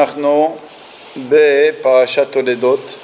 אנחנו 0.00 0.56
בפרשת 1.28 2.32
תולדות. 2.32 2.98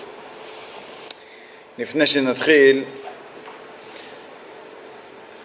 לפני 1.78 2.06
שנתחיל, 2.06 2.84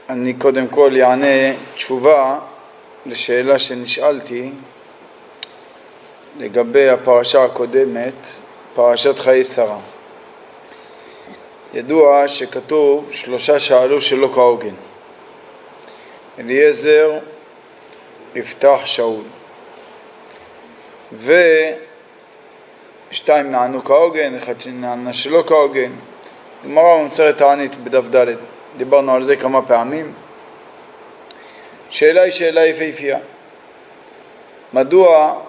אני 0.09 0.33
קודם 0.33 0.67
כל 0.67 0.91
אענה 1.01 1.53
תשובה 1.75 2.39
לשאלה 3.05 3.59
שנשאלתי 3.59 4.51
לגבי 6.39 6.89
הפרשה 6.89 7.43
הקודמת, 7.43 8.27
פרשת 8.73 9.19
חיי 9.19 9.43
שרה. 9.43 9.79
ידוע 11.73 12.27
שכתוב 12.27 13.09
שלושה 13.13 13.59
שאלו 13.59 14.01
שלא 14.01 14.29
כהוגן. 14.33 14.75
אליעזר, 16.39 17.11
יפתח, 18.35 18.81
שאול. 18.85 19.23
ושתיים 23.09 23.51
נענו 23.51 23.83
כהוגן, 23.83 24.35
אחד 24.35 24.53
נענה 24.65 25.13
שלא 25.13 25.43
כהוגן. 25.47 25.91
גמרא 26.65 27.01
במסרת 27.01 27.37
תענית 27.37 27.75
בדף 27.75 28.03
ד', 28.15 28.35
דיברנו 28.77 29.13
על 29.13 29.23
זה 29.23 29.35
כמה 29.35 29.61
פעמים. 29.61 30.13
שאלה 31.89 32.21
היא 32.21 32.31
שאלה 32.31 32.65
יפהפייה. 32.65 33.19
מדוע 34.73 35.39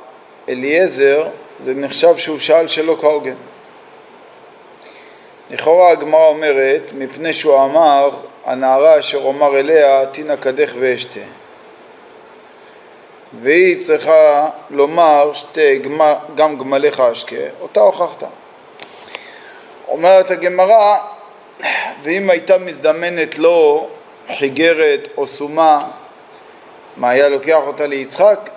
אליעזר 0.49 1.29
זה 1.61 1.75
נחשב 1.75 2.17
שהוא 2.17 2.39
שאל 2.39 2.69
שלא 2.69 2.97
כהוגן? 3.01 3.35
לכאורה 5.51 5.91
הגמרא 5.91 6.27
אומרת, 6.27 6.93
מפני 6.95 7.33
שהוא 7.33 7.65
אמר, 7.65 8.11
הנערה 8.45 8.99
אשר 8.99 9.19
אומר 9.19 9.59
אליה, 9.59 10.07
תינא 10.07 10.37
קדך 10.37 10.73
ואשתה. 10.79 11.21
והיא 13.41 13.81
צריכה 13.81 14.49
לומר 14.71 15.31
שתי 15.35 15.79
גמל, 15.79 16.15
גם 16.35 16.59
גמליך 16.59 17.01
אשקה, 17.01 17.37
אותה 17.61 17.81
הוכחת. 17.81 18.23
אומרת 19.89 20.31
הגמרא, 20.31 20.97
ואם 22.03 22.31
הייתה 22.31 22.59
מזדמנת 22.59 23.39
לו 23.39 23.89
חיגרת 24.39 25.09
או 25.17 25.27
סומה, 25.27 25.91
מה 26.97 27.11
היה 27.11 27.29
לוקח 27.29 27.61
אותה 27.67 27.87
ליצחק? 27.87 28.51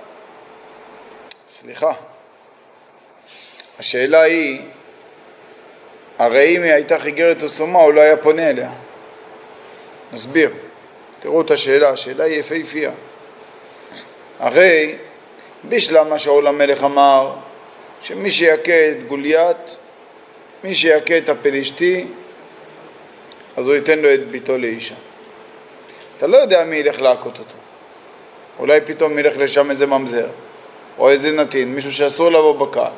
סליחה. 1.48 1.92
השאלה 3.80 4.22
היא, 4.22 4.62
הרי 6.20 6.58
אם 6.58 6.64
היא 6.64 6.74
הייתה 6.74 7.00
חיגרת 7.00 7.44
או 7.44 7.50
סומה, 7.50 7.80
הוא 7.80 7.94
לא 7.94 8.02
היה 8.02 8.18
פונה 8.18 8.50
אליה. 8.50 8.72
נסביר. 10.14 10.50
תראו 11.20 11.42
את 11.42 11.52
השאלה, 11.52 11.90
השאלה 11.90 12.24
היא 12.24 12.40
יפהפייה. 12.40 12.92
הרי 14.40 14.96
בשלב 15.70 16.08
מה 16.08 16.20
שאול 16.20 16.48
המלך 16.48 16.84
אמר 16.84 17.34
שמי 18.02 18.32
שיכה 18.32 18.92
את 18.92 19.04
גוליית, 19.08 19.78
מי 20.64 20.76
שיכה 20.76 21.18
את 21.18 21.30
הפלישתי, 21.30 22.06
אז 23.58 23.68
הוא 23.68 23.76
ייתן 23.76 24.00
לו 24.00 24.14
את 24.14 24.28
ביתו 24.28 24.58
לאישה. 24.58 24.96
אתה 26.18 26.28
לא 26.28 26.38
יודע 26.38 26.64
מי 26.64 26.76
ילך 26.76 27.02
להכות 27.02 27.40
אותו. 27.40 27.56
אולי 28.60 28.82
פתאום 28.82 29.20
ילך 29.20 29.38
לשם 29.38 29.72
איזה 29.72 29.86
ממזר, 29.86 30.28
או 30.98 31.10
איזה 31.10 31.32
נתין, 31.32 31.76
מישהו 31.76 31.92
שאסור 31.92 32.30
לבוא 32.30 32.56
בקהל. 32.56 32.92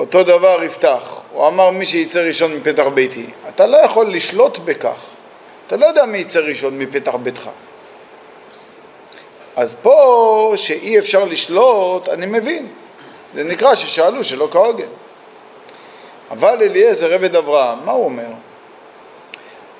אותו 0.00 0.22
דבר 0.22 0.64
יפתח, 0.64 1.22
הוא 1.32 1.46
אמר 1.46 1.70
מי 1.70 1.86
שיצא 1.86 2.20
ראשון 2.20 2.54
מפתח 2.56 2.84
ביתי. 2.94 3.26
אתה 3.48 3.66
לא 3.66 3.76
יכול 3.76 4.06
לשלוט 4.06 4.58
בכך, 4.58 5.04
אתה 5.66 5.76
לא 5.76 5.86
יודע 5.86 6.06
מי 6.06 6.18
יצא 6.18 6.40
ראשון 6.40 6.78
מפתח 6.78 7.14
ביתך. 7.14 7.50
אז 9.56 9.74
פה 9.74 10.52
שאי 10.56 10.98
אפשר 10.98 11.24
לשלוט, 11.24 12.08
אני 12.08 12.26
מבין. 12.26 12.68
זה 13.34 13.44
נקרא 13.44 13.74
ששאלו 13.74 14.24
שלא 14.24 14.48
כהוגן. 14.50 14.86
אבל 16.30 16.62
אליעזר 16.62 17.12
עבד 17.12 17.36
אברהם, 17.36 17.78
מה 17.84 17.92
הוא 17.92 18.04
אומר? 18.04 18.28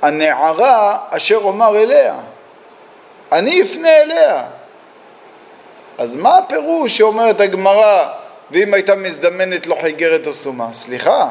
הנערה 0.03 0.99
אשר 1.11 1.37
אומר 1.37 1.77
אליה, 1.77 2.15
אני 3.33 3.62
אפנה 3.62 4.03
אליה. 4.03 4.45
אז 5.99 6.17
מה 6.17 6.39
הפירוש 6.39 6.99
שאומרת 6.99 7.41
הגמרא, 7.41 8.09
ואם 8.51 8.75
הייתה 8.75 8.95
מזדמנת 8.95 9.67
לו 9.67 9.77
חיגרת 9.77 10.27
או 10.27 10.33
סומה? 10.33 10.69
סליחה, 10.72 11.31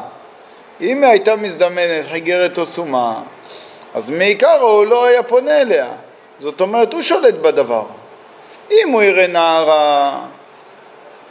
אם 0.80 1.04
הייתה 1.04 1.36
מזדמנת 1.36 2.06
חיגרת 2.10 2.58
או 2.58 2.64
סומה, 2.64 3.22
אז 3.94 4.10
מעיקר 4.10 4.60
הוא 4.60 4.86
לא 4.86 5.04
היה 5.04 5.22
פונה 5.22 5.60
אליה. 5.60 5.88
זאת 6.38 6.60
אומרת, 6.60 6.92
הוא 6.92 7.02
שולט 7.02 7.34
בדבר. 7.34 7.84
אם 8.70 8.88
הוא 8.92 9.02
יראה 9.02 9.26
נערה 9.26 10.20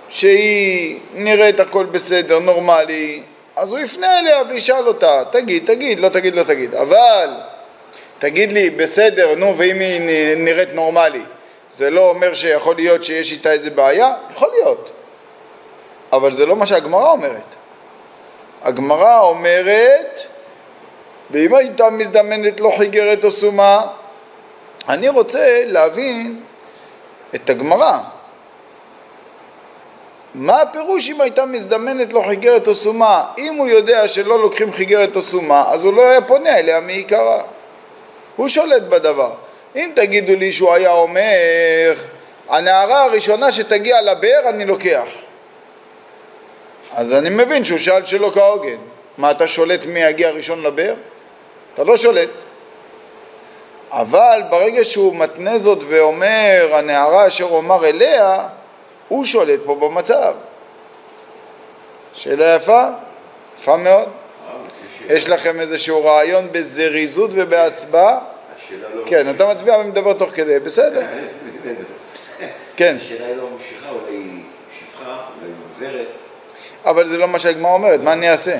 שהיא 0.10 1.00
נראית 1.14 1.60
הכל 1.60 1.86
בסדר, 1.86 2.40
נורמלי, 2.40 3.22
אז 3.56 3.72
הוא 3.72 3.80
יפנה 3.80 4.20
אליה 4.20 4.42
וישאל 4.50 4.88
אותה, 4.88 5.24
תגיד, 5.32 5.64
תגיד, 5.66 6.00
לא 6.00 6.10
תגיד, 6.10 6.36
לא 6.36 6.44
תגיד. 6.44 6.76
אבל 6.76 7.30
תגיד 8.20 8.52
לי, 8.52 8.70
בסדר, 8.70 9.36
נו, 9.36 9.58
ואם 9.58 9.80
היא 9.80 10.36
נראית 10.38 10.74
נורמלי, 10.74 11.22
זה 11.74 11.90
לא 11.90 12.10
אומר 12.10 12.34
שיכול 12.34 12.76
להיות 12.76 13.04
שיש 13.04 13.32
איתה 13.32 13.52
איזה 13.52 13.70
בעיה? 13.70 14.14
יכול 14.32 14.50
להיות. 14.52 14.92
אבל 16.14 16.32
זה 16.32 16.46
לא 16.46 16.56
מה 16.56 16.66
שהגמרא 16.66 17.10
אומרת. 17.10 17.56
הגמרא 18.64 19.20
אומרת, 19.20 20.22
ואם 21.32 21.56
הייתה 21.56 21.90
מזדמנת 21.90 22.60
לו 22.60 22.72
חיגרת 22.72 23.24
או 23.24 23.32
סומה, 23.32 23.82
אני 24.90 25.10
רוצה 25.10 25.64
להבין 25.66 26.40
את 27.36 27.50
הגמרא. 27.50 27.98
מה 30.34 30.62
הפירוש 30.62 31.10
אם 31.10 31.22
הייתה 31.22 31.46
מזדמנת 31.46 32.14
לו 32.14 32.24
חיגרת 32.24 32.68
או 32.68 32.74
סומה? 32.74 33.26
אם 33.38 33.54
הוא 33.54 33.68
יודע 33.68 34.08
שלא 34.08 34.40
לוקחים 34.40 34.74
חיגרת 34.74 35.16
או 35.16 35.22
סומה, 35.22 35.64
אז 35.68 35.86
הוא 35.86 35.94
לא 35.94 36.02
היה 36.02 36.22
פונה 36.22 36.58
אליה 36.58 36.80
מעיקרה. 36.80 37.42
הוא 38.36 38.48
שולט 38.48 38.82
בדבר. 38.82 39.32
אם 39.76 39.92
תגידו 39.96 40.36
לי 40.36 40.52
שהוא 40.52 40.74
היה 40.74 40.92
אומר, 40.92 41.94
הנערה 42.50 43.04
הראשונה 43.04 43.52
שתגיע 43.52 44.02
לבאר 44.02 44.50
אני 44.50 44.66
לוקח. 44.66 45.08
אז 46.94 47.14
אני 47.14 47.30
מבין 47.30 47.66
שהוא 47.66 47.78
שאל 47.78 48.06
שלא 48.06 48.32
כהוגן. 48.34 48.78
מה, 49.18 49.32
אתה 49.32 49.48
שולט 49.48 49.86
מי 49.86 50.04
יגיע 50.04 50.30
ראשון 50.30 50.64
לבאר? 50.64 50.94
אתה 51.74 51.84
לא 51.84 51.98
שולט. 51.98 52.30
אבל 53.92 54.42
ברגע 54.50 54.84
שהוא 54.84 55.16
מתנה 55.16 55.58
זאת 55.58 55.84
ואומר 55.88 56.70
הנערה 56.74 57.28
אשר 57.28 57.46
אומר 57.46 57.86
אליה, 57.86 58.40
הוא 59.08 59.26
שולט 59.26 59.60
פה 59.66 59.76
במצב. 59.76 60.34
שאלה 62.14 62.56
יפה? 62.56 62.88
יפה 63.58 63.78
מאוד. 63.78 64.10
יש 65.10 65.30
לכם 65.30 65.60
איזשהו 65.60 66.06
רעיון 66.06 66.48
בזריזות 66.52 67.30
ובהצבעה? 67.34 68.20
כן, 69.06 69.36
אתה 69.36 69.54
מצביע 69.54 69.78
ומדבר 69.78 70.14
תוך 70.14 70.30
כדי, 70.30 70.60
בסדר. 70.66 71.02
כן. 72.76 72.98
השאלה 73.00 73.26
היא 73.26 73.36
לא 73.36 73.50
ממשיכה, 73.50 73.90
אולי 73.90 74.16
היא 74.16 74.42
שפחה, 74.80 75.12
אולי 75.12 75.52
היא 75.52 75.54
מוזרת. 75.74 76.08
אבל 76.86 77.08
זה 77.08 77.18
לא 77.18 77.28
מה 77.28 77.40
שהגמרא 77.40 77.74
אומרת, 77.74 78.00
מה 78.00 78.14
אני 78.14 78.32
אעשה? 78.32 78.58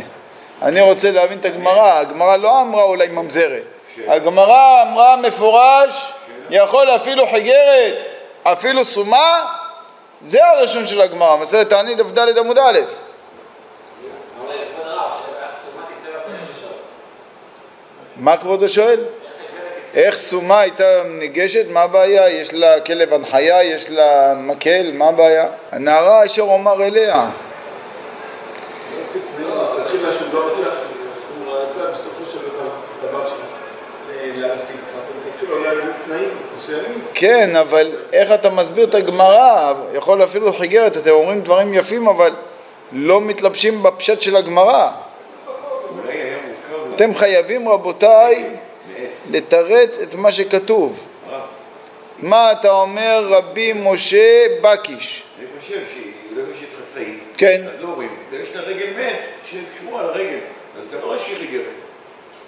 אני 0.62 0.82
רוצה 0.82 1.12
להבין 1.12 1.40
את 1.40 1.46
הגמרא, 1.46 2.00
הגמרא 2.00 2.36
לא 2.38 2.62
אמרה 2.62 2.84
אולי 2.84 3.08
ממזרת. 3.08 3.64
הגמרא 4.08 4.82
אמרה 4.82 5.16
מפורש, 5.16 6.12
יכול 6.50 6.96
אפילו 6.96 7.28
חיגרת, 7.28 7.94
אפילו 8.44 8.86
סומה, 8.86 9.46
זה 10.26 10.46
הלשון 10.46 10.88
של 10.88 11.02
הגמרא, 11.02 11.36
מסרת 11.36 11.70
תענית 11.70 11.98
דף 11.98 12.12
ד' 12.12 12.38
עמוד 12.38 12.58
א'. 12.58 12.80
מה 18.16 18.38
כבודו 18.38 18.70
שואל? 18.70 19.00
איך 19.94 20.16
סומה 20.16 20.60
הייתה 20.60 21.04
ניגשת? 21.06 21.66
מה 21.70 21.82
הבעיה? 21.82 22.30
יש 22.30 22.54
לה 22.54 22.80
כלב 22.80 23.14
הנחיה? 23.14 23.64
יש 23.64 23.90
לה 23.90 24.34
מקל? 24.34 24.92
מה 24.94 25.08
הבעיה? 25.08 25.46
הנערה 25.72 26.26
אשר 26.26 26.42
אומר 26.42 26.84
אליה. 26.84 27.30
כן, 37.14 37.56
אבל 37.56 37.92
איך 38.14 38.32
אתה 38.32 38.50
מסביר 38.50 38.86
את 38.86 38.96
הגמרא? 38.96 39.74
יכול 39.94 40.24
אפילו 40.24 40.54
חיגרת, 40.54 40.98
אתם 40.98 41.10
אומרים 41.10 41.42
דברים 41.42 41.74
יפים, 41.74 42.08
אבל 42.08 42.34
לא 42.92 43.22
מתלבשים 43.22 43.84
בפשט 43.84 44.22
של 44.22 44.36
הגמרא. 44.36 44.92
אתם 46.96 47.16
חייבים, 47.16 47.70
רבותיי, 47.70 48.46
לתרץ 49.32 50.00
את 50.00 50.16
מה 50.16 50.32
שכתוב. 50.32 51.08
מה 52.20 52.52
אתה 52.52 52.72
אומר 52.72 53.28
רבי 53.30 53.74
משה 53.74 54.46
בקיש? 54.62 55.24
אני 55.40 55.48
חושב 55.60 55.80
שהיא 55.94 56.12
לובשת 56.36 56.68
חצאית, 56.78 57.24
כן. 57.38 57.62
אז 57.68 57.82
לא 57.82 57.88
רואים, 57.88 58.16
ויש 58.32 58.56
לה 58.56 58.62
רגל 58.62 58.88
מעץ 58.98 59.22
שקשורה 59.46 60.00
על 60.02 60.10
הרגל, 60.10 60.38
אז 60.78 60.84
אתה 60.90 60.98
לא 61.02 61.06
רואה 61.06 61.20
שהיא 61.20 61.38
חיגרת. 61.38 61.64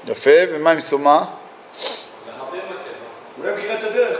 יפה, 0.08 0.32
ומה 0.52 0.72
עם 0.72 0.82
סומה? 0.82 1.26
אולי 3.40 3.52
מכירה 3.58 3.76
את 3.76 3.84
הדרך. 3.84 4.20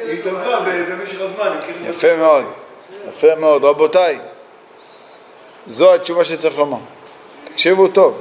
היא 0.00 0.18
התעמבה 0.20 0.60
ב- 0.60 0.92
במשך 0.92 1.20
הזמן, 1.20 1.58
את 1.58 1.64
יפה 1.88 2.16
מאוד. 2.16 2.44
יפה 3.08 3.34
מאוד. 3.34 3.64
רבותיי, 3.64 4.18
זו 5.66 5.94
התשובה 5.94 6.24
שצריך 6.24 6.58
לומר. 6.58 6.78
תקשיבו 7.44 7.88
טוב. 7.88 8.20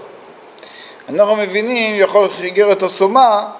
אנחנו 1.09 1.35
מבינים, 1.35 1.95
יכול 1.95 2.29
חיגרת 2.29 2.81
הסומה, 2.83 3.51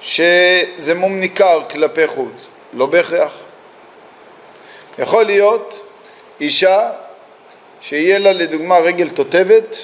שזה 0.00 0.94
מום 0.94 1.20
ניכר 1.20 1.60
כלפי 1.70 2.06
חוץ. 2.08 2.46
לא 2.72 2.86
בהכרח. 2.86 3.32
יכול 4.98 5.24
להיות 5.24 5.84
אישה 6.40 6.90
שיהיה 7.80 8.18
לה 8.18 8.32
לדוגמה 8.32 8.78
רגל 8.78 9.08
תותבת 9.08 9.76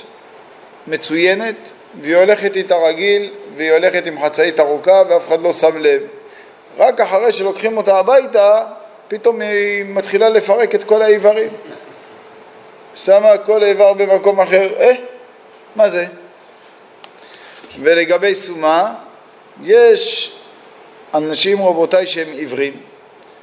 מצוינת 0.86 1.72
והיא 2.00 2.16
הולכת 2.16 2.56
איתה 2.56 2.76
רגיל 2.76 3.30
והיא 3.56 3.72
הולכת 3.72 4.06
עם 4.06 4.24
חצאית 4.24 4.60
ארוכה 4.60 5.02
ואף 5.08 5.28
אחד 5.28 5.42
לא 5.42 5.52
שם 5.52 5.76
לב. 5.76 6.02
רק 6.78 7.00
אחרי 7.00 7.32
שלוקחים 7.32 7.76
אותה 7.76 7.98
הביתה 7.98 8.64
פתאום 9.08 9.40
היא 9.40 9.84
מתחילה 9.84 10.28
לפרק 10.28 10.74
את 10.74 10.84
כל 10.84 11.02
האיברים. 11.02 11.48
שמה 12.94 13.38
כל 13.38 13.64
איבר 13.64 13.92
במקום 13.92 14.40
אחר, 14.40 14.72
אה, 14.80 14.92
מה 15.76 15.88
זה? 15.88 16.06
ולגבי 17.80 18.34
סומה, 18.34 18.94
יש 19.62 20.32
אנשים 21.14 21.62
רבותיי 21.62 22.06
שהם 22.06 22.32
עיוורים, 22.32 22.76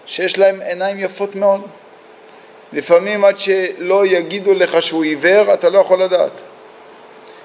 שיש 0.05 0.37
להם 0.37 0.61
עיניים 0.61 0.99
יפות 0.99 1.35
מאוד. 1.35 1.61
לפעמים 2.73 3.25
עד 3.25 3.39
שלא 3.39 4.05
יגידו 4.05 4.53
לך 4.53 4.81
שהוא 4.81 5.03
עיוור, 5.03 5.53
אתה 5.53 5.69
לא 5.69 5.79
יכול 5.79 6.03
לדעת. 6.03 6.31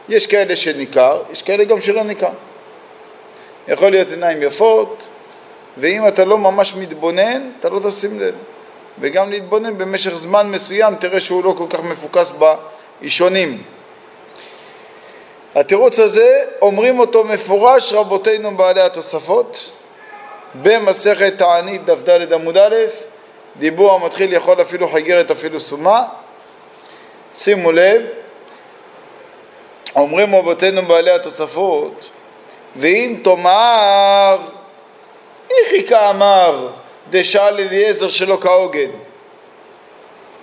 יש 0.09 0.27
כאלה 0.27 0.57
שניכר, 0.57 1.23
יש 1.33 1.43
כאלה 1.43 1.65
גם 1.65 1.81
שלא 1.81 2.03
ניכר. 2.03 2.31
יכול 3.69 3.91
להיות 3.91 4.11
עיניים 4.11 4.43
יפות, 4.43 5.09
ואם 5.77 6.09
אתה 6.09 6.25
לא 6.25 6.39
ממש 6.39 6.75
מתבונן, 6.75 7.51
אתה 7.61 7.69
לא 7.69 7.81
תשים 7.89 8.21
לב. 8.21 8.35
וגם 8.99 9.31
להתבונן 9.31 9.79
במשך 9.79 10.15
זמן 10.15 10.51
מסוים, 10.51 10.95
תראה 10.95 11.21
שהוא 11.21 11.45
לא 11.45 11.55
כל 11.59 11.67
כך 11.71 11.81
מפוקס 11.81 12.33
באישונים. 13.01 13.63
התירוץ 15.55 15.99
הזה, 15.99 16.43
אומרים 16.63 16.99
אותו 16.99 17.25
מפורש 17.25 17.93
רבותינו 17.93 18.57
בעלי 18.57 18.81
התוספות, 18.81 19.71
במסכת 20.63 21.39
תענית 21.39 21.85
דף 21.85 21.99
ד' 22.09 22.33
עמוד 22.33 22.57
א', 22.57 22.75
דיבור 23.57 23.95
המתחיל 23.95 24.33
יכול 24.33 24.61
אפילו 24.61 24.89
חיגרת 24.89 25.31
אפילו 25.31 25.61
סומה. 25.61 26.05
שימו 27.35 27.73
לב, 27.73 28.03
אומרים 29.97 30.35
רבותינו 30.35 30.83
בעלי 30.83 31.11
התוספות, 31.11 32.11
ואם 32.76 33.17
תאמר, 33.25 34.38
איכי 35.50 35.87
כאמר, 35.87 36.69
דשאל 37.11 37.61
אליעזר 37.61 38.09
שלא 38.09 38.38
כהוגן, 38.41 38.91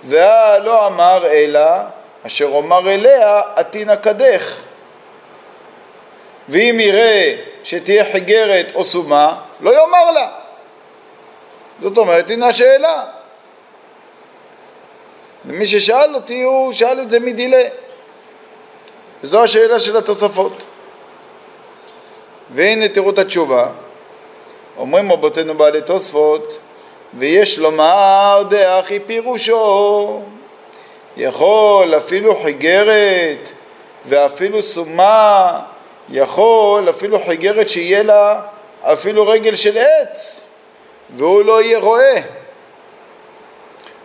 והלא 0.04 0.86
אמר 0.86 1.26
אלא, 1.26 1.60
אשר 2.26 2.46
אומר 2.46 2.90
אליה, 2.90 3.40
עתינא 3.56 3.96
קדך. 3.96 4.60
ואם 6.48 6.76
יראה 6.80 7.36
שתהיה 7.64 8.04
חיגרת 8.12 8.66
או 8.74 8.84
סומה, 8.84 9.40
לא 9.60 9.70
יאמר 9.70 10.10
לה. 10.10 10.28
זאת 11.80 11.98
אומרת, 11.98 12.30
הנה 12.30 12.46
השאלה. 12.46 13.04
ומי 15.44 15.66
ששאל 15.66 16.14
אותי, 16.14 16.42
הוא 16.42 16.72
שאל 16.72 17.00
את 17.00 17.10
זה 17.10 17.20
מדילה. 17.20 17.62
וזו 19.22 19.44
השאלה 19.44 19.80
של 19.80 19.96
התוספות. 19.96 20.64
והנה 22.54 22.88
תראו 22.88 23.10
את 23.10 23.18
התשובה. 23.18 23.66
אומרים 24.78 25.12
רבותינו 25.12 25.54
בעלי 25.54 25.82
תוספות, 25.82 26.58
ויש 27.18 27.58
לומר 27.58 28.42
דאחי 28.50 29.00
פירושו, 29.00 30.20
יכול 31.16 31.96
אפילו 31.96 32.36
חיגרת 32.42 33.48
ואפילו 34.06 34.62
סומה, 34.62 35.60
יכול 36.08 36.90
אפילו 36.90 37.24
חיגרת 37.26 37.68
שיהיה 37.68 38.02
לה 38.02 38.40
אפילו 38.82 39.26
רגל 39.26 39.54
של 39.54 39.78
עץ, 39.78 40.46
והוא 41.16 41.44
לא 41.44 41.62
יהיה 41.62 41.78
רואה. 41.78 42.20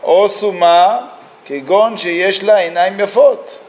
או 0.03 0.29
סומה, 0.29 0.99
כגון 1.45 1.97
שיש 1.97 2.43
לה 2.43 2.55
עיניים 2.55 2.99
יפות, 2.99 3.59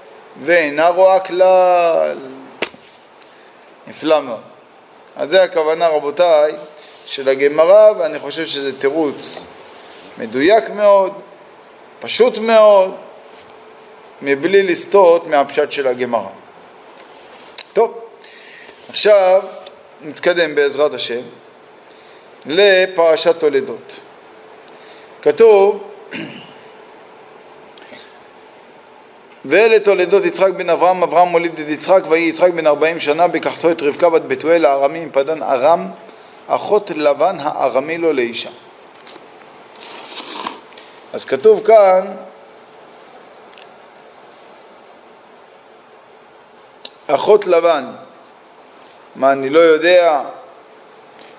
ואינה 0.42 0.88
רואה 0.88 1.20
כלל. 1.20 2.18
נפלא 3.86 4.20
מאוד. 4.20 4.47
אז 5.18 5.30
זה 5.30 5.42
הכוונה 5.42 5.88
רבותיי 5.88 6.52
של 7.06 7.28
הגמרא, 7.28 7.92
ואני 7.98 8.18
חושב 8.18 8.46
שזה 8.46 8.78
תירוץ 8.78 9.46
מדויק 10.18 10.70
מאוד, 10.70 11.12
פשוט 12.00 12.38
מאוד, 12.38 12.94
מבלי 14.22 14.62
לסטות 14.62 15.26
מהפשט 15.26 15.72
של 15.72 15.86
הגמרא. 15.86 16.28
טוב, 17.72 18.00
עכשיו 18.88 19.42
נתקדם 20.02 20.54
בעזרת 20.54 20.94
השם 20.94 21.20
לפרשת 22.46 23.40
תולדות. 23.40 24.00
כתוב 25.22 25.84
ואלה 29.48 29.80
תולדות 29.80 30.24
יצחק 30.24 30.50
בן 30.56 30.70
אברהם, 30.70 31.02
אברהם 31.02 31.28
מוליד 31.28 31.58
את 31.58 31.68
יצחק, 31.68 32.02
ויהי 32.08 32.28
יצחק 32.28 32.50
בן 32.50 32.66
ארבעים 32.66 33.00
שנה, 33.00 33.28
בקחתו 33.28 33.70
את 33.70 33.82
רבקה 33.82 34.10
בת 34.10 34.22
בתואל 34.22 34.64
הארמי 34.64 34.98
עם 34.98 35.10
פדן 35.12 35.42
ארם, 35.42 35.88
אחות 36.48 36.90
לבן 36.90 37.36
הארמי 37.40 37.98
לו 37.98 38.12
לאישה. 38.12 38.50
אז 41.12 41.24
כתוב 41.24 41.62
כאן 41.66 42.16
אחות 47.06 47.46
לבן, 47.46 47.84
מה 49.16 49.32
אני 49.32 49.50
לא 49.50 49.60
יודע 49.60 50.20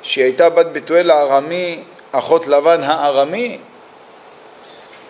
שהיא 0.01 0.23
הייתה 0.23 0.49
בת 0.49 0.65
בתואל 0.71 1.11
הארמי, 1.11 1.83
אחות 2.11 2.47
לבן 2.47 2.83
הארמי? 2.83 3.59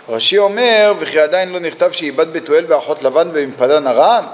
רש"י 0.09 0.38
אומר, 0.38 0.94
וכי 1.00 1.19
עדיין 1.19 1.50
לא 1.50 1.59
נכתב 1.59 1.91
שהיא 1.91 2.13
בת 2.13 2.27
בתואל 2.27 2.65
ואחות 2.67 3.03
לבן 3.03 3.29
ומפדן 3.33 3.88
ארם? 3.88 4.25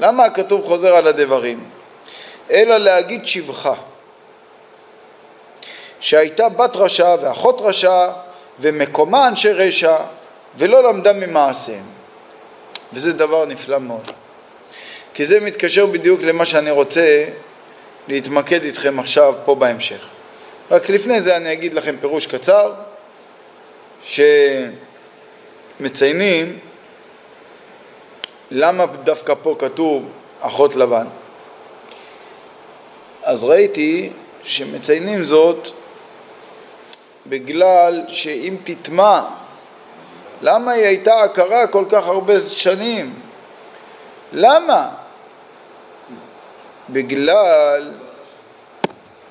למה 0.00 0.24
הכתוב 0.24 0.66
חוזר 0.66 0.96
על 0.96 1.06
הדברים? 1.06 1.64
אלא 2.50 2.76
להגיד 2.76 3.26
שבחה, 3.26 3.74
שהייתה 6.00 6.48
בת 6.48 6.76
רשע 6.76 7.16
ואחות 7.20 7.60
רשע 7.60 8.08
ומקומה 8.60 9.28
אנשי 9.28 9.52
רשע 9.52 9.96
ולא 10.54 10.82
למדה 10.82 11.12
ממעשיהם. 11.12 11.84
וזה 12.92 13.12
דבר 13.12 13.46
נפלא 13.46 13.78
מאוד. 13.78 14.10
כי 15.14 15.24
זה 15.24 15.40
מתקשר 15.40 15.86
בדיוק 15.86 16.22
למה 16.22 16.46
שאני 16.46 16.70
רוצה 16.70 17.24
להתמקד 18.08 18.62
איתכם 18.62 18.98
עכשיו 18.98 19.34
פה 19.44 19.54
בהמשך. 19.54 20.06
רק 20.70 20.90
לפני 20.90 21.22
זה 21.22 21.36
אני 21.36 21.52
אגיד 21.52 21.74
לכם 21.74 21.96
פירוש 22.00 22.26
קצר 22.26 22.72
שמציינים 25.78 26.58
למה 28.50 28.86
דווקא 28.86 29.34
פה 29.42 29.56
כתוב 29.58 30.10
אחות 30.40 30.76
לבן. 30.76 31.06
אז 33.22 33.44
ראיתי 33.44 34.12
שמציינים 34.42 35.24
זאת 35.24 35.68
בגלל 37.26 38.04
שאם 38.08 38.56
תטמע 38.64 39.22
למה 40.42 40.72
היא 40.72 40.86
הייתה 40.86 41.24
עקרה 41.24 41.66
כל 41.66 41.84
כך 41.90 42.06
הרבה 42.06 42.40
שנים? 42.40 43.14
למה? 44.32 44.88
בגלל 46.90 47.90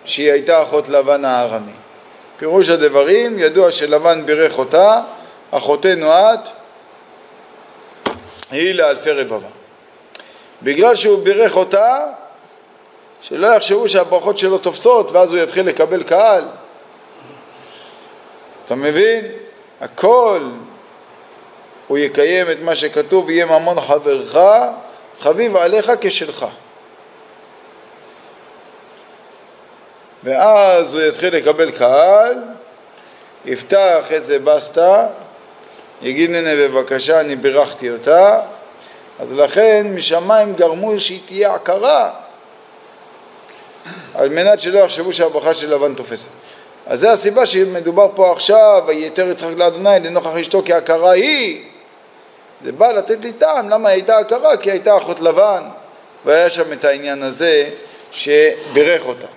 שהיא 0.06 0.32
הייתה 0.32 0.64
אחות 0.64 0.90
לבן 0.90 1.26
הארמי. 1.26 1.85
פירוש 2.38 2.70
הדברים, 2.70 3.40
ידוע 3.40 3.72
שלבן 3.72 4.26
בירך 4.26 4.58
אותה, 4.58 5.02
אחותנו 5.52 6.08
את, 6.12 6.40
היא 8.52 8.76
לאלפי 8.76 9.12
רבבה. 9.12 9.48
בגלל 10.64 10.96
שהוא 10.96 11.24
בירך 11.24 11.58
אותה, 11.58 11.98
שלא 13.22 13.48
יחשבו 13.48 13.88
שהברכות 13.88 14.38
שלו 14.38 14.58
תופסות 14.58 15.12
ואז 15.12 15.34
הוא 15.34 15.40
יתחיל 15.40 15.68
לקבל 15.68 16.04
קהל. 16.04 16.46
אתה 18.66 18.76
מבין? 18.76 19.26
הכל 19.82 20.50
הוא 21.88 21.98
יקיים 21.98 22.52
את 22.52 22.58
מה 22.62 22.76
שכתוב, 22.76 23.30
יהיה 23.30 23.46
ממון 23.46 23.82
חברך, 23.82 24.38
חביב 25.20 25.56
עליך 25.56 25.92
כשלך. 26.02 26.46
ואז 30.26 30.96
הוא 30.96 31.04
יתחיל 31.04 31.36
לקבל 31.36 31.72
קהל, 31.72 32.34
יפתח 33.46 34.06
איזה 34.10 34.40
בסטה, 34.40 35.08
יגיד 36.02 36.36
הנה 36.36 36.56
בבקשה 36.56 37.20
אני 37.20 37.36
בירכתי 37.36 37.92
אותה, 37.92 38.40
אז 39.20 39.32
לכן 39.32 39.88
משמיים 39.96 40.56
גרמו 40.56 41.00
שהיא 41.00 41.20
תהיה 41.26 41.54
עקרה 41.54 42.10
על 44.14 44.30
מנת 44.30 44.60
שלא 44.60 44.80
יחשבו 44.80 45.14
שהברכה 45.14 45.54
של 45.54 45.74
לבן 45.74 45.94
תופסת. 45.94 46.30
אז 46.88 47.00
זה 47.00 47.12
הסיבה 47.12 47.46
שמדובר 47.46 48.08
פה 48.16 48.32
עכשיו, 48.32 48.84
ויתר 48.88 49.30
יצחק 49.30 49.58
לאדוני 49.58 50.00
לנוכח 50.04 50.36
אשתו 50.40 50.62
כי 50.66 50.74
הכרה 50.74 51.12
היא. 51.12 51.64
זה 52.64 52.72
בא 52.72 52.92
לתת 52.92 53.26
לי 53.26 53.34
טעם 53.34 53.70
למה 53.70 53.90
היא 53.90 53.96
הייתה 53.96 54.18
הכרה, 54.18 54.58
כי 54.58 54.70
היא 54.70 54.74
הייתה 54.74 54.98
אחות 54.98 55.22
לבן, 55.22 55.64
והיה 56.26 56.50
שם 56.50 56.74
את 56.74 56.86
העניין 56.86 57.24
הזה 57.24 57.70
שברך 58.12 59.06
אותה. 59.06 59.28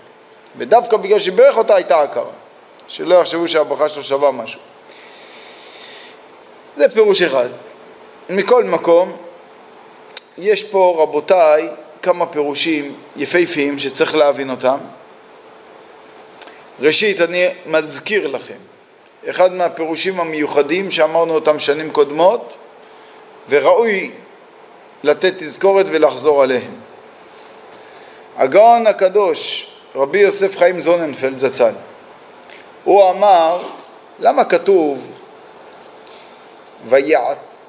ודווקא 0.56 0.96
בגלל 0.96 1.18
שבירך 1.18 1.56
אותה 1.56 1.74
הייתה 1.74 2.02
הכרה. 2.02 2.30
שלא 2.88 3.14
יחשבו 3.14 3.48
שהברכה 3.48 3.88
שלו 3.88 4.02
שווה 4.02 4.30
משהו. 4.30 4.60
זה 6.76 6.88
פירוש 6.88 7.22
אחד. 7.22 7.48
מכל 8.30 8.64
מקום, 8.64 9.16
יש 10.38 10.62
פה, 10.62 10.96
רבותיי, 10.98 11.68
כמה 12.02 12.26
פירושים 12.26 12.94
יפהפיים 13.16 13.78
שצריך 13.78 14.14
להבין 14.14 14.50
אותם. 14.50 14.78
ראשית, 16.80 17.20
אני 17.20 17.48
מזכיר 17.66 18.26
לכם, 18.26 18.58
אחד 19.30 19.52
מהפירושים 19.52 20.20
המיוחדים 20.20 20.90
שאמרנו 20.90 21.34
אותם 21.34 21.58
שנים 21.58 21.90
קודמות, 21.90 22.56
וראוי 23.48 24.10
לתת 25.02 25.34
תזכורת 25.38 25.86
ולחזור 25.88 26.42
עליהם. 26.42 26.74
הגאון 28.36 28.86
הקדוש, 28.86 29.70
רבי 29.98 30.18
יוסף 30.18 30.56
חיים 30.56 30.80
זוננפלד 30.80 31.38
זצ"ל, 31.38 31.72
הוא 32.84 33.10
אמר, 33.10 33.62
למה 34.20 34.44
כתוב 34.44 35.12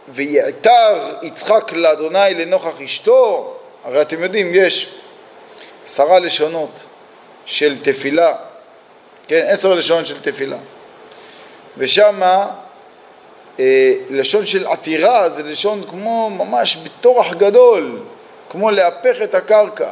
ויעתר 0.08 0.98
יצחק 1.22 1.74
לאדוני 1.74 2.34
לנוכח 2.34 2.82
אשתו? 2.82 3.54
הרי 3.86 4.02
אתם 4.02 4.24
יודעים, 4.24 4.52
יש 4.54 5.00
עשרה 5.86 6.20
לשונות 6.20 6.84
של 7.46 7.84
תפילה, 7.84 8.36
כן, 9.28 9.46
עשר 9.48 9.76
לשונות 9.76 10.06
של 10.06 10.22
תפילה. 10.22 10.58
ושמה 11.78 12.48
אה, 13.60 13.94
לשון 14.10 14.46
של 14.46 14.68
עתירה 14.68 15.30
זה 15.30 15.44
לשון 15.44 15.84
כמו 15.90 16.30
ממש 16.30 16.76
בטורח 16.76 17.34
גדול, 17.34 18.00
כמו 18.50 18.72
להפך 18.72 19.22
את 19.24 19.36
הקרקע. 19.36 19.90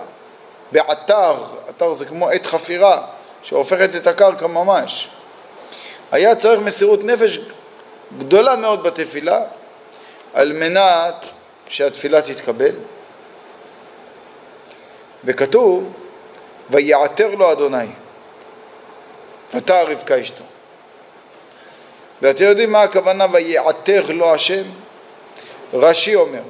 בעתר, 0.71 1.35
עתר 1.67 1.93
זה 1.93 2.05
כמו 2.05 2.29
עת 2.29 2.45
חפירה, 2.45 3.01
שהופכת 3.43 3.95
את 3.95 4.07
הקרקע 4.07 4.47
ממש. 4.47 5.09
היה 6.11 6.35
צריך 6.35 6.61
מסירות 6.61 7.03
נפש 7.03 7.39
גדולה 8.17 8.55
מאוד 8.55 8.83
בתפילה 8.83 9.41
על 10.33 10.53
מנת 10.53 11.25
שהתפילה 11.67 12.21
תתקבל 12.21 12.75
וכתוב 15.23 15.93
ויעתר 16.69 17.35
לו 17.35 17.51
אדוני 17.51 17.87
ותער 19.53 19.91
רבקה 19.91 20.21
אשתו 20.21 20.43
ואתם 22.21 22.43
יודעים 22.43 22.71
מה 22.71 22.81
הכוונה 22.81 23.25
ויעתר 23.31 24.03
לו 24.09 24.33
השם? 24.33 24.63
רש"י 25.73 26.15
אומר 26.15 26.41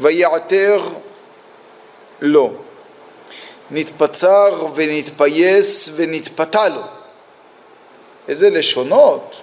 ויעתר 0.00 0.80
לו 2.20 2.52
נתפצר 3.70 4.66
ונתפייס 4.74 5.90
ונתפתה 5.96 6.68
לו. 6.68 6.80
איזה 8.28 8.50
לשונות. 8.50 9.40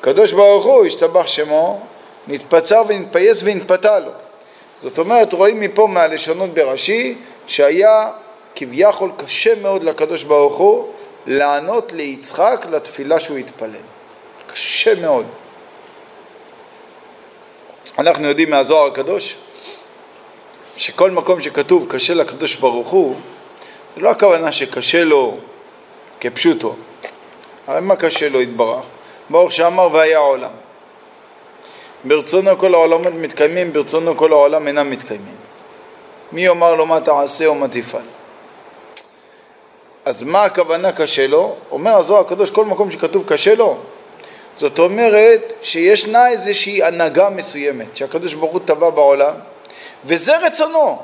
הקדוש 0.00 0.32
ברוך 0.32 0.64
הוא 0.64 0.86
השתבח 0.86 1.26
שמו 1.26 1.80
נתפצר 2.28 2.82
ונתפייס 2.88 3.40
ונתפתה 3.44 3.98
לו. 3.98 4.10
זאת 4.80 4.98
אומרת 4.98 5.32
רואים 5.32 5.60
מפה 5.60 5.86
מהלשונות 5.86 6.50
ברש"י 6.50 7.14
שהיה 7.46 8.10
כביכול 8.54 9.10
קשה 9.16 9.54
מאוד 9.62 9.84
לקדוש 9.84 10.22
ברוך 10.24 10.56
הוא 10.56 10.88
לענות 11.26 11.92
ליצחק 11.92 12.66
לתפילה 12.70 13.20
שהוא 13.20 13.38
התפלל. 13.38 13.70
קשה 14.46 15.00
מאוד. 15.00 15.26
אנחנו 17.98 18.28
יודעים 18.28 18.50
מהזוהר 18.50 18.86
הקדוש 18.86 19.36
שכל 20.80 21.10
מקום 21.10 21.40
שכתוב 21.40 21.86
קשה 21.88 22.14
לקדוש 22.14 22.56
ברוך 22.56 22.88
הוא 22.88 23.16
זה 23.96 24.00
לא 24.00 24.10
הכוונה 24.10 24.52
שקשה 24.52 25.04
לו 25.04 25.36
כפשוטו 26.20 26.74
הרי 27.66 27.80
מה 27.80 27.96
קשה 27.96 28.28
לו 28.28 28.40
יתברך? 28.40 28.84
ברוך 29.30 29.52
שאמר 29.52 29.88
והיה 29.92 30.18
עולם. 30.18 30.50
ברצונו 32.04 32.58
כל 32.58 32.74
העולמות 32.74 33.12
מתקיימים, 33.14 33.72
ברצונו 33.72 34.16
כל 34.16 34.32
העולם 34.32 34.66
אינם 34.66 34.90
מתקיימים. 34.90 35.36
מי 36.32 36.44
יאמר 36.44 36.74
לו 36.74 36.86
מה 36.86 37.00
תעשה 37.00 37.46
או 37.46 37.54
מה 37.54 37.68
תפעל? 37.68 38.02
אז 40.04 40.22
מה 40.22 40.44
הכוונה 40.44 40.92
קשה 40.92 41.26
לו? 41.26 41.56
אומר 41.70 41.96
הזוהר 41.96 42.20
הקדוש, 42.20 42.50
כל 42.50 42.64
מקום 42.64 42.90
שכתוב 42.90 43.22
קשה 43.26 43.54
לו, 43.54 43.76
זאת 44.58 44.78
אומרת 44.78 45.52
שישנה 45.62 46.28
איזושהי 46.28 46.82
הנהגה 46.82 47.30
מסוימת 47.30 47.96
שהקדוש 47.96 48.34
ברוך 48.34 48.52
הוא 48.52 48.60
טבע 48.64 48.90
בעולם 48.90 49.34
וזה 50.04 50.38
רצונו. 50.38 51.02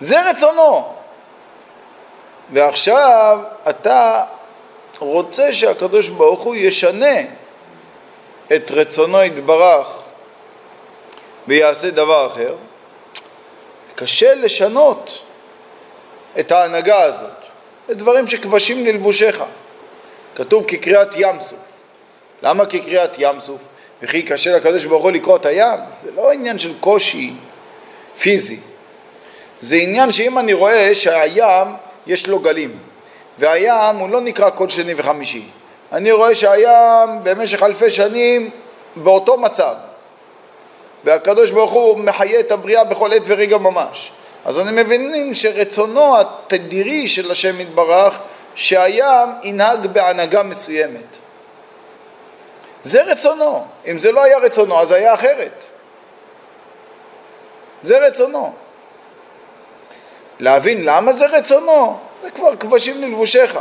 זה 0.00 0.30
רצונו. 0.30 0.92
ועכשיו 2.52 3.38
אתה 3.68 4.24
רוצה 4.98 5.54
שהקדוש 5.54 6.08
ברוך 6.08 6.42
הוא 6.42 6.54
ישנה 6.54 7.16
את 8.56 8.70
רצונו 8.70 9.22
יתברך 9.22 10.02
ויעשה 11.48 11.90
דבר 11.90 12.26
אחר, 12.26 12.54
קשה 13.94 14.34
לשנות 14.34 15.18
את 16.40 16.52
ההנהגה 16.52 17.02
הזאת. 17.02 17.30
זה 17.88 17.94
דברים 17.94 18.26
שכבשים 18.26 18.86
ללבושיך. 18.86 19.44
כתוב 20.34 20.64
כקריאת 20.68 21.08
ים 21.16 21.40
סוף. 21.40 21.58
למה 22.42 22.66
כקריאת 22.66 23.10
ים 23.18 23.40
סוף? 23.40 23.60
וכי 24.04 24.22
קשה 24.22 24.56
לקדוש 24.56 24.84
ברוך 24.84 25.02
הוא 25.02 25.10
לקרוא 25.10 25.36
את 25.36 25.46
הים? 25.46 25.78
זה 26.00 26.10
לא 26.16 26.32
עניין 26.32 26.58
של 26.58 26.72
קושי 26.80 27.32
פיזי. 28.18 28.58
זה 29.60 29.76
עניין 29.76 30.12
שאם 30.12 30.38
אני 30.38 30.52
רואה 30.52 30.94
שהים 30.94 31.66
יש 32.06 32.26
לו 32.26 32.38
גלים, 32.38 32.78
והים 33.38 33.96
הוא 33.96 34.10
לא 34.10 34.20
נקרא 34.20 34.50
כל 34.50 34.68
שני 34.68 34.94
וחמישי. 34.96 35.44
אני 35.92 36.12
רואה 36.12 36.34
שהים 36.34 37.18
במשך 37.22 37.62
אלפי 37.62 37.90
שנים 37.90 38.50
באותו 38.96 39.36
מצב, 39.36 39.74
והקדוש 41.04 41.50
ברוך 41.50 41.72
הוא 41.72 41.98
מחיה 41.98 42.40
את 42.40 42.52
הבריאה 42.52 42.84
בכל 42.84 43.12
עת 43.12 43.22
ורגע 43.26 43.58
ממש. 43.58 44.10
אז 44.44 44.60
אני 44.60 44.82
מבין 44.82 45.34
שרצונו 45.34 46.20
התדירי 46.20 47.06
של 47.06 47.30
השם 47.30 47.60
יתברך 47.60 48.18
שהים 48.54 49.28
ינהג 49.42 49.86
בהנהגה 49.86 50.42
מסוימת. 50.42 51.23
זה 52.84 53.02
רצונו. 53.02 53.64
אם 53.86 53.98
זה 53.98 54.12
לא 54.12 54.22
היה 54.22 54.38
רצונו, 54.38 54.80
אז 54.80 54.92
היה 54.92 55.14
אחרת. 55.14 55.64
זה 57.82 57.98
רצונו. 57.98 58.52
להבין 60.40 60.84
למה 60.84 61.12
זה 61.12 61.26
רצונו, 61.26 61.98
זה 62.22 62.30
כבר 62.30 62.56
כבשים 62.56 63.02
ללבושיך. 63.02 63.58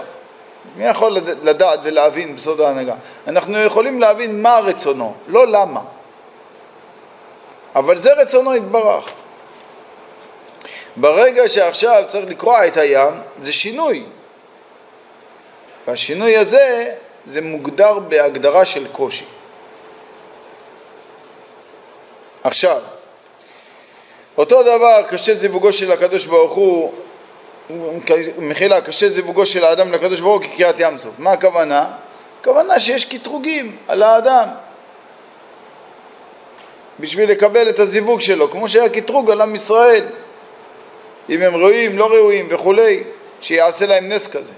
מי 0.75 0.87
יכול 0.87 1.17
לדעת 1.43 1.79
ולהבין 1.83 2.35
בסוד 2.35 2.61
ההנהגה? 2.61 2.93
אנחנו 3.27 3.63
יכולים 3.63 3.99
להבין 3.99 4.41
מה 4.41 4.59
רצונו, 4.59 5.13
לא 5.27 5.47
למה. 5.47 5.81
אבל 7.75 7.97
זה 7.97 8.13
רצונו 8.13 8.55
יתברך. 8.55 9.13
ברגע 10.95 11.49
שעכשיו 11.49 12.03
צריך 12.07 12.29
לקרוע 12.29 12.67
את 12.67 12.77
הים, 12.77 13.13
זה 13.39 13.53
שינוי. 13.53 14.03
והשינוי 15.87 16.37
הזה, 16.37 16.95
זה 17.25 17.41
מוגדר 17.41 17.99
בהגדרה 17.99 18.65
של 18.65 18.87
קושי. 18.91 19.25
עכשיו, 22.43 22.81
אותו 24.37 24.63
דבר 24.63 25.03
קשה 25.09 25.33
זיווגו 25.33 25.73
של 25.73 25.91
הקדוש 25.91 26.25
ברוך 26.25 26.51
הוא 26.51 26.91
מחילה, 28.37 28.81
קשה 28.81 29.09
זיווגו 29.09 29.45
של 29.45 29.65
האדם 29.65 29.91
לקדוש 29.91 30.21
ברוך 30.21 30.41
הוא 30.41 30.51
כקריאת 30.51 30.75
ים 30.79 30.97
סוף. 30.97 31.19
מה 31.19 31.31
הכוונה? 31.31 31.91
הכוונה 32.41 32.79
שיש 32.79 33.05
קטרוגים 33.05 33.77
על 33.87 34.03
האדם 34.03 34.47
בשביל 36.99 37.31
לקבל 37.31 37.69
את 37.69 37.79
הזיווג 37.79 38.21
שלו, 38.21 38.51
כמו 38.51 38.69
שהיה 38.69 38.89
קטרוג 38.89 39.31
על 39.31 39.41
עם 39.41 39.55
ישראל, 39.55 40.05
אם 41.29 41.41
הם 41.41 41.55
ראויים, 41.55 41.97
לא 41.97 42.05
ראויים 42.05 42.47
וכולי, 42.49 43.03
שיעשה 43.41 43.85
להם 43.85 44.09
נס 44.09 44.27
כזה. 44.27 44.53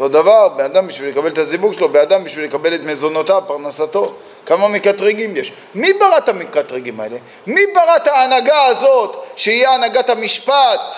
אותו 0.00 0.08
דבר, 0.08 0.48
בן 0.48 0.64
אדם 0.64 0.86
בשביל 0.86 1.08
לקבל 1.08 1.28
את 1.28 1.38
הזיווג 1.38 1.72
שלו, 1.72 1.88
בן 1.88 2.00
אדם 2.00 2.24
בשביל 2.24 2.44
לקבל 2.44 2.74
את 2.74 2.80
מזונותיו, 2.80 3.42
פרנסתו. 3.46 4.14
כמה 4.46 4.68
מקטרגים 4.68 5.36
יש? 5.36 5.52
מי 5.74 5.92
ברא 5.92 6.18
את 6.18 6.28
המקטרגים 6.28 7.00
האלה? 7.00 7.16
מי 7.46 7.60
ברא 7.74 7.96
את 7.96 8.06
ההנהגה 8.06 8.64
הזאת, 8.64 9.24
שהיא 9.36 9.68
הנהגת 9.68 10.10
המשפט? 10.10 10.96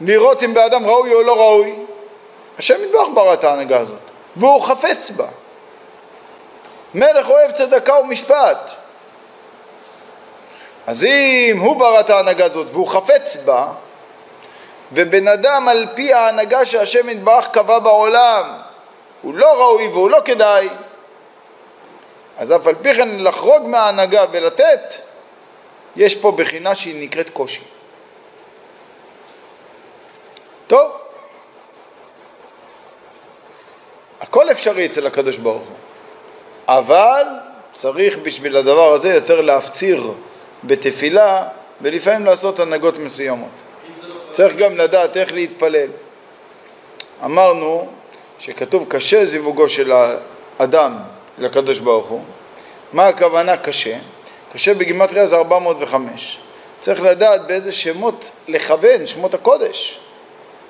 לראות 0.00 0.42
אם 0.42 0.54
באדם 0.54 0.86
ראוי 0.86 1.14
או 1.14 1.22
לא 1.22 1.40
ראוי, 1.40 1.74
השם 2.58 2.74
יתברך 2.84 3.08
ברא 3.14 3.34
את 3.34 3.44
ההנהגה 3.44 3.80
הזאת, 3.80 3.98
והוא 4.36 4.62
חפץ 4.62 5.10
בה. 5.10 5.26
מלך 6.94 7.30
אוהב 7.30 7.50
צדקה 7.50 7.94
ומשפט. 7.94 8.70
אז 10.86 11.04
אם 11.04 11.58
הוא 11.60 11.76
ברא 11.76 12.00
את 12.00 12.10
ההנהגה 12.10 12.44
הזאת 12.44 12.66
והוא 12.70 12.88
חפץ 12.88 13.36
בה, 13.44 13.66
ובן 14.94 15.28
אדם 15.28 15.68
על 15.68 15.86
פי 15.94 16.12
ההנהגה 16.12 16.64
שהשם 16.64 17.08
יתברך 17.08 17.48
קבע 17.48 17.78
בעולם 17.78 18.52
הוא 19.22 19.34
לא 19.34 19.52
ראוי 19.62 19.86
והוא 19.86 20.10
לא 20.10 20.18
כדאי, 20.24 20.68
אז 22.38 22.52
אף 22.52 22.66
על 22.66 22.74
פי 22.82 22.94
כן 22.94 23.08
לחרוג 23.18 23.66
מההנהגה 23.66 24.24
ולתת, 24.30 24.94
יש 25.96 26.14
פה 26.14 26.32
בחינה 26.32 26.74
שהיא 26.74 27.04
נקראת 27.04 27.30
קושי. 27.30 27.62
טוב, 30.66 30.92
הכל 34.20 34.50
אפשרי 34.50 34.86
אצל 34.86 35.06
הקדוש 35.06 35.38
ברוך 35.38 35.62
הוא, 35.62 35.76
אבל 36.68 37.26
צריך 37.72 38.18
בשביל 38.18 38.56
הדבר 38.56 38.92
הזה 38.92 39.14
יותר 39.14 39.40
להפציר 39.40 40.12
בתפילה 40.64 41.48
ולפעמים 41.80 42.26
לעשות 42.26 42.60
הנהגות 42.60 42.98
מסוימות. 42.98 43.61
צריך 44.32 44.56
גם 44.56 44.76
לדעת 44.76 45.16
איך 45.16 45.32
להתפלל. 45.32 45.88
אמרנו 47.24 47.88
שכתוב 48.38 48.86
קשה 48.88 49.26
זיווגו 49.26 49.68
של 49.68 49.92
האדם 49.92 50.96
לקדוש 51.38 51.78
ברוך 51.78 52.08
הוא. 52.08 52.20
מה 52.92 53.08
הכוונה 53.08 53.56
קשה? 53.56 53.96
קשה 54.52 54.74
בגימטריה 54.74 55.26
זה 55.26 55.36
405. 55.36 56.38
צריך 56.80 57.02
לדעת 57.02 57.46
באיזה 57.46 57.72
שמות 57.72 58.30
לכוון, 58.48 59.06
שמות 59.06 59.34
הקודש. 59.34 59.98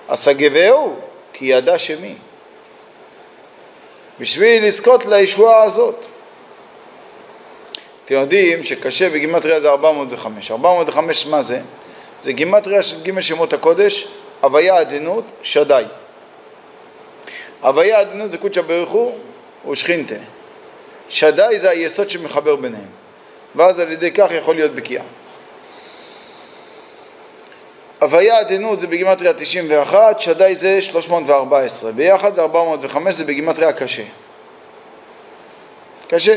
אסגבהו, 0.06 0.96
כי 1.32 1.44
ידע 1.44 1.78
שמי. 1.78 2.14
בשביל 4.20 4.64
לזכות 4.66 5.06
לישועה 5.06 5.62
הזאת. 5.62 6.04
אתם 8.04 8.14
יודעים 8.14 8.62
שקשה 8.62 9.10
בגימטריה 9.10 9.60
זה 9.60 9.68
405. 9.68 10.50
405 10.50 11.26
מה 11.26 11.42
זה? 11.42 11.60
זה 12.24 12.32
גימטריה 12.32 12.82
של 12.82 13.02
ג' 13.02 13.20
שמות 13.20 13.52
הקודש, 13.52 14.08
הוויה 14.40 14.76
עדינות, 14.76 15.24
שדי. 15.42 15.84
הוויה 17.60 18.00
עדינות 18.00 18.30
זה 18.30 18.38
קודשא 18.38 18.60
הוא 18.88 19.12
ושכינתה. 19.70 20.14
שדי 21.08 21.58
זה 21.58 21.70
היסוד 21.70 22.10
שמחבר 22.10 22.56
ביניהם. 22.56 23.02
ואז 23.54 23.80
על 23.80 23.92
ידי 23.92 24.10
כך 24.10 24.28
יכול 24.30 24.54
להיות 24.54 24.72
בקיאה. 24.72 25.02
הוויה 28.00 28.38
עדינות 28.38 28.80
זה 28.80 28.86
בגימטריה 28.86 29.32
91, 29.32 30.20
שדי 30.20 30.56
זה 30.56 30.80
314, 30.80 31.92
ביחד 31.92 32.34
זה 32.34 32.42
405, 32.42 33.14
זה 33.14 33.24
בגימטריה 33.24 33.72
קשה. 33.72 34.02
קשה. 36.08 36.34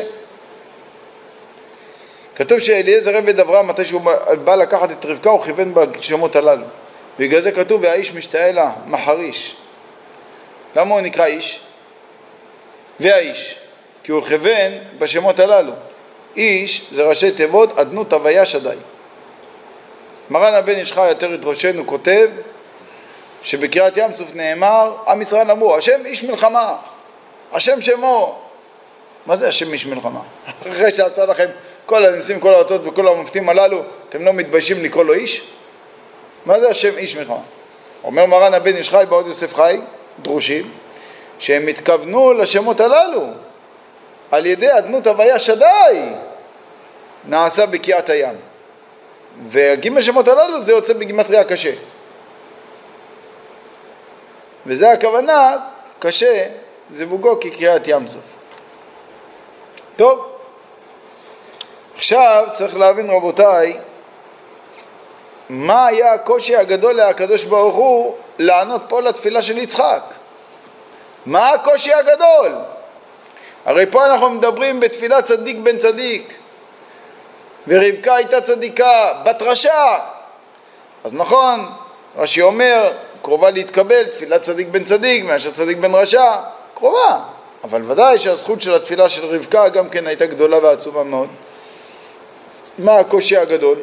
כתוב 2.36 2.60
שאליעזר 2.60 3.16
עבד 3.16 3.40
אברהם, 3.40 3.68
מתי 3.68 3.86
שהוא 3.86 4.02
בא 4.44 4.56
לקחת 4.56 4.92
את 4.92 5.06
רבקה, 5.06 5.30
הוא 5.30 5.42
כיוון 5.42 5.74
בשמות 5.74 6.36
הללו. 6.36 6.66
בגלל 7.20 7.42
זה 7.42 7.52
כתוב, 7.52 7.82
והאיש 7.84 8.14
משתאה 8.14 8.52
לה, 8.52 8.72
מחריש. 8.88 9.56
למה 10.76 10.94
הוא 10.94 11.02
נקרא 11.02 11.26
איש? 11.26 11.60
והאיש. 13.00 13.60
כי 14.04 14.12
הוא 14.12 14.24
כיוון 14.24 14.72
בשמות 15.00 15.40
הללו. 15.40 15.74
איש 16.38 16.88
זה 16.92 17.04
ראשי 17.04 17.32
תיבות, 17.32 17.80
אדנות 17.80 18.14
הוויה 18.14 18.46
שדי. 18.46 18.76
מרן 20.30 20.54
הבן 20.54 20.76
איש 20.76 20.94
חי 20.94 21.08
יותר 21.08 21.36
את 21.36 21.40
ראשנו 21.44 21.88
כותב 21.88 22.30
שבקריאת 23.44 23.98
ים 23.98 24.16
סוף 24.16 24.36
נאמר, 24.36 24.96
עם 25.08 25.22
ישראל 25.22 25.52
אמרו, 25.52 25.78
השם 25.78 26.06
איש 26.06 26.24
מלחמה, 26.24 26.76
השם 27.52 27.82
שמו. 27.82 28.42
מה 29.26 29.36
זה 29.36 29.48
השם 29.48 29.74
איש 29.74 29.86
מלחמה? 29.86 30.22
אחרי 30.72 30.92
שעשה 30.92 31.26
לכם 31.26 31.50
כל 31.86 32.06
הניסים, 32.06 32.40
כל 32.40 32.54
האותות 32.54 32.82
וכל 32.88 33.08
המופתים 33.08 33.50
הללו, 33.50 33.84
אתם 34.10 34.26
לא 34.26 34.34
מתביישים 34.34 34.84
לקרוא 34.84 35.04
לו 35.04 35.14
איש? 35.14 35.52
מה 36.46 36.60
זה 36.60 36.70
השם 36.70 36.98
איש 36.98 37.16
מלחמה? 37.16 37.38
אומר 38.04 38.26
מרן 38.26 38.54
הבן 38.54 38.76
איש 38.76 38.90
חי 38.90 39.04
בעוד 39.10 39.28
יוסף 39.28 39.56
חי, 39.56 39.80
דרושים, 40.20 40.72
שהם 41.40 41.68
התכוונו 41.68 42.34
לשמות 42.34 42.80
הללו 42.80 43.28
על 44.32 44.46
ידי 44.46 44.78
אדנות 44.78 45.08
הוויה 45.08 45.40
שדי 45.40 46.02
נעשה 47.26 47.66
בקיעת 47.66 48.10
הים. 48.10 48.36
והגימל 49.48 50.02
שמות 50.02 50.28
הללו 50.28 50.62
זה 50.62 50.72
יוצא 50.72 50.94
בגימטריה 50.94 51.44
קשה. 51.44 51.72
וזה 54.66 54.92
הכוונה, 54.92 55.58
קשה, 56.00 56.48
זיווגו 56.92 57.40
כקריאת 57.40 57.88
ים 57.88 58.08
סוף. 58.08 58.22
טוב, 59.96 60.35
עכשיו 62.06 62.48
צריך 62.54 62.78
להבין 62.78 63.10
רבותיי, 63.10 63.78
מה 65.50 65.86
היה 65.86 66.14
הקושי 66.14 66.56
הגדול 66.56 66.96
להקדוש 66.96 67.44
ברוך 67.44 67.76
הוא 67.76 68.16
לענות 68.40 68.82
פה 68.88 69.02
לתפילה 69.02 69.42
של 69.42 69.58
יצחק? 69.58 70.04
מה 71.26 71.50
הקושי 71.50 71.94
הגדול? 71.94 72.52
הרי 73.66 73.86
פה 73.92 74.06
אנחנו 74.06 74.30
מדברים 74.30 74.80
בתפילת 74.80 75.26
צדיק 75.26 75.58
בן 75.58 75.78
צדיק 75.78 76.34
ורבקה 77.68 78.16
הייתה 78.16 78.42
צדיקה, 78.42 79.14
בת 79.24 79.42
רשע 79.42 79.98
אז 81.04 81.14
נכון, 81.14 81.70
רש"י 82.18 82.42
אומר, 82.42 82.92
קרובה 83.22 83.50
להתקבל 83.50 84.08
תפילת 84.08 84.42
צדיק 84.42 84.68
בן 84.68 84.84
צדיק 84.84 85.24
מאשר 85.24 85.52
צדיק 85.52 85.78
בן 85.78 85.96
רשע, 85.96 86.36
קרובה 86.74 87.20
אבל 87.64 87.92
ודאי 87.92 88.20
שהזכות 88.20 88.62
של 88.62 88.76
התפילה 88.76 89.10
של 89.10 89.26
רבקה 89.26 89.70
גם 89.70 89.90
כן 89.90 90.08
הייתה 90.08 90.26
גדולה 90.26 90.60
ועצומה 90.64 91.04
מאוד 91.04 91.28
מה 92.78 93.00
הקושי 93.00 93.38
הגדול? 93.38 93.78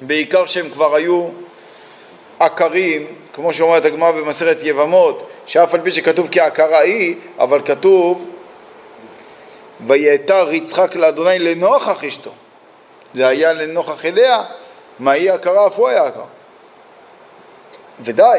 בעיקר 0.00 0.46
שהם 0.46 0.70
כבר 0.70 0.94
היו 0.94 1.28
עקרים, 2.38 3.06
כמו 3.32 3.52
שאומרת 3.52 3.84
הגמרא 3.84 4.12
במסכת 4.12 4.56
יבמות, 4.62 5.30
שאף 5.46 5.74
על 5.74 5.80
פי 5.80 5.90
שכתוב 5.90 6.28
כי 6.28 6.40
עקרה 6.40 6.80
היא, 6.80 7.16
אבל 7.38 7.60
כתוב 7.64 8.26
ויעתר 9.86 10.52
יצחק 10.52 10.96
לאדוני 10.96 11.38
לנוכח 11.38 12.04
אשתו. 12.04 12.30
זה 13.14 13.26
היה 13.26 13.52
לנוכח 13.52 14.04
אליה, 14.04 14.42
מה 14.98 15.12
היא 15.12 15.32
עקרה 15.32 15.66
אף 15.66 15.78
הוא 15.78 15.88
היה 15.88 16.06
עקר. 16.06 16.24
ודי, 18.00 18.38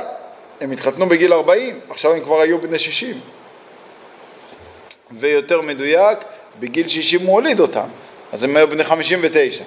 הם 0.61 0.71
התחתנו 0.71 1.09
בגיל 1.09 1.33
40, 1.33 1.79
עכשיו 1.89 2.13
הם 2.13 2.19
כבר 2.21 2.41
היו 2.41 2.61
בני 2.61 2.79
60. 2.79 3.19
ויותר 5.11 5.61
מדויק, 5.61 6.19
בגיל 6.59 6.87
60 6.87 7.21
הוא 7.21 7.33
הוליד 7.33 7.59
אותם. 7.59 7.87
אז 8.33 8.43
הם 8.43 8.57
היו 8.57 8.69
בני 8.69 8.83
חמישים 8.83 9.19
ותשע. 9.23 9.63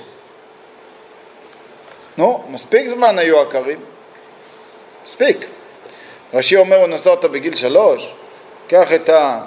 נו, 2.16 2.44
מספיק 2.48 2.88
זמן 2.88 3.18
היו 3.18 3.40
עקרים. 3.40 3.78
מספיק. 5.04 5.46
רש"י 6.34 6.56
אומר, 6.56 6.76
הוא 6.76 6.86
נשא 6.86 7.10
אותה 7.10 7.28
בגיל 7.28 7.56
שלוש, 7.56 8.12
קח 8.68 8.92
את, 8.92 9.08
ה, 9.08 9.44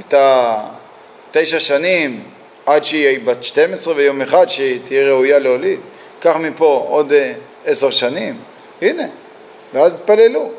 את 0.00 0.14
התשע 0.16 1.60
שנים 1.60 2.24
עד 2.66 2.84
שהיא 2.84 3.20
בת 3.24 3.44
12 3.44 3.94
ויום 3.96 4.22
אחד 4.22 4.48
שהיא 4.48 4.80
תהיה 4.84 5.08
ראויה 5.08 5.38
להוליד, 5.38 5.80
קח 6.20 6.36
מפה 6.36 6.86
עוד 6.88 7.12
אה, 7.12 7.32
עשר 7.64 7.90
שנים, 7.90 8.38
הנה, 8.82 9.06
ואז 9.72 9.94
תתפללו. 9.94 10.52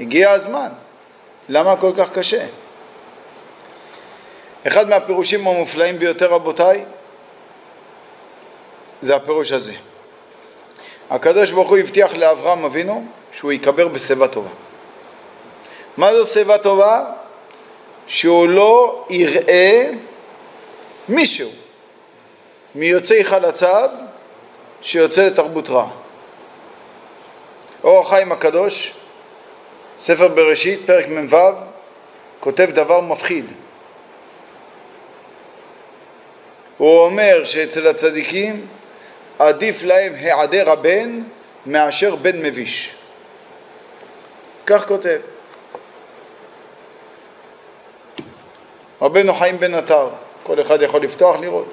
הגיע 0.00 0.30
הזמן. 0.30 0.68
למה 1.48 1.76
כל 1.76 1.92
כך 1.96 2.10
קשה? 2.12 2.44
אחד 4.66 4.88
מהפירושים 4.88 5.48
המופלאים 5.48 5.98
ביותר 5.98 6.32
רבותיי 6.32 6.84
זה 9.00 9.16
הפירוש 9.16 9.52
הזה. 9.52 9.72
הקדוש 11.10 11.50
ברוך 11.50 11.68
הוא 11.68 11.78
הבטיח 11.78 12.14
לאברהם 12.14 12.64
אבינו 12.64 13.04
שהוא 13.32 13.52
ייקבר 13.52 13.88
בשיבה 13.88 14.28
טובה. 14.28 14.50
מה 15.96 16.12
זו 16.14 16.26
שיבה 16.26 16.58
טובה? 16.58 17.04
שהוא 18.06 18.48
לא 18.48 19.04
יראה 19.10 19.90
מישהו 21.08 21.50
מיוצאי 22.74 23.24
חלציו 23.24 23.90
שיוצא 24.82 25.26
לתרבות 25.26 25.70
רע. 25.70 25.88
אור 27.84 28.00
החיים 28.00 28.32
הקדוש, 28.32 28.92
ספר 29.98 30.28
בראשית, 30.28 30.80
פרק 30.86 31.08
מ"ו, 31.08 31.36
כותב 32.40 32.68
דבר 32.72 33.00
מפחיד. 33.00 33.44
הוא 36.78 37.00
אומר 37.04 37.44
שאצל 37.44 37.86
הצדיקים 37.86 38.66
עדיף 39.38 39.82
להם 39.82 40.14
היעדר 40.14 40.70
הבן 40.70 41.22
מאשר 41.66 42.16
בן 42.16 42.42
מביש. 42.42 42.90
כך 44.66 44.86
כותב. 44.86 45.18
רבנו 49.02 49.34
חיים 49.34 49.60
בן 49.60 49.74
עטר, 49.74 50.08
כל 50.42 50.60
אחד 50.60 50.82
יכול 50.82 51.02
לפתוח 51.02 51.36
לראות. 51.40 51.72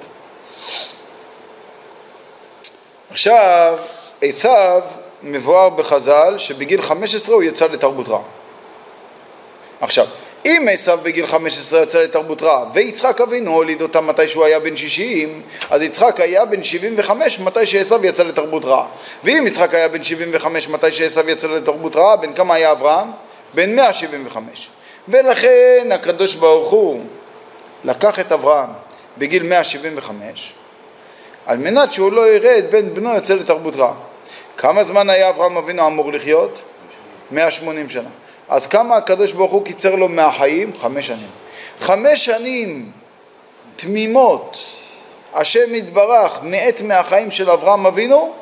עכשיו, 3.10 3.78
עשיו 4.22 4.82
מבואר 5.22 5.68
בחז"ל 5.68 6.34
שבגיל 6.38 6.82
15 6.82 7.34
הוא 7.34 7.42
יצא 7.42 7.66
לתרבות 7.66 8.08
רע. 8.08 8.22
עכשיו, 9.80 10.06
אם 10.46 10.68
עשיו 10.72 10.98
בגיל 11.02 11.26
15 11.26 11.82
יצא 11.82 12.02
לתרבות 12.02 12.42
רעה, 12.42 12.64
ויצחק 12.74 13.20
אבינו 13.20 13.52
הוליד 13.52 13.82
אותה 13.82 14.00
מתי 14.00 14.28
שהוא 14.28 14.44
היה 14.44 14.60
בן 14.60 14.76
60, 14.76 15.42
אז 15.70 15.82
יצחק 15.82 16.20
היה 16.20 16.44
בן 16.44 16.62
75 16.62 17.40
מתי 17.40 17.66
שעשיו 17.66 18.06
יצא 18.06 18.22
לתרבות 18.22 18.64
רעה. 18.64 18.86
ואם 19.24 19.44
יצחק 19.46 19.74
היה 19.74 19.88
בן 19.88 20.02
75 20.02 20.68
מתי 20.68 20.92
שעשיו 20.92 21.30
יצא 21.30 21.48
לתרבות 21.48 21.96
רעה, 21.96 22.16
בן 22.16 22.32
כמה 22.32 22.54
היה 22.54 22.72
אברהם? 22.72 23.08
בן 23.54 23.76
175. 23.76 24.68
ולכן 25.08 25.88
הקדוש 25.90 26.34
ברוך 26.34 26.70
הוא 26.70 27.04
לקח 27.84 28.20
את 28.20 28.32
אברהם 28.32 28.70
בגיל 29.18 29.42
175, 29.42 30.52
על 31.46 31.58
מנת 31.58 31.92
שהוא 31.92 32.12
לא 32.12 32.28
יראה 32.28 32.58
את 32.58 32.70
בן 32.70 32.94
בנו 32.94 33.14
יוצא 33.14 33.34
לתרבות 33.34 33.76
רעה. 33.76 33.94
כמה 34.56 34.84
זמן 34.84 35.10
היה 35.10 35.28
אברהם 35.28 35.56
אבינו 35.56 35.86
אמור 35.86 36.12
לחיות? 36.12 36.60
180 37.30 37.88
שנה. 37.88 38.08
אז 38.48 38.66
כמה 38.66 38.96
הקדוש 38.96 39.32
ברוך 39.32 39.52
הוא 39.52 39.64
קיצר 39.64 39.94
לו 39.94 40.08
מהחיים? 40.08 40.72
חמש 40.80 41.06
שנים. 41.06 41.28
חמש 41.80 42.24
שנים 42.24 42.92
תמימות, 43.76 44.58
השם 45.34 45.74
יתברך 45.74 46.38
מעט 46.42 46.80
מהחיים 46.80 47.30
של 47.30 47.50
אברהם 47.50 47.86
אבינו, 47.86 48.34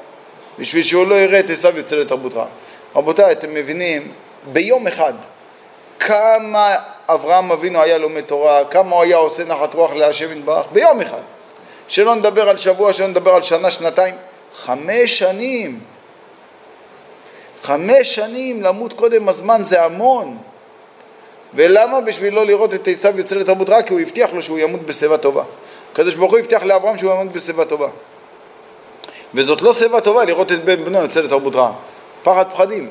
בשביל 0.59 0.83
שהוא 0.83 1.07
לא 1.07 1.15
יראה 1.15 1.41
את 1.41 1.51
עשיו 1.51 1.77
יוצא 1.77 1.97
לתרבות 1.97 2.35
רעה. 2.35 2.47
רבותיי, 2.97 3.33
אתם 3.33 3.55
מבינים, 3.55 4.09
ביום 4.53 4.87
אחד, 4.87 5.13
כמה 5.99 6.75
אברהם 7.09 7.53
אבינו 7.53 7.83
היה 7.83 7.99
לומד 7.99 8.21
תורה, 8.21 8.65
כמה 8.65 8.97
הוא 8.97 9.03
היה 9.03 9.17
עושה 9.17 9.45
נחת 9.45 9.75
רוח 9.75 9.93
להשם 9.93 10.39
יתברך, 10.39 10.67
ביום 10.73 11.01
אחד. 11.01 11.21
שלא 11.89 12.15
נדבר 12.15 12.49
על 12.49 12.59
שבוע, 12.59 12.93
שלא 12.93 13.07
נדבר 13.07 13.35
על 13.35 13.43
שנה, 13.43 13.71
שנתיים, 13.71 14.15
חמש 14.55 15.19
שנים. 15.19 15.81
חמש 17.65 18.15
שנים 18.15 18.63
למות 18.63 18.93
קודם 18.93 19.29
הזמן 19.29 19.65
זה 19.65 19.85
המון. 19.85 20.39
ולמה? 21.55 22.01
בשביל 22.01 22.35
לא 22.35 22.47
לראות 22.47 22.75
את 22.75 22.89
עשיו 22.89 23.19
יוצא 23.19 23.37
לתרבות 23.37 23.71
רעה, 23.71 23.83
כי 23.83 23.93
הוא 23.93 24.01
הבטיח 24.01 24.33
לו 24.33 24.43
שהוא 24.43 24.59
ימות 24.59 24.83
בשיבה 24.83 25.19
טובה. 25.19 25.43
הקדוש 25.93 26.15
ברוך 26.15 26.33
הוא 26.33 26.39
הבטיח 26.39 26.63
לאברהם 26.63 26.99
שהוא 26.99 27.13
ימות 27.13 27.33
בשיבה 27.33 27.65
טובה. 27.65 27.89
וזאת 29.35 29.63
לא 29.63 29.73
שיבה 29.73 30.01
טובה 30.01 30.25
לראות 30.25 30.53
את 30.53 30.65
בן 30.65 30.85
בנו 30.85 30.99
יוצא 30.99 31.21
לתרבות 31.21 31.57
רעה. 31.57 31.73
פחד 32.23 32.45
פחדים. 32.53 32.91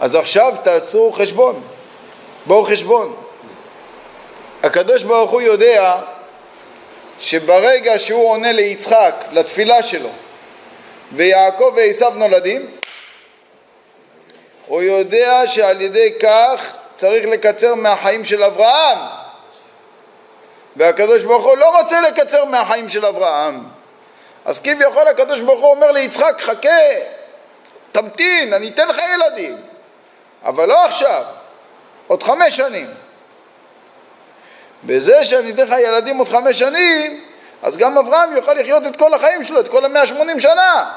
אז 0.00 0.14
עכשיו 0.14 0.54
תעשו 0.62 1.12
חשבון. 1.12 1.60
בואו 2.46 2.64
חשבון. 2.64 3.14
הקדוש 4.62 5.04
ברוך 5.04 5.30
הוא 5.30 5.40
יודע 5.40 5.94
שברגע 7.18 7.98
שהוא 7.98 8.30
עונה 8.30 8.52
ליצחק, 8.52 9.24
לתפילה 9.32 9.82
שלו, 9.82 10.08
ויעקב 11.12 11.72
ועשיו 11.76 12.12
נולדים, 12.16 12.66
הוא 14.70 14.82
יודע 14.82 15.42
שעל 15.46 15.80
ידי 15.80 16.12
כך 16.22 16.72
צריך 16.96 17.24
לקצר 17.26 17.74
מהחיים 17.74 18.24
של 18.24 18.44
אברהם. 18.44 18.98
והקדוש 20.76 21.22
ברוך 21.24 21.44
הוא 21.44 21.56
לא 21.56 21.78
רוצה 21.78 22.00
לקצר 22.00 22.44
מהחיים 22.44 22.88
של 22.88 23.06
אברהם. 23.06 23.64
אז 24.44 24.60
כביכול 24.60 25.08
הקדוש 25.08 25.40
ברוך 25.40 25.60
הוא 25.60 25.70
אומר 25.70 25.90
ליצחק 25.90 26.40
חכה 26.40 26.68
תמתין 27.92 28.52
אני 28.52 28.68
אתן 28.68 28.88
לך 28.88 28.96
ילדים. 29.14 29.56
אבל 30.44 30.68
לא 30.68 30.84
עכשיו 30.84 31.24
עוד 32.06 32.22
חמש 32.22 32.56
שנים. 32.56 32.86
בזה 34.84 35.24
שאני 35.24 35.50
אתן 35.50 35.62
לך 35.62 35.74
ילדים 35.78 36.18
עוד 36.18 36.28
חמש 36.28 36.58
שנים 36.58 37.24
אז 37.62 37.76
גם 37.76 37.98
אברהם 37.98 38.36
יוכל 38.36 38.54
לחיות 38.54 38.86
את 38.86 38.96
כל 38.96 39.14
החיים 39.14 39.44
שלו, 39.44 39.60
את 39.60 39.68
כל 39.68 39.84
המאה 39.84 40.06
שמונים 40.06 40.40
שנה. 40.40 40.90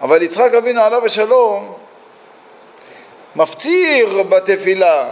אבל 0.00 0.22
יצחק 0.22 0.54
אבינו 0.54 0.82
עליו 0.82 1.06
השלום 1.06 1.81
מפציר 3.36 4.22
בתפילה, 4.22 5.08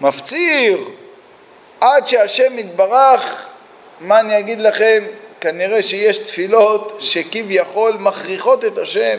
מפציר. 0.00 0.78
עד 1.80 2.08
שהשם 2.08 2.58
יתברך, 2.58 3.46
מה 4.00 4.20
אני 4.20 4.38
אגיד 4.38 4.60
לכם, 4.60 5.04
כנראה 5.40 5.82
שיש 5.82 6.18
תפילות 6.18 6.96
שכביכול 6.98 7.92
מכריחות 7.92 8.64
את 8.64 8.78
השם. 8.78 9.18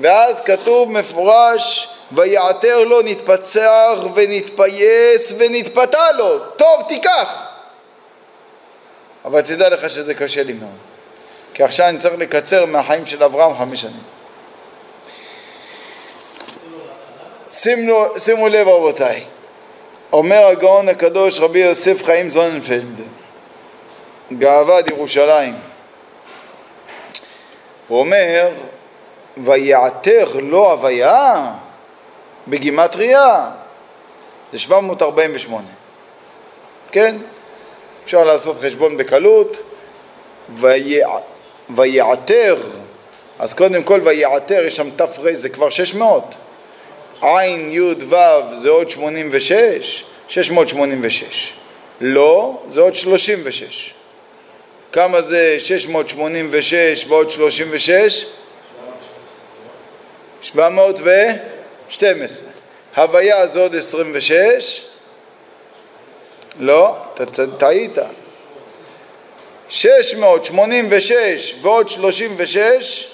ואז 0.00 0.40
כתוב 0.40 0.90
מפורש 0.92 1.88
ויעתר 2.12 2.84
לו 2.84 3.02
נתפצח 3.02 3.98
ונתפייס 4.14 5.34
ונתפתה 5.38 6.12
לו 6.12 6.38
טוב 6.56 6.82
תיקח. 6.88 7.46
אבל 9.24 9.40
תדע 9.40 9.68
לך 9.68 9.90
שזה 9.90 10.14
קשה 10.14 10.42
לי 10.42 10.52
מאוד. 10.52 10.70
כי 11.54 11.62
עכשיו 11.62 11.88
אני 11.88 11.98
צריך 11.98 12.14
לקצר 12.18 12.66
מהחיים 12.66 13.06
של 13.06 13.24
אברהם 13.24 13.54
חמש 13.58 13.80
שנים 13.80 14.19
שימו, 17.50 18.04
שימו 18.18 18.48
לב 18.48 18.68
רבותיי, 18.68 19.24
אומר 20.12 20.46
הגאון 20.46 20.88
הקדוש 20.88 21.40
רבי 21.40 21.58
יוסף 21.58 22.04
חיים 22.04 22.30
זוננפלד, 22.30 23.00
גאוות 24.38 24.90
ירושלים, 24.90 25.54
הוא 27.88 28.00
אומר 28.00 28.48
ויעתר 29.44 30.28
לו 30.40 30.70
הוויה 30.70 31.52
בגימטריה 32.48 33.50
זה 34.52 34.58
748 34.58 35.66
כן? 36.92 37.16
אפשר 38.04 38.24
לעשות 38.24 38.58
חשבון 38.58 38.96
בקלות. 38.96 39.62
ויעתר 41.70 42.56
אז 43.38 43.54
קודם 43.54 43.82
כל 43.82 44.00
ויעתר 44.04 44.64
יש 44.66 44.76
שם 44.76 44.90
תר 44.90 45.06
זה 45.32 45.48
כבר 45.48 45.70
600 45.70 46.34
עין 47.22 47.72
י' 47.72 47.80
ו' 47.80 48.54
זה 48.54 48.68
עוד 48.68 48.90
86, 48.90 50.04
686. 50.28 51.52
לא, 52.00 52.62
זה 52.68 52.80
עוד 52.80 52.94
36. 52.94 53.94
כמה 54.92 55.22
זה 55.22 55.56
686 55.58 57.06
ועוד 57.08 57.30
36? 57.30 58.26
712. 60.42 62.48
הוויה 62.96 63.46
זה 63.46 63.60
עוד 63.60 63.74
26? 63.74 64.82
לא, 66.58 66.96
אתה 67.14 67.46
טעית. 67.58 67.98
686 69.68 71.54
ועוד 71.62 71.88
36 71.88 73.10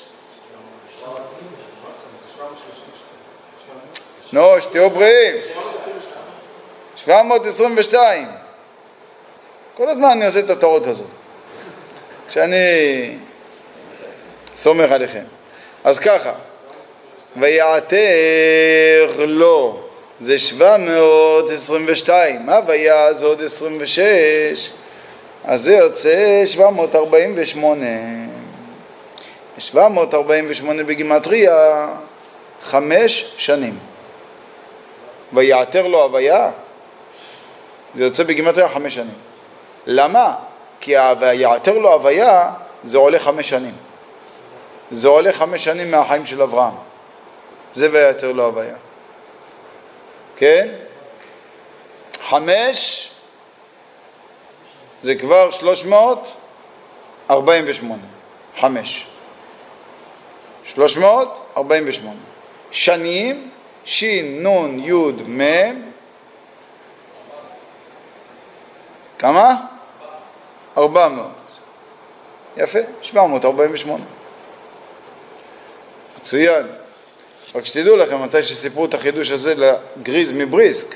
נו, 4.36 4.60
שתהיו 4.60 4.90
בריאים. 4.90 5.36
722. 6.96 8.26
כל 9.74 9.88
הזמן 9.88 10.08
אני 10.08 10.26
עושה 10.26 10.38
את 10.38 10.50
הטעות 10.50 10.86
הזאת. 10.86 11.06
שאני 12.28 12.56
סומך 14.54 14.92
עליכם. 14.92 15.22
אז 15.84 15.98
ככה, 15.98 16.32
ויעתר 17.36 19.16
לו, 19.18 19.80
זה 20.20 20.38
722, 20.38 22.48
הוויה 22.48 23.12
זה 23.12 23.26
עוד 23.26 23.42
26, 23.42 24.70
אז 25.44 25.62
זה 25.62 25.74
יוצא 25.74 26.42
748. 26.44 27.86
748 29.58 30.84
בגימטריה, 30.84 31.88
חמש 32.60 33.34
שנים. 33.36 33.78
ויעתר 35.32 35.86
לו 35.86 36.02
הוויה, 36.02 36.50
זה 37.94 38.04
יוצא 38.04 38.22
בגימטריה 38.22 38.68
חמש 38.68 38.94
שנים. 38.94 39.18
למה? 39.86 40.34
כי 40.80 40.94
ויעתר 41.18 41.78
לו 41.78 41.92
הוויה 41.92 42.52
זה 42.82 42.98
עולה 42.98 43.18
חמש 43.18 43.48
שנים. 43.48 43.74
זה 44.90 45.08
עולה 45.08 45.32
חמש 45.32 45.64
שנים 45.64 45.90
מהחיים 45.90 46.26
של 46.26 46.42
אברהם. 46.42 46.74
זה 47.72 47.88
ויעתר 47.92 48.32
לו 48.32 48.44
הוויה. 48.44 48.76
כן? 50.36 50.68
חמש 52.28 53.10
זה 55.02 55.14
כבר 55.14 55.50
שלוש 55.50 55.84
מאות 55.84 56.34
ארבעים 57.30 57.64
ושמונה. 57.66 58.02
חמש. 58.58 59.06
שלוש 60.64 60.96
מאות 60.96 61.42
ארבעים 61.56 61.84
ושמונה. 61.86 62.20
שנים 62.70 63.50
שין, 63.86 64.42
נון, 64.42 64.78
יוד, 64.78 65.22
מם, 65.26 65.82
כמה? 69.18 69.54
ארבע 70.78 71.08
מאות. 71.08 71.58
יפה, 72.56 72.78
שבע 73.02 73.26
מאות 73.26 73.44
ארבעים 73.44 73.70
ושמונה. 73.72 74.04
מצוין. 76.16 76.66
רק 77.54 77.64
שתדעו 77.64 77.96
לכם, 77.96 78.22
מתי 78.22 78.42
שסיפרו 78.42 78.84
את 78.84 78.94
החידוש 78.94 79.30
הזה 79.30 79.54
לגריז 79.54 80.32
מבריסק, 80.32 80.94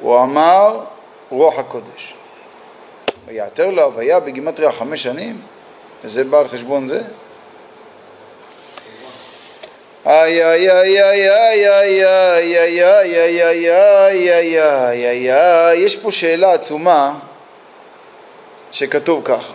הוא 0.00 0.22
אמר 0.22 0.84
רוח 1.30 1.58
הקודש. 1.58 2.14
ויעתר 3.26 3.70
לו 3.70 3.82
הוויה 3.82 4.20
בגימטריה 4.20 4.72
חמש 4.72 5.02
שנים, 5.02 5.40
וזה 6.04 6.24
בא 6.24 6.38
על 6.38 6.48
חשבון 6.48 6.86
זה? 6.86 7.02
איי 10.06 10.44
איי 10.44 10.70
איי 10.70 11.02
איי 11.02 11.30
איי 11.30 11.68
איי 11.68 12.04
איי 12.04 12.58
איי 12.58 12.82
איי 12.84 13.42
איי 13.42 13.70
איי 13.70 14.32
איי 14.32 15.08
איי 15.08 15.32
איי 15.32 15.78
יש 15.78 15.96
פה 15.96 16.12
שאלה 16.12 16.52
עצומה 16.52 17.14
שכתוב 18.72 19.22
כך 19.24 19.52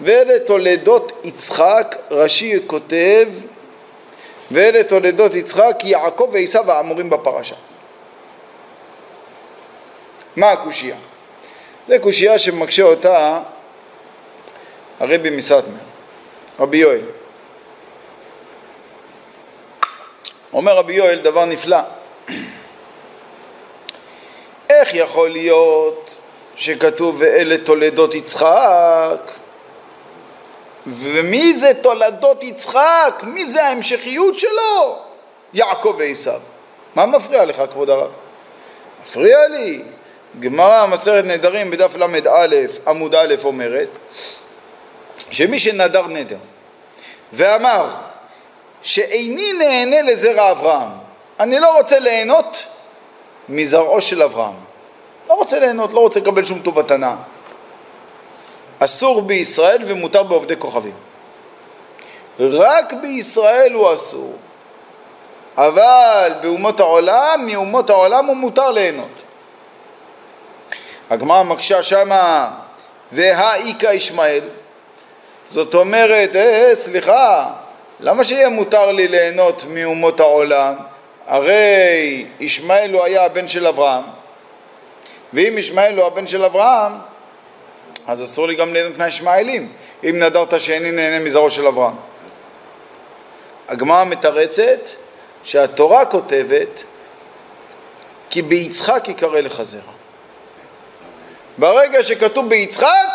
ואלה 0.00 0.38
תולדות 0.38 1.12
יצחק, 1.24 1.96
רש"י 2.10 2.58
כותב 2.66 3.28
ואלה 4.50 4.82
תולדות 4.82 5.34
יצחק, 5.34 5.76
יעקב 5.84 6.30
ועשיו 6.32 6.72
האמורים 6.72 7.10
בפרשה. 7.10 7.54
מה 10.36 10.50
הקושייה? 10.52 10.96
זו 11.88 11.94
קושייה 12.00 12.38
שמקשה 12.38 12.82
אותה 12.82 13.40
הרבי 15.00 15.30
מסטמר, 15.30 15.60
רבי 16.60 16.76
יואל. 16.76 17.15
אומר 20.56 20.76
רבי 20.76 20.92
יואל 20.92 21.18
דבר 21.18 21.44
נפלא. 21.44 21.78
איך 24.70 24.94
יכול 24.94 25.30
להיות 25.30 26.16
שכתוב 26.56 27.16
ואלה 27.18 27.58
תולדות 27.58 28.14
יצחק 28.14 29.32
ומי 30.86 31.54
זה 31.54 31.72
תולדות 31.80 32.44
יצחק? 32.44 33.22
מי 33.22 33.46
זה 33.46 33.64
ההמשכיות 33.64 34.38
שלו? 34.38 34.98
יעקב 35.54 35.94
ועשיו. 35.98 36.40
מה 36.94 37.06
מפריע 37.06 37.44
לך 37.44 37.62
כבוד 37.70 37.90
הרב? 37.90 38.10
מפריע 39.02 39.48
לי. 39.48 39.82
גמרא 40.40 40.86
מסרת 40.86 41.24
נדרים 41.24 41.70
בדף 41.70 41.96
ל"א 41.96 42.46
עמוד 42.86 43.14
א' 43.14 43.34
אומרת 43.44 43.88
שמי 45.30 45.58
שנדר 45.58 46.06
נדר 46.06 46.38
ואמר 47.32 47.86
שאיני 48.82 49.52
נהנה 49.52 50.02
לזרע 50.02 50.50
אברהם, 50.50 50.88
אני 51.40 51.60
לא 51.60 51.76
רוצה 51.76 51.98
ליהנות 51.98 52.64
מזרעו 53.48 54.00
של 54.00 54.22
אברהם. 54.22 54.54
לא 55.28 55.34
רוצה 55.34 55.58
ליהנות, 55.58 55.92
לא 55.92 56.00
רוצה 56.00 56.20
לקבל 56.20 56.44
שום 56.44 56.58
טובת 56.58 56.90
הנאה. 56.90 57.16
אסור 58.78 59.22
בישראל 59.22 59.82
ומותר 59.86 60.22
בעובדי 60.22 60.54
כוכבים. 60.58 60.94
רק 62.40 62.92
בישראל 62.92 63.72
הוא 63.72 63.94
אסור. 63.94 64.36
אבל 65.56 66.32
באומות 66.42 66.80
העולם, 66.80 67.46
מאומות 67.46 67.90
העולם 67.90 68.26
הוא 68.26 68.36
מותר 68.36 68.70
ליהנות. 68.70 69.22
הגמרא 71.10 71.42
מקשה 71.42 71.82
שמה 71.82 72.50
והאיכא 73.12 73.86
ישמעאל 73.86 74.42
זאת 75.50 75.74
אומרת, 75.74 76.36
אה, 76.36 76.70
סליחה, 76.74 77.50
למה 78.00 78.24
שיהיה 78.24 78.48
מותר 78.48 78.92
לי 78.92 79.08
ליהנות 79.08 79.64
מאומות 79.68 80.20
העולם? 80.20 80.74
הרי 81.26 82.26
ישמעאל 82.40 82.94
הוא 82.94 83.04
היה 83.04 83.24
הבן 83.24 83.48
של 83.48 83.66
אברהם 83.66 84.04
ואם 85.32 85.58
ישמעאל 85.58 85.98
הוא 85.98 86.06
הבן 86.06 86.26
של 86.26 86.44
אברהם 86.44 86.92
אז 88.06 88.24
אסור 88.24 88.46
לי 88.48 88.54
גם 88.54 88.72
ליהנות 88.72 88.98
מהישמעאלים 88.98 89.72
אם 90.04 90.18
נדרת 90.18 90.60
שאיני 90.60 90.90
נהנה 90.90 91.24
מזרעו 91.24 91.50
של 91.50 91.66
אברהם. 91.66 91.94
הגמרא 93.68 94.04
מתרצת 94.04 94.88
שהתורה 95.44 96.04
כותבת 96.04 96.82
כי 98.30 98.42
ביצחק 98.42 99.08
יקרא 99.08 99.40
לך 99.40 99.62
זרע. 99.62 99.92
ברגע 101.58 102.02
שכתוב 102.02 102.48
ביצחק, 102.48 103.08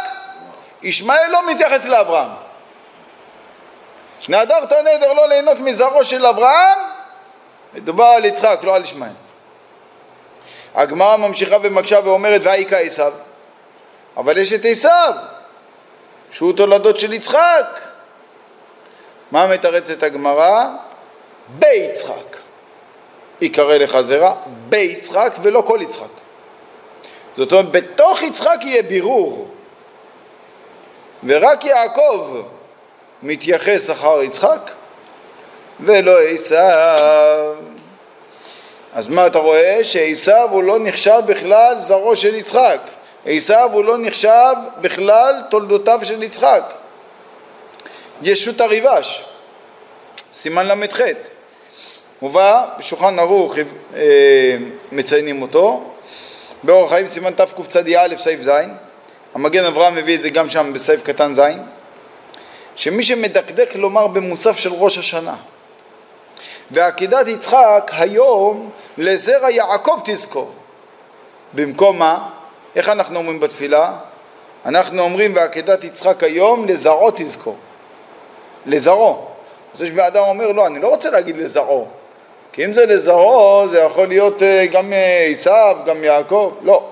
ישמעאל 0.84 1.32
לא 1.32 1.52
מתייחס 1.52 1.86
לאברהם. 1.86 2.51
נדרת 4.30 4.72
נדר 4.72 5.14
לא 5.14 5.28
ליהנות 5.28 5.60
מזרעו 5.60 6.04
של 6.04 6.26
אברהם, 6.26 6.80
מדובר 7.74 8.04
על 8.04 8.26
יצחק, 8.26 8.60
לא 8.64 8.76
על 8.76 8.84
ישמעאל. 8.84 9.12
הגמרא 10.76 11.18
ממשיכה 11.18 11.58
ומקשה 11.62 12.00
ואומרת 12.04 12.42
והיכה 12.44 12.78
עשיו 12.78 13.14
אבל 14.18 14.38
יש 14.38 14.54
את 14.54 14.66
עשיו 14.66 15.14
שהוא 16.32 16.54
תולדות 16.54 17.00
של 17.00 17.14
יצחק. 17.14 17.80
מה 19.32 19.48
מתרצת 19.48 20.04
הגמרא? 20.04 20.66
ביצחק. 21.48 22.38
יקרא 23.42 23.78
לך 23.78 24.02
זרע 24.02 24.34
ביצחק 24.70 25.34
ולא 25.42 25.64
כל 25.68 25.80
יצחק. 25.82 26.06
זאת 27.38 27.52
אומרת 27.52 27.72
בתוך 27.72 28.24
יצחק 28.24 28.58
יהיה 28.62 28.84
בירור. 28.84 29.52
ורק 31.24 31.66
יעקב 31.66 32.42
מתייחס 33.24 33.90
אחר 33.90 34.22
יצחק 34.22 34.72
ולא 35.80 36.22
עשיו 36.22 37.56
אז 38.94 39.08
מה 39.08 39.28
אתה 39.28 39.40
רואה? 39.40 39.84
שעשיו 39.84 40.48
הוא 40.52 40.64
לא 40.64 40.80
נחשב 40.80 41.22
בכלל 41.26 41.76
זרעו 41.80 42.16
של 42.16 42.36
יצחק. 42.36 42.80
עשיו 43.26 43.70
הוא 43.74 43.86
לא 43.86 43.98
נחשב 43.98 44.54
בכלל 44.82 45.42
תולדותיו 45.50 46.00
של 46.04 46.24
יצחק. 46.24 46.74
ישות 48.22 48.62
הריבש, 48.62 49.26
סימן 50.34 50.68
ל"ח. 50.68 51.02
מובא 52.22 52.66
בשולחן 52.80 53.20
ערוך 53.20 53.58
אה, 53.96 54.58
מציינים 54.92 55.42
אותו, 55.42 55.92
באורח 56.64 56.90
חיים 56.90 57.08
סימן 57.08 57.32
תקצ"א 57.32 58.18
סעיף 58.18 58.42
ז', 58.42 58.50
המגן 59.34 59.66
אברהם 59.66 59.96
מביא 59.96 60.16
את 60.16 60.22
זה 60.22 60.30
גם 60.30 60.50
שם 60.50 60.74
בסעיף 60.74 61.04
קטן 61.04 61.34
ז', 61.34 61.42
שמי 62.76 63.04
שמדקדק 63.04 63.76
לומר 63.76 64.08
במוסף 64.08 64.58
של 64.58 64.74
ראש 64.74 64.98
השנה 64.98 65.36
ועקידת 66.72 67.28
יצחק 67.28 67.92
היום 67.94 68.70
לזרע 68.98 69.50
יעקב 69.50 70.00
תזכור. 70.06 70.52
במקום 71.54 72.00
מה? 72.00 72.30
איך 72.76 72.90
אנחנו 72.90 73.20
אומרים 73.20 73.40
בתפילה? 73.40 73.94
אנחנו 74.66 75.02
אומרים 75.02 75.36
ועקדת 75.36 75.84
יצחק 75.84 76.24
היום 76.24 76.68
לזרעו 76.68 77.12
תזכור. 77.16 77.58
לזרעו. 78.66 79.26
אז 79.74 79.82
יש 79.82 79.92
בן 79.92 80.04
אדם 80.04 80.24
אומר 80.24 80.52
לא, 80.52 80.68
אני 80.68 80.80
לא 80.80 80.88
רוצה 80.88 81.10
להגיד 81.10 81.38
לזרעו. 81.38 81.88
כי 82.54 82.66
אם 82.66 82.74
זה 82.74 82.86
לזרעו 82.86 83.68
זה 83.68 83.80
יכול 83.80 84.08
להיות 84.08 84.44
אה, 84.44 84.66
גם 84.72 84.94
אה, 84.94 85.28
עשיו, 85.32 85.78
גם 85.86 86.04
יעקב. 86.04 86.54
לא. 86.62 86.84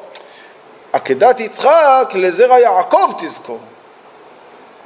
עקדת 0.94 1.40
יצחק 1.40 2.12
לזרע 2.14 2.60
יעקב 2.60 3.12
תזכור. 3.18 3.60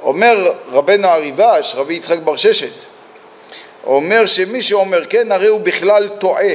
אומר 0.04 0.52
רבנו 0.72 1.08
הריבש, 1.08 1.74
רבי 1.74 1.94
יצחק 1.94 2.18
בר 2.18 2.36
ששת, 2.36 2.72
אומר 3.86 4.26
שמי 4.26 4.62
שאומר 4.62 5.04
כן 5.04 5.32
הרי 5.32 5.46
הוא 5.46 5.60
בכלל 5.60 6.08
טועה 6.08 6.54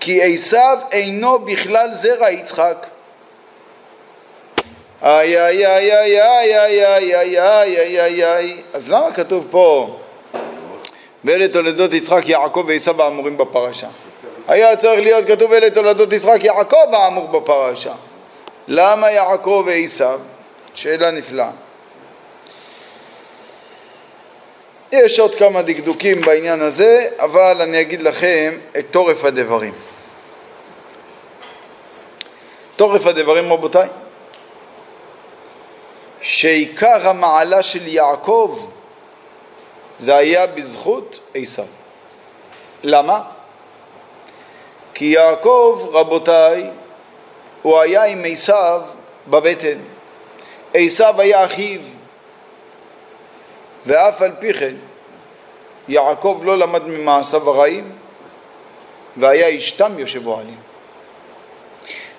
כי 0.00 0.22
עשיו 0.22 0.78
אינו 0.92 1.38
בכלל 1.38 1.88
זרע 1.92 2.30
יצחק 2.30 2.86
איי 5.02 5.40
איי 5.40 5.66
איי 5.66 5.92
איי 5.92 6.22
איי 6.22 6.60
איי 6.60 7.16
איי 7.16 7.40
איי 7.40 7.78
איי 7.78 8.00
איי 8.00 8.24
איי 8.24 8.62
אז 8.72 8.90
למה 8.90 9.12
כתוב 9.12 9.46
פה 9.50 9.98
ואלה 11.24 11.48
תולדות 11.48 11.92
יצחק 11.92 12.28
יעקב 12.28 12.64
ועשיו 12.68 13.02
האמורים 13.02 13.36
בפרשה 13.36 13.86
היה 14.48 14.76
צריך 14.76 15.00
להיות 15.00 15.26
כתוב 15.26 15.52
אלה 15.52 15.70
תולדות 15.70 16.12
יצחק 16.12 16.44
יעקב 16.44 16.94
האמור 16.94 17.26
בפרשה 17.26 17.92
למה 18.68 19.10
יעקב 19.10 19.62
ועשיו? 19.66 20.20
שאלה 20.74 21.10
נפלאה 21.10 21.50
יש 24.92 25.20
עוד 25.20 25.34
כמה 25.34 25.62
דקדוקים 25.62 26.20
בעניין 26.20 26.60
הזה, 26.60 27.08
אבל 27.18 27.62
אני 27.62 27.80
אגיד 27.80 28.02
לכם 28.02 28.54
את 28.78 28.84
תורף 28.90 29.24
הדברים. 29.24 29.72
תורף 32.76 33.06
הדברים 33.06 33.52
רבותיי, 33.52 33.88
שעיקר 36.20 37.08
המעלה 37.08 37.62
של 37.62 37.88
יעקב 37.88 38.66
זה 39.98 40.16
היה 40.16 40.46
בזכות 40.46 41.20
עשיו. 41.34 41.64
למה? 42.82 43.20
כי 44.94 45.04
יעקב, 45.04 45.88
רבותיי, 45.92 46.70
הוא 47.62 47.78
היה 47.78 48.04
עם 48.04 48.22
עשיו 48.24 48.82
בבטן. 49.26 49.78
עשיו 50.74 51.20
היה 51.20 51.44
אחיו, 51.44 51.80
ואף 53.86 54.22
על 54.22 54.32
פי 54.38 54.52
כן 54.52 54.74
יעקב 55.88 56.40
לא 56.44 56.58
למד 56.58 56.86
ממעשיו 56.86 57.50
הרעים 57.50 57.90
והיה 59.16 59.46
איש 59.46 59.72
תם 59.72 59.98
יושב 59.98 60.26
אוהלים. 60.26 60.58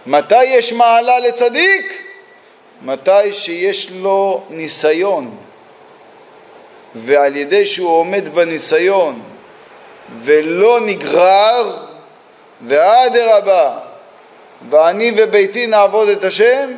מתי 0.06 0.44
יש 0.44 0.74
מעלה 0.74 1.20
לצדיק? 1.20 2.02
מתי 2.82 3.32
שיש 3.32 3.92
לו 3.92 4.44
ניסיון 4.50 5.38
ועל 6.96 7.36
ידי 7.36 7.66
שהוא 7.66 7.90
עומד 7.90 8.36
בניסיון 8.36 9.22
ולא 10.20 10.80
נגרר 10.80 11.78
ואדרבה 12.62 13.78
ואני 14.70 15.12
וביתי 15.18 15.68
נעבוד 15.68 16.10
את 16.10 16.24
השם 16.24 16.72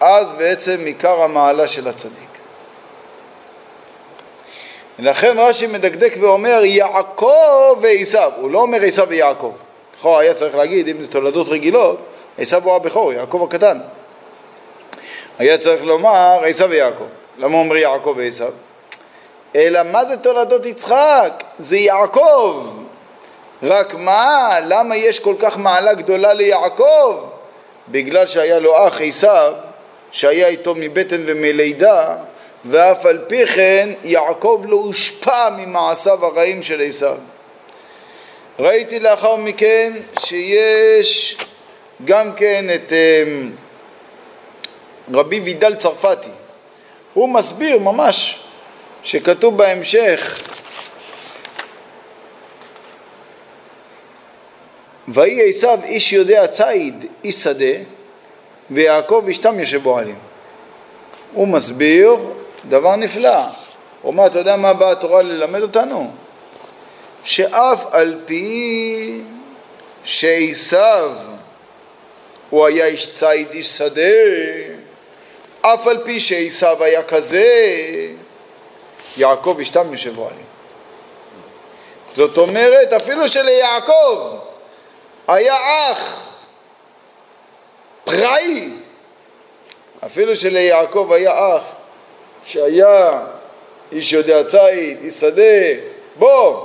אז 0.00 0.30
בעצם 0.30 0.80
עיקר 0.84 1.22
המעלה 1.22 1.68
של 1.68 1.88
הצדיק. 1.88 2.21
לכן 4.98 5.38
רש"י 5.38 5.66
מדקדק 5.66 6.14
ואומר 6.20 6.60
יעקב 6.64 7.78
ועשיו, 7.80 8.32
הוא 8.36 8.50
לא 8.50 8.58
אומר 8.58 8.84
עשיו 8.84 9.08
ויעקב. 9.08 9.52
לכאורה 9.98 10.20
היה 10.20 10.34
צריך 10.34 10.54
להגיד, 10.54 10.88
אם 10.88 11.02
זה 11.02 11.10
תולדות 11.10 11.48
רגילות, 11.48 11.98
עשיו 12.38 12.64
הוא 12.64 12.76
הבכור, 12.76 13.12
יעקב 13.12 13.46
הקטן. 13.48 13.78
היה 15.38 15.58
צריך 15.58 15.82
לומר 15.82 16.40
עשיו 16.44 16.70
ויעקב. 16.70 17.04
למה 17.38 17.54
הוא 17.54 17.64
אומר 17.64 17.76
יעקב 17.76 18.14
ועשיו? 18.16 18.52
אלא 19.56 19.82
מה 19.82 20.04
זה 20.04 20.16
תולדות 20.16 20.66
יצחק? 20.66 21.44
זה 21.58 21.76
יעקב. 21.76 22.66
רק 23.62 23.94
מה, 23.94 24.56
למה 24.66 24.96
יש 24.96 25.18
כל 25.18 25.34
כך 25.38 25.58
מעלה 25.58 25.94
גדולה 25.94 26.32
ליעקב? 26.32 27.24
בגלל 27.88 28.26
שהיה 28.26 28.58
לו 28.58 28.88
אח 28.88 29.00
עשיו, 29.00 29.52
שהיה 30.10 30.48
איתו 30.48 30.74
מבטן 30.76 31.22
ומלידה, 31.26 32.14
ואף 32.64 33.06
על 33.06 33.18
פי 33.28 33.46
כן 33.46 33.90
יעקב 34.04 34.64
לא 34.68 34.76
הושפע 34.76 35.50
ממעשיו 35.50 36.26
הרעים 36.26 36.62
של 36.62 36.82
עשיו. 36.82 37.16
ראיתי 38.58 38.98
לאחר 38.98 39.36
מכן 39.36 39.92
שיש 40.18 41.36
גם 42.04 42.34
כן 42.34 42.64
את 42.74 42.92
אמ, 42.92 43.50
רבי 45.14 45.40
וידל 45.40 45.74
צרפתי. 45.74 46.30
הוא 47.14 47.28
מסביר 47.28 47.78
ממש 47.78 48.38
שכתוב 49.04 49.56
בהמשך 49.56 50.42
ויהי 55.08 55.50
עשיו 55.50 55.78
איש 55.84 56.12
יודע 56.12 56.46
ציד 56.46 57.06
איש 57.24 57.34
שדה 57.34 57.74
ויעקב 58.70 59.24
אשתם 59.30 59.60
יושבו 59.60 59.98
עלים. 59.98 60.18
הוא 61.32 61.48
מסביר 61.48 62.16
דבר 62.68 62.96
נפלא. 62.96 63.30
הוא 64.02 64.12
אומר, 64.12 64.26
אתה 64.26 64.38
יודע 64.38 64.56
מה 64.56 64.72
באה 64.72 64.90
התורה 64.90 65.22
ללמד 65.22 65.62
אותנו? 65.62 66.10
שאף 67.24 67.86
על 67.90 68.20
פי 68.24 69.20
שעשיו 70.04 71.12
הוא 72.50 72.66
היה 72.66 72.86
איש 72.86 73.12
ציד, 73.12 73.50
איש 73.50 73.68
שדה, 73.68 74.02
אף 75.60 75.86
על 75.86 75.98
פי 76.04 76.20
שעשיו 76.20 76.84
היה 76.84 77.02
כזה, 77.02 77.76
יעקב 79.16 79.58
אשתם 79.62 79.92
יושבו 79.92 80.26
עלים. 80.26 80.44
זאת 82.14 82.38
אומרת, 82.38 82.92
אפילו 82.92 83.28
שליעקב 83.28 84.36
היה 85.28 85.54
אח 85.92 86.28
פראי, 88.04 88.68
אפילו 90.06 90.36
שליעקב 90.36 91.12
היה 91.12 91.56
אח 91.56 91.62
שהיה 92.44 93.20
איש 93.92 94.12
יודע 94.12 94.44
ציד, 94.44 94.98
איש 95.02 95.14
שדה, 95.14 95.42
בוא, 96.16 96.64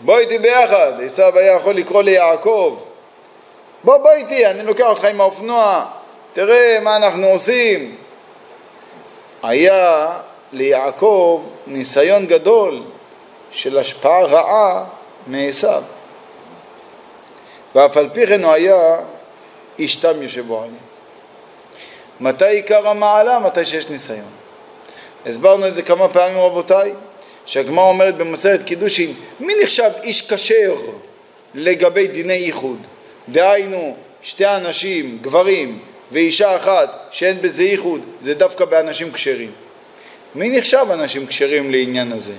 בוא 0.00 0.18
איתי 0.18 0.38
ביחד. 0.38 0.92
עשיו 1.04 1.38
היה 1.38 1.52
יכול 1.52 1.74
לקרוא 1.74 2.02
ליעקב, 2.02 2.82
בוא, 3.84 3.96
בוא 3.96 4.10
איתי, 4.10 4.46
אני 4.46 4.62
לוקח 4.62 4.86
אותך 4.86 5.04
עם 5.04 5.20
האופנוע, 5.20 5.84
תראה 6.32 6.78
מה 6.82 6.96
אנחנו 6.96 7.26
עושים. 7.26 7.96
היה 9.42 10.10
ליעקב 10.52 11.44
ניסיון 11.66 12.26
גדול 12.26 12.82
של 13.50 13.78
השפעה 13.78 14.22
רעה 14.22 14.84
מעשיו. 15.26 15.82
ואף 17.74 17.96
על 17.96 18.08
פי 18.12 18.26
כן 18.26 18.44
הוא 18.44 18.52
היה 18.52 18.96
איש 19.78 19.96
תם 19.96 20.22
יושבו 20.22 20.58
עלים. 20.58 20.78
מתי 22.20 22.48
עיקר 22.48 22.88
המעלה? 22.88 23.38
מתי 23.38 23.64
שיש 23.64 23.88
ניסיון. 23.88 24.37
הסברנו 25.28 25.66
את 25.66 25.74
זה 25.74 25.82
כמה 25.82 26.08
פעמים 26.08 26.38
רבותיי, 26.38 26.92
שהגמרא 27.46 27.84
אומרת 27.84 28.16
במסרת 28.16 28.62
קידושין, 28.62 29.12
מי 29.40 29.54
נחשב 29.62 29.90
איש 30.02 30.32
כשר 30.32 30.74
לגבי 31.54 32.06
דיני 32.06 32.32
ייחוד? 32.32 32.78
דהיינו, 33.28 33.96
שתי 34.22 34.46
אנשים, 34.46 35.18
גברים, 35.20 35.78
ואישה 36.10 36.56
אחת 36.56 37.08
שאין 37.10 37.42
בזה 37.42 37.64
ייחוד, 37.64 38.00
זה 38.20 38.34
דווקא 38.34 38.64
באנשים 38.64 39.12
כשרים. 39.12 39.52
מי 40.34 40.48
נחשב 40.50 40.86
אנשים 40.92 41.26
כשרים 41.26 41.70
לעניין 41.70 42.12
הזה? 42.12 42.32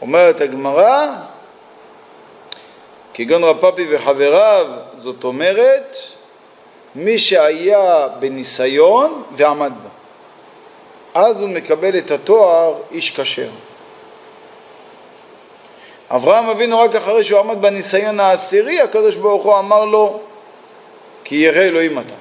אומרת 0.00 0.40
הגמרא, 0.40 1.06
כגון 3.14 3.44
רב 3.44 3.60
פאפי 3.60 3.86
וחבריו, 3.90 4.66
זאת 4.96 5.24
אומרת, 5.24 5.96
מי 6.94 7.18
שהיה 7.18 8.08
בניסיון 8.20 9.22
ועמד 9.32 9.72
בה. 9.82 9.97
אז 11.14 11.40
הוא 11.40 11.48
מקבל 11.48 11.98
את 11.98 12.10
התואר 12.10 12.74
איש 12.90 13.20
כשר. 13.20 13.50
אברהם 16.10 16.48
אבינו 16.48 16.78
רק 16.78 16.94
אחרי 16.94 17.24
שהוא 17.24 17.40
עמד 17.40 17.62
בניסיון 17.62 18.20
העשירי, 18.20 18.80
הקדוש 18.80 19.16
ברוך 19.16 19.44
הוא 19.44 19.58
אמר 19.58 19.84
לו, 19.84 20.20
כי 21.24 21.34
ירא 21.34 21.62
אלוהים 21.62 21.98
אתה. 21.98 22.14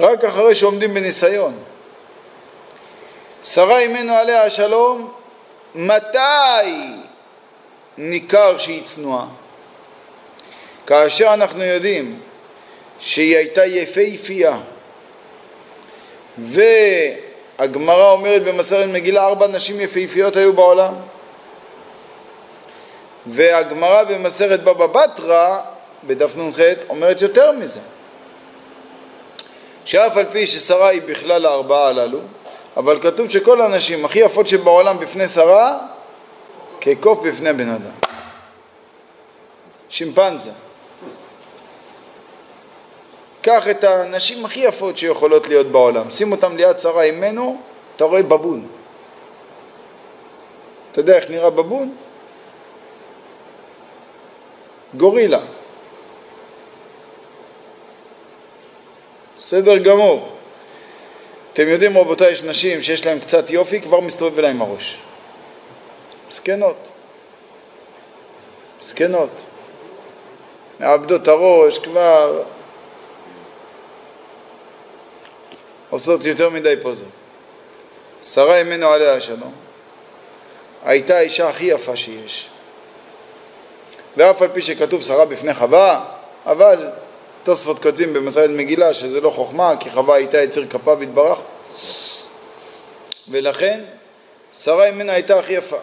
רק 0.00 0.24
אחרי 0.24 0.54
שעומדים 0.54 0.94
בניסיון. 0.94 1.58
שרה 3.42 3.78
אימנו 3.78 4.12
עליה 4.12 4.42
השלום, 4.42 5.12
מתי 5.74 6.18
ניכר 7.98 8.58
שהיא 8.58 8.84
צנועה? 8.84 9.26
כאשר 10.86 11.34
אנחנו 11.34 11.64
יודעים 11.64 12.20
שהיא 12.98 13.36
הייתה 13.36 13.66
יפהפייה. 13.66 14.58
והגמרא 16.38 18.10
אומרת 18.10 18.44
במסרת 18.44 18.88
מגילה 18.88 19.24
ארבע 19.24 19.46
נשים 19.46 19.80
יפהפיות 19.80 20.36
היו 20.36 20.52
בעולם. 20.52 20.94
והגמרא 23.26 24.04
במסרת 24.04 24.64
בבא 24.64 24.86
בתרא 24.86 25.58
בדף 26.04 26.36
נ"ח 26.36 26.58
אומרת 26.88 27.22
יותר 27.22 27.52
מזה. 27.52 27.80
שאף 29.84 30.16
על 30.16 30.26
פי 30.30 30.46
ששרה 30.46 30.88
היא 30.88 31.02
בכלל 31.02 31.46
הארבעה 31.46 31.88
הללו 31.88 32.18
אבל 32.76 33.00
כתוב 33.00 33.30
שכל 33.30 33.60
הנשים 33.60 34.04
הכי 34.04 34.18
יפות 34.18 34.48
שבעולם 34.48 34.98
בפני 34.98 35.28
שרה 35.28 35.78
כקוף 36.80 37.18
בפני 37.26 37.52
בן 37.52 37.68
אדם. 37.68 38.08
שימפנזה 39.90 40.50
קח 43.48 43.68
את 43.68 43.84
הנשים 43.84 44.44
הכי 44.44 44.60
יפות 44.60 44.98
שיכולות 44.98 45.48
להיות 45.48 45.66
בעולם, 45.66 46.10
שים 46.10 46.32
אותן 46.32 46.56
ליד 46.56 46.78
שרה 46.78 47.02
אימנו, 47.02 47.60
אתה 47.96 48.04
רואה 48.04 48.22
בבון. 48.22 48.66
אתה 50.92 51.00
יודע 51.00 51.16
איך 51.16 51.30
נראה 51.30 51.50
בבון? 51.50 51.96
גורילה. 54.94 55.40
בסדר 59.36 59.78
גמור. 59.78 60.28
אתם 61.52 61.68
יודעים 61.68 61.98
רבותיי, 61.98 62.32
יש 62.32 62.42
נשים 62.42 62.82
שיש 62.82 63.06
להן 63.06 63.18
קצת 63.18 63.50
יופי, 63.50 63.80
כבר 63.80 64.00
מסתובב 64.00 64.40
להן 64.40 64.60
הראש. 64.60 64.98
מסכנות. 66.28 66.90
מסכנות. 68.80 69.44
מאבדות 70.80 71.28
הראש 71.28 71.78
כבר, 71.78 72.42
עושות 75.90 76.26
יותר 76.26 76.50
מדי 76.50 76.74
פוזות. 76.82 77.08
שרה 78.22 78.56
אימנו 78.56 78.86
עליה 78.86 79.14
השלום 79.14 79.52
הייתה 80.84 81.16
האישה 81.16 81.48
הכי 81.48 81.64
יפה 81.64 81.96
שיש. 81.96 82.48
ואף 84.16 84.42
על 84.42 84.48
פי 84.48 84.60
שכתוב 84.60 85.02
שרה 85.02 85.24
בפני 85.24 85.54
חווה, 85.54 86.04
אבל 86.46 86.88
תוספות 87.42 87.78
כותבים 87.78 88.12
במסעד 88.12 88.50
מגילה 88.50 88.94
שזה 88.94 89.20
לא 89.20 89.30
חוכמה, 89.30 89.72
כי 89.80 89.90
חווה 89.90 90.16
הייתה 90.16 90.42
יציר 90.42 90.66
כפיו 90.70 91.02
יתברך, 91.02 91.38
ולכן 93.28 93.80
שרה 94.52 94.86
אימנו 94.86 95.12
הייתה 95.12 95.38
הכי 95.38 95.52
יפה. 95.52 95.76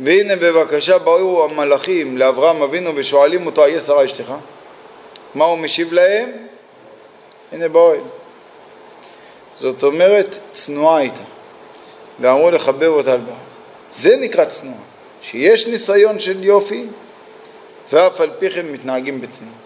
והנה 0.00 0.36
בבקשה 0.36 0.98
באו 0.98 1.44
המלאכים 1.44 2.18
לאברהם 2.18 2.62
אבינו 2.62 2.96
ושואלים 2.96 3.46
אותו, 3.46 3.64
איה 3.64 3.80
שרה 3.80 4.04
אשתך? 4.04 4.32
מה 5.34 5.44
הוא 5.44 5.58
משיב 5.58 5.92
להם? 5.92 6.32
הנה 7.52 7.68
באוהל. 7.68 8.00
זאת 9.62 9.82
אומרת, 9.82 10.38
צנועה 10.52 10.96
הייתה. 10.96 11.22
ואמרו 12.20 12.50
לחבב 12.50 12.88
אותה 12.88 13.12
על 13.12 13.20
בעל. 13.20 13.34
זה 13.90 14.16
נקרא 14.16 14.44
צנועה, 14.44 14.78
שיש 15.20 15.66
ניסיון 15.66 16.20
של 16.20 16.44
יופי, 16.44 16.86
ואף 17.92 18.20
על 18.20 18.30
פי 18.38 18.50
כן 18.50 18.66
מתנהגים 18.66 19.20
בצניעות. 19.20 19.56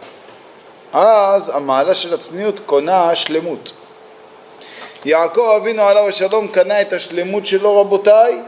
אז 0.92 1.49
המעלה 1.49 1.94
של 1.94 2.14
הצניעות 2.14 2.61
קונה 2.66 3.14
שלמות. 3.14 3.72
יעקב 5.05 5.55
אבינו 5.57 5.82
עליו 5.82 6.09
השלום 6.09 6.49
קנה 6.49 6.80
את 6.80 6.92
השלמות 6.92 7.47
שלו 7.47 7.80
רבותיי, 7.80 8.38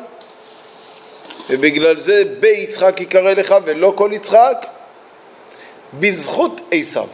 ובגלל 1.51 1.99
זה 1.99 2.23
ביצחק 2.41 3.01
יקרא 3.01 3.33
לך 3.33 3.55
ולא 3.65 3.93
כל 3.97 4.11
יצחק, 4.13 4.67
בזכות 6.01 6.61
עשיו, 6.71 7.07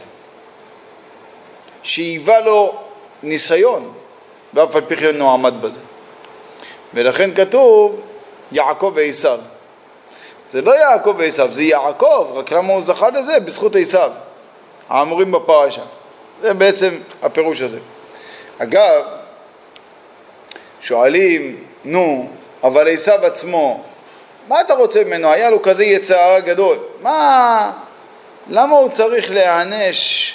שהיווה 1.83 2.39
לו 2.39 2.75
ניסיון, 3.23 3.93
ואף 4.55 4.75
על 4.75 4.81
פי 4.87 4.95
כן 4.95 5.21
הוא 5.21 5.31
עמד 5.31 5.61
בזה. 5.61 5.79
ולכן 6.93 7.35
כתוב 7.35 8.01
יעקב 8.51 8.91
ועשיו. 8.95 9.39
זה 10.45 10.61
לא 10.61 10.71
יעקב 10.71 11.15
ועשיו, 11.17 11.53
זה 11.53 11.63
יעקב, 11.63 12.27
רק 12.33 12.51
למה 12.51 12.73
הוא 12.73 12.81
זכה 12.81 13.09
לזה? 13.09 13.39
בזכות 13.39 13.75
עשיו, 13.75 14.11
האמורים 14.89 15.31
בפרשה. 15.31 15.81
זה 16.41 16.53
בעצם 16.53 16.97
הפירוש 17.23 17.61
הזה. 17.61 17.79
אגב, 18.57 19.03
שואלים, 20.81 21.63
נו, 21.85 22.29
אבל 22.63 22.93
עשיו 22.93 23.25
עצמו, 23.25 23.83
מה 24.47 24.61
אתה 24.61 24.73
רוצה 24.73 25.03
ממנו? 25.03 25.31
היה 25.31 25.49
לו 25.49 25.61
כזה 25.61 25.85
יצרה 25.85 26.39
גדול. 26.39 26.77
מה, 27.01 27.71
למה 28.49 28.75
הוא 28.77 28.89
צריך 28.89 29.31
להיענש 29.31 30.33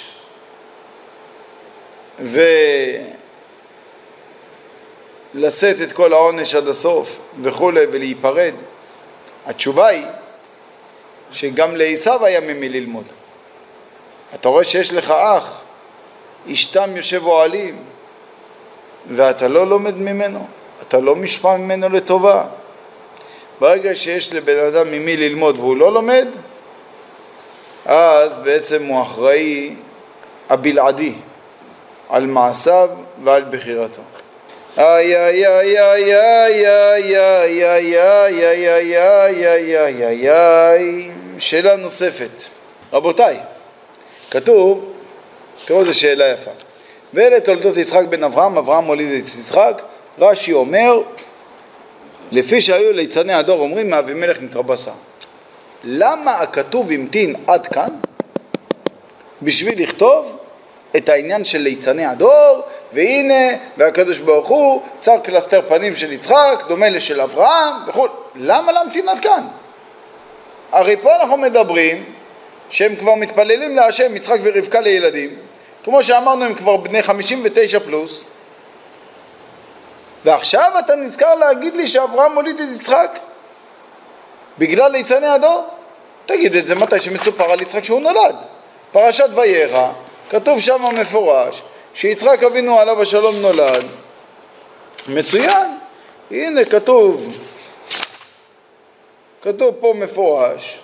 ולשאת 5.35 5.81
את 5.81 5.91
כל 5.91 6.13
העונש 6.13 6.55
עד 6.55 6.67
הסוף 6.67 7.19
וכולי 7.41 7.85
ולהיפרד? 7.91 8.53
התשובה 9.45 9.87
היא 9.87 10.05
שגם 11.31 11.75
לעשו 11.75 12.25
היה 12.25 12.39
ממי 12.39 12.69
ללמוד. 12.69 13.05
אתה 14.35 14.49
רואה 14.49 14.63
שיש 14.63 14.93
לך 14.93 15.11
אח, 15.11 15.61
אשתם 16.51 16.95
יושב 16.95 17.25
אוהלים, 17.25 17.77
ואתה 19.09 19.47
לא 19.47 19.67
לומד 19.67 19.97
ממנו, 19.97 20.47
אתה 20.81 20.99
לא 20.99 21.15
משפע 21.15 21.57
ממנו 21.57 21.89
לטובה. 21.89 22.43
ברגע 23.59 23.95
שיש 23.95 24.33
לבן 24.33 24.57
אדם 24.57 24.87
ממי 24.91 25.17
ללמוד 25.17 25.59
והוא 25.59 25.77
לא 25.77 25.93
לומד, 25.93 26.27
אז 27.85 28.37
בעצם 28.37 28.85
הוא 28.85 29.01
אחראי 29.01 29.75
הבלעדי 30.49 31.13
על 32.09 32.25
מעשיו 32.25 32.89
ועל 33.23 33.43
בחירתו. 33.51 34.01
איי 34.77 35.17
איי 35.17 35.47
איי 35.47 35.79
איי 35.79 36.15
איי 36.15 36.67
איי 36.67 37.65
איי 37.65 37.65
איי 37.65 37.97
איי 37.97 38.97
איי 38.97 39.47
איי 39.47 39.77
איי 39.77 40.05
איי 40.07 40.29
איי 40.31 41.11
שאלה 41.39 41.75
נוספת. 41.75 42.43
רבותיי, 42.93 43.37
כתוב, 44.31 44.93
תראו 45.65 45.79
איזה 45.81 45.93
שאלה 45.93 46.27
יפה. 46.27 46.51
ואלה 47.13 47.39
תולדות 47.39 47.77
יצחק 47.77 48.03
בן 48.09 48.23
אברהם, 48.23 48.57
אברהם 48.57 48.85
הוליד 48.85 49.11
את 49.11 49.27
יצחק, 49.27 49.81
רש"י 50.19 50.53
אומר, 50.53 51.01
לפי 52.31 52.61
שהיו 52.61 52.93
ליצני 52.93 53.33
הדור 53.33 53.59
אומרים 53.59 53.89
מאבימלך 53.89 54.41
נתרבסה. 54.41 54.91
למה 55.83 56.31
הכתוב 56.31 56.91
המתין 56.91 57.35
עד 57.47 57.67
כאן 57.67 57.89
בשביל 59.41 59.83
לכתוב 59.83 60.37
את 60.95 61.09
העניין 61.09 61.45
של 61.45 61.57
ליצני 61.57 62.05
הדור, 62.05 62.61
והנה, 62.93 63.55
והקדוש 63.77 64.17
ברוך 64.19 64.47
הוא 64.47 64.81
צר 64.99 65.17
קלסתר 65.23 65.61
פנים 65.67 65.95
של 65.95 66.11
יצחק, 66.11 66.63
דומה 66.67 66.89
לשל 66.89 67.21
אברהם 67.21 67.73
וכו'. 67.87 68.07
למה 68.35 68.71
להמתין 68.71 69.09
עד 69.09 69.19
כאן? 69.19 69.47
הרי 70.71 70.97
פה 70.97 71.15
אנחנו 71.15 71.37
מדברים 71.37 72.03
שהם 72.69 72.95
כבר 72.95 73.15
מתפללים 73.15 73.75
להשם, 73.75 74.15
יצחק 74.15 74.39
ורבקה 74.43 74.81
לילדים, 74.81 75.29
כמו 75.83 76.03
שאמרנו 76.03 76.45
הם 76.45 76.55
כבר 76.55 76.77
בני 76.77 77.03
59 77.03 77.79
פלוס, 77.79 78.23
ועכשיו 80.25 80.71
אתה 80.79 80.95
נזכר 80.95 81.35
להגיד 81.35 81.75
לי 81.75 81.87
שאברהם 81.87 82.33
מוליד 82.33 82.59
את 82.59 82.75
יצחק? 82.75 83.19
בגלל 84.57 84.91
ליצני 84.91 85.27
הדור? 85.27 85.67
תגיד 86.25 86.55
את 86.55 86.67
זה 86.67 86.75
מתי 86.75 86.99
שמסופר 86.99 87.51
על 87.51 87.61
יצחק 87.61 87.83
שהוא 87.83 88.01
נולד. 88.01 88.35
פרשת 88.91 89.29
וירא, 89.33 89.87
כתוב 90.29 90.59
שם 90.59 90.81
מפורש 91.01 91.61
שיצחק 91.93 92.43
אבינו 92.43 92.79
עליו 92.79 93.01
השלום 93.01 93.35
נולד. 93.41 93.85
מצוין, 95.07 95.77
הנה 96.31 96.65
כתוב, 96.65 97.27
כתוב 99.41 99.75
פה 99.79 99.93
מפורש 99.97 100.79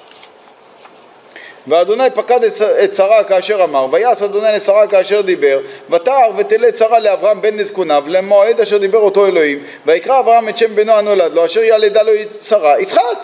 ואדוני 1.67 2.09
פקד 2.09 2.39
את 2.83 2.95
שרה 2.95 3.23
כאשר 3.23 3.63
אמר, 3.63 3.87
ויעש 3.91 4.21
אדוני 4.21 4.47
לשרה 4.55 4.87
כאשר 4.87 5.21
דיבר, 5.21 5.59
ותער 5.89 6.29
ותלד 6.37 6.75
שרה 6.75 6.99
לאברהם 6.99 7.41
בן 7.41 7.57
לזקוניו, 7.57 8.03
למועד 8.07 8.61
אשר 8.61 8.77
דיבר 8.77 8.99
אותו 8.99 9.25
אלוהים, 9.25 9.63
ויקרא 9.85 10.19
אברהם 10.19 10.49
את 10.49 10.57
שם 10.57 10.75
בנו 10.75 10.93
הנולד 10.93 11.33
לו, 11.33 11.45
אשר 11.45 11.63
ילדה 11.63 12.01
לו 12.01 12.11
שרה, 12.39 12.79
יצחק. 12.79 13.17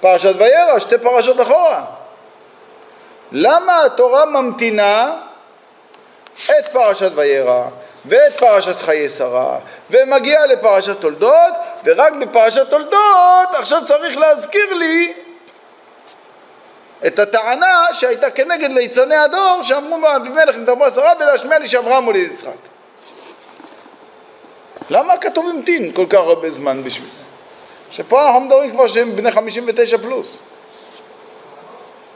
פרשת 0.00 0.32
וירא, 0.38 0.78
שתי 0.78 0.98
פרשות 0.98 1.40
אחורה. 1.40 1.84
למה 3.32 3.84
התורה 3.84 4.26
ממתינה 4.26 5.16
את 6.44 6.68
פרשת 6.72 7.10
וירא 7.14 7.64
ואת 8.06 8.32
פרשת 8.36 8.76
חיי 8.78 9.08
שרה 9.08 9.58
ומגיעה 9.90 10.46
לפרשת 10.46 11.00
תולדות 11.00 11.54
ורק 11.84 12.12
בפרשת 12.12 12.70
תולדות 12.70 13.48
עכשיו 13.54 13.82
צריך 13.86 14.16
להזכיר 14.16 14.74
לי 14.74 15.12
את 17.06 17.18
הטענה 17.18 17.86
שהייתה 17.92 18.30
כנגד 18.30 18.72
ליצני 18.72 19.16
הדור 19.16 19.60
שאמרו 19.62 19.98
לו 20.00 20.16
אבימלך 20.16 20.56
נתרבו 20.56 20.84
עשרה 20.84 21.12
ולהשמיע 21.20 21.58
לי 21.58 21.66
שאברהם 21.66 22.04
מוליד 22.04 22.30
יצחק. 22.30 22.50
למה 24.90 25.12
הכתוב 25.12 25.48
המתין 25.48 25.92
כל 25.92 26.06
כך 26.10 26.18
הרבה 26.18 26.50
זמן 26.50 26.84
בשביל 26.84 27.10
זה? 27.10 27.18
שפה 27.90 28.26
אנחנו 28.26 28.40
מדברים 28.40 28.72
כבר 28.72 28.86
שהם 28.86 29.16
בני 29.16 29.32
59 29.32 29.98
פלוס. 29.98 30.40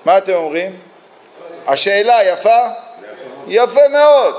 מה 0.04 0.18
אתם 0.18 0.32
אומרים? 0.32 0.78
השאלה 1.66 2.24
יפה? 2.24 2.58
יפה 3.46 3.88
מאוד. 3.92 4.34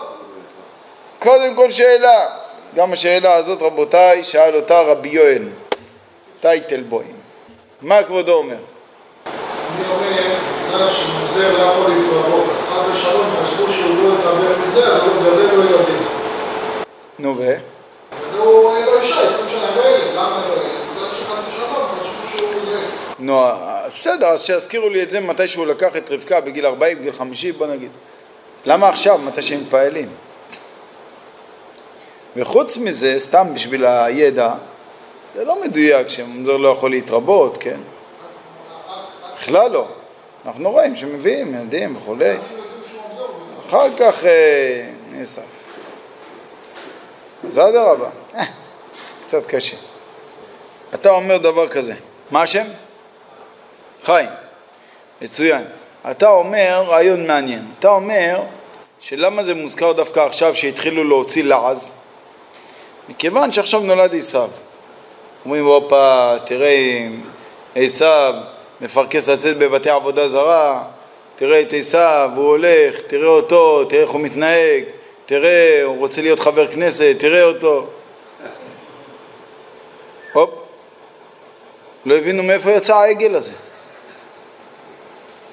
קודם 1.19 1.55
כל 1.55 1.71
שאלה. 1.71 2.25
גם 2.75 2.93
השאלה 2.93 3.35
הזאת 3.35 3.61
רבותיי 3.61 4.23
שאל 4.23 4.55
אותה 4.55 4.81
רבי 4.81 5.09
יואל 5.09 5.43
טייטלבוים. 6.41 7.15
מה 7.81 8.03
כבודו 8.03 8.33
אומר? 8.33 8.55
אני 8.55 9.85
אומר, 9.89 10.35
בגלל 10.67 10.89
שמוזר 10.89 11.53
לא 11.53 11.63
יכול 11.63 11.91
להתרבות, 11.91 12.43
אז 12.51 12.63
חד 12.63 12.89
ושלום 12.91 13.25
חשבו 13.43 13.73
שהוא 13.73 13.95
לא 13.95 14.59
מזה, 14.61 14.81
ילדים. 15.69 16.07
נו 17.19 17.37
ו? 17.37 17.53
וזהו, 18.21 18.75
אין 18.75 18.85
לו 18.85 18.99
אישה, 18.99 19.21
20 19.21 19.49
שנה 19.49 19.67
אין 19.67 19.77
לו 19.77 19.83
ילד, 19.83 20.15
למה 20.15 20.41
אין 20.41 20.49
לו 20.49 20.55
ילד? 20.55 20.71
בגלל 20.95 21.09
שחד 21.09 21.41
ושלום 21.47 21.87
חשבו 21.99 22.37
שהוא 22.37 22.65
זה. 22.65 22.79
נו, 23.19 23.41
בסדר, 23.99 24.27
אז 24.27 24.43
שיזכירו 24.43 24.89
לי 24.89 25.03
את 25.03 25.11
זה 25.11 25.19
מתי 25.19 25.47
שהוא 25.47 25.65
לקח 25.65 25.97
את 25.97 26.11
רבקה 26.11 26.41
בגיל 26.41 26.65
40, 26.65 26.99
בגיל 26.99 27.13
50, 27.13 27.53
בוא 27.57 27.67
נגיד. 27.67 27.89
למה 28.65 28.89
עכשיו, 28.89 29.17
מתי 29.17 29.41
שהם 29.41 29.59
מתפעלים? 29.61 30.09
וחוץ 32.35 32.77
מזה, 32.77 33.19
סתם 33.19 33.47
בשביל 33.53 33.85
הידע, 33.85 34.53
זה 35.35 35.45
לא 35.45 35.61
מדויק 35.61 36.07
שממזר 36.07 36.57
לא 36.57 36.69
יכול 36.69 36.91
להתרבות, 36.91 37.57
כן? 37.57 37.79
בכלל 39.35 39.71
לא. 39.71 39.87
אנחנו 40.45 40.71
רואים 40.71 40.95
שמביאים 40.95 41.53
ילדים 41.53 41.95
וכולי. 41.95 42.35
אחר 43.67 43.97
כך 43.97 44.25
אה, 44.25 44.89
נאסף. 45.11 45.41
אז 47.47 47.59
אדרבה. 47.59 48.09
אה, 48.35 48.43
קצת 49.25 49.45
קשה. 49.45 49.77
אתה 50.93 51.09
אומר 51.09 51.37
דבר 51.37 51.67
כזה, 51.67 51.93
מה 52.31 52.41
השם? 52.41 52.65
חיים. 54.03 54.29
מצוין. 55.21 55.63
אתה 56.11 56.29
אומר 56.29 56.83
רעיון 56.87 57.27
מעניין. 57.27 57.65
אתה 57.79 57.89
אומר 57.89 58.41
שלמה 58.99 59.43
זה 59.43 59.53
מוזכר 59.53 59.91
דווקא 59.91 60.19
עכשיו 60.19 60.55
שהתחילו 60.55 61.03
להוציא 61.03 61.43
לעז? 61.43 61.93
מכיוון 63.09 63.51
שעכשיו 63.51 63.79
נולד 63.79 64.15
עשיו. 64.15 64.49
אומרים, 65.45 65.65
הופה, 65.65 66.35
תראה, 66.45 67.07
עשיו 67.75 68.33
מפרכס 68.81 69.29
לצאת 69.29 69.57
בבתי 69.57 69.89
עבודה 69.89 70.27
זרה, 70.27 70.83
תראה 71.35 71.61
את 71.61 71.73
עשיו, 71.73 72.29
הוא 72.35 72.47
הולך, 72.47 72.99
תראה 73.07 73.27
אותו, 73.27 73.85
תראה 73.85 74.01
איך 74.01 74.11
הוא 74.11 74.21
מתנהג, 74.21 74.83
תראה, 75.25 75.83
הוא 75.83 75.97
רוצה 75.97 76.21
להיות 76.21 76.39
חבר 76.39 76.67
כנסת, 76.67 77.15
תראה 77.19 77.43
אותו. 77.43 77.87
הופ, 80.33 80.49
לא 82.05 82.15
הבינו 82.15 82.43
מאיפה 82.43 82.71
יצא 82.71 82.95
העגל 82.95 83.35
הזה. 83.35 83.53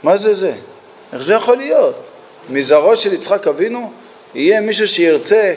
מה 0.03 0.17
זה 0.17 0.35
זה? 0.35 0.53
איך 1.13 1.23
זה 1.23 1.35
יכול 1.35 1.57
להיות? 1.57 1.97
מזרעו 2.49 2.97
של 2.97 3.13
יצחק 3.13 3.47
אבינו 3.47 3.93
יהיה 4.35 4.61
מישהו 4.61 4.89
שירצה 4.89 5.55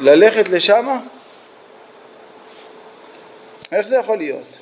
ללכת 0.00 0.48
לשמה? 0.48 0.98
איך 3.72 3.86
זה 3.86 3.96
יכול 3.96 4.18
להיות? 4.18 4.58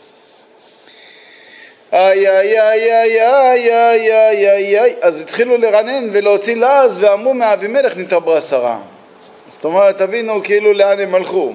איי 1.92 2.28
איי 2.28 2.60
איי 2.60 2.92
איי 2.92 3.22
איי 3.22 3.70
איי 3.70 4.12
איי 4.12 4.50
איי 4.50 4.80
איי 4.80 4.94
אז 5.00 5.20
התחילו 5.20 5.56
לרנן 5.56 6.08
ולהוציא 6.12 6.56
לעז 6.56 7.02
ואמרו 7.02 7.34
מאבימלך 7.34 7.96
נתעברה 7.96 8.40
שרה 8.40 8.78
זאת 9.48 9.64
אומרת 9.64 9.98
תבינו 9.98 10.42
כאילו 10.44 10.72
לאן 10.72 11.00
הם 11.00 11.14
הלכו 11.14 11.52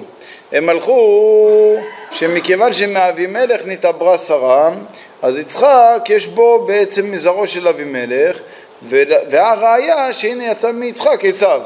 הם 0.52 0.68
הלכו 0.68 1.76
שמכיוון 2.12 2.72
שמאבימלך 2.72 3.60
נתעברה 3.64 4.18
שרה 4.18 4.70
אז 5.22 5.38
יצחק 5.38 6.02
יש 6.08 6.26
בו 6.26 6.64
בעצם 6.66 7.12
מזרעו 7.12 7.46
של 7.46 7.68
אבימלך 7.68 8.40
והראיה 8.82 10.12
שהנה 10.12 10.44
יצא 10.50 10.72
מיצחק 10.72 11.24
עשיו 11.24 11.62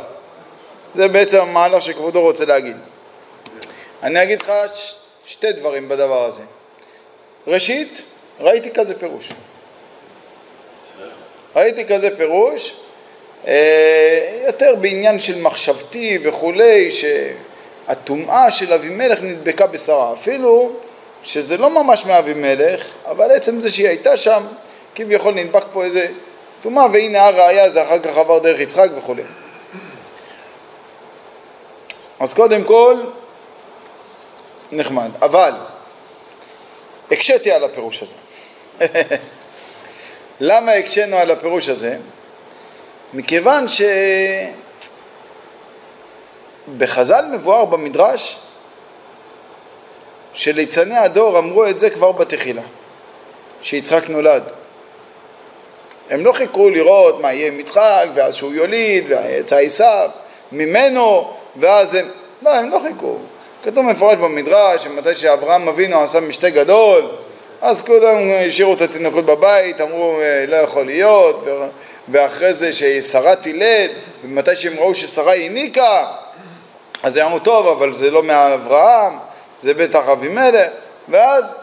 זה 0.94 1.08
בעצם 1.08 1.40
המהלך 1.40 1.82
שכבודו 1.82 2.20
רוצה 2.20 2.44
להגיד. 2.44 2.76
אני 4.02 4.22
אגיד 4.22 4.42
לך 4.42 4.52
ש- 4.74 4.94
שתי 5.26 5.52
דברים 5.52 5.88
בדבר 5.88 6.24
הזה. 6.24 6.42
ראשית, 7.46 8.02
ראיתי 8.40 8.70
כזה 8.70 8.98
פירוש. 8.98 9.28
ראיתי 11.56 11.84
כזה 11.84 12.16
פירוש, 12.16 12.74
אה, 13.46 14.42
יותר 14.46 14.74
בעניין 14.74 15.20
של 15.20 15.40
מחשבתי 15.40 16.18
וכולי, 16.22 16.88
שהטומאה 16.90 18.50
של 18.50 18.72
אבימלך 18.72 19.22
נדבקה 19.22 19.66
בשרה. 19.66 20.12
אפילו 20.12 20.72
שזה 21.26 21.56
לא 21.56 21.70
ממש 21.70 22.04
מאבימלך, 22.04 22.96
אבל 23.10 23.30
עצם 23.30 23.60
זה 23.60 23.70
שהיא 23.70 23.88
הייתה 23.88 24.16
שם, 24.16 24.42
כביכול 24.94 25.34
נדבק 25.34 25.64
פה 25.72 25.84
איזה 25.84 26.08
טומאה, 26.60 26.86
והנה 26.92 27.24
הראיה 27.26 27.70
זה 27.70 27.82
אחר 27.82 27.98
כך 27.98 28.16
עבר 28.16 28.38
דרך 28.38 28.60
יצחק 28.60 28.88
וכולי. 28.98 29.22
אז 32.20 32.34
קודם 32.34 32.64
כל, 32.64 33.00
נחמד. 34.72 35.10
אבל, 35.22 35.52
הקשיתי 37.10 37.52
על 37.52 37.64
הפירוש 37.64 38.02
הזה. 38.02 38.14
למה 40.40 40.72
הקשינו 40.72 41.16
על 41.16 41.30
הפירוש 41.30 41.68
הזה? 41.68 41.98
מכיוון 43.12 43.66
שבחז"ל 46.68 47.24
מבואר 47.32 47.64
במדרש 47.64 48.38
שליצני 50.36 50.96
הדור 50.96 51.38
אמרו 51.38 51.66
את 51.66 51.78
זה 51.78 51.90
כבר 51.90 52.12
בתחילה, 52.12 52.62
שיצחק 53.62 54.08
נולד. 54.08 54.42
הם 56.10 56.24
לא 56.24 56.32
חיכו 56.32 56.70
לראות 56.70 57.20
מה 57.20 57.32
יהיה 57.32 57.46
עם 57.46 57.60
יצחק, 57.60 58.06
ואז 58.14 58.34
שהוא 58.34 58.52
יוליד, 58.52 59.04
ויצא 59.08 59.56
עשיו 59.56 60.10
ממנו, 60.52 61.30
ואז 61.56 61.94
הם... 61.94 62.08
לא, 62.42 62.54
הם 62.54 62.70
לא 62.70 62.78
חיכו. 62.78 63.16
כתוב 63.62 63.84
מפורש 63.84 64.16
במדרש, 64.16 64.84
שמתי 64.84 65.14
שאברהם 65.14 65.68
אבינו 65.68 66.02
עשה 66.02 66.20
משתה 66.20 66.50
גדול, 66.50 67.10
אז 67.60 67.82
כולם 67.82 68.18
השאירו 68.48 68.72
את 68.72 68.80
התינוקות 68.80 69.26
בבית, 69.26 69.80
אמרו 69.80 70.20
לא 70.48 70.56
יכול 70.56 70.86
להיות, 70.86 71.46
ואחרי 72.08 72.52
זה 72.52 72.72
ששרה 72.72 73.36
תילד, 73.36 73.90
ומתי 74.24 74.56
שהם 74.56 74.74
ראו 74.78 74.94
ששרה 74.94 75.34
הניקה, 75.34 76.06
אז 77.02 77.16
הם 77.16 77.26
אמרו 77.26 77.38
טוב, 77.38 77.66
אבל 77.66 77.94
זה 77.94 78.10
לא 78.10 78.22
מאברהם, 78.22 79.12
זה 79.62 79.74
בטח 79.74 80.08
אבימלך, 80.08 80.70
ואז 81.08 81.56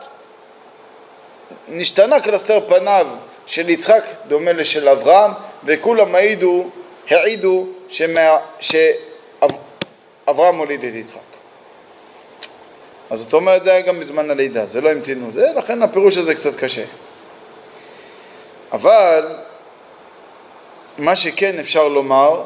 נשתנה 1.67 2.19
קלסתר 2.19 2.59
פניו 2.67 3.07
של 3.45 3.69
יצחק 3.69 4.03
דומה 4.27 4.51
לשל 4.51 4.89
אברהם, 4.89 5.31
וכולם 5.65 6.15
העידו, 6.15 6.69
העידו 7.09 7.67
שמה, 7.89 8.37
שאברהם 8.59 10.55
הוליד 10.57 10.83
את 10.83 10.93
יצחק. 10.93 11.19
אז 13.09 13.19
זאת 13.19 13.33
אומרת, 13.33 13.63
זה 13.63 13.71
היה 13.71 13.81
גם 13.81 13.99
בזמן 13.99 14.29
הלידה, 14.29 14.65
זה 14.65 14.81
לא 14.81 14.91
המתינו, 14.91 15.31
זה, 15.31 15.47
לכן 15.55 15.81
הפירוש 15.81 16.17
הזה 16.17 16.35
קצת 16.35 16.55
קשה. 16.55 16.83
אבל, 18.71 19.35
מה 20.97 21.15
שכן 21.15 21.59
אפשר 21.59 21.87
לומר, 21.87 22.43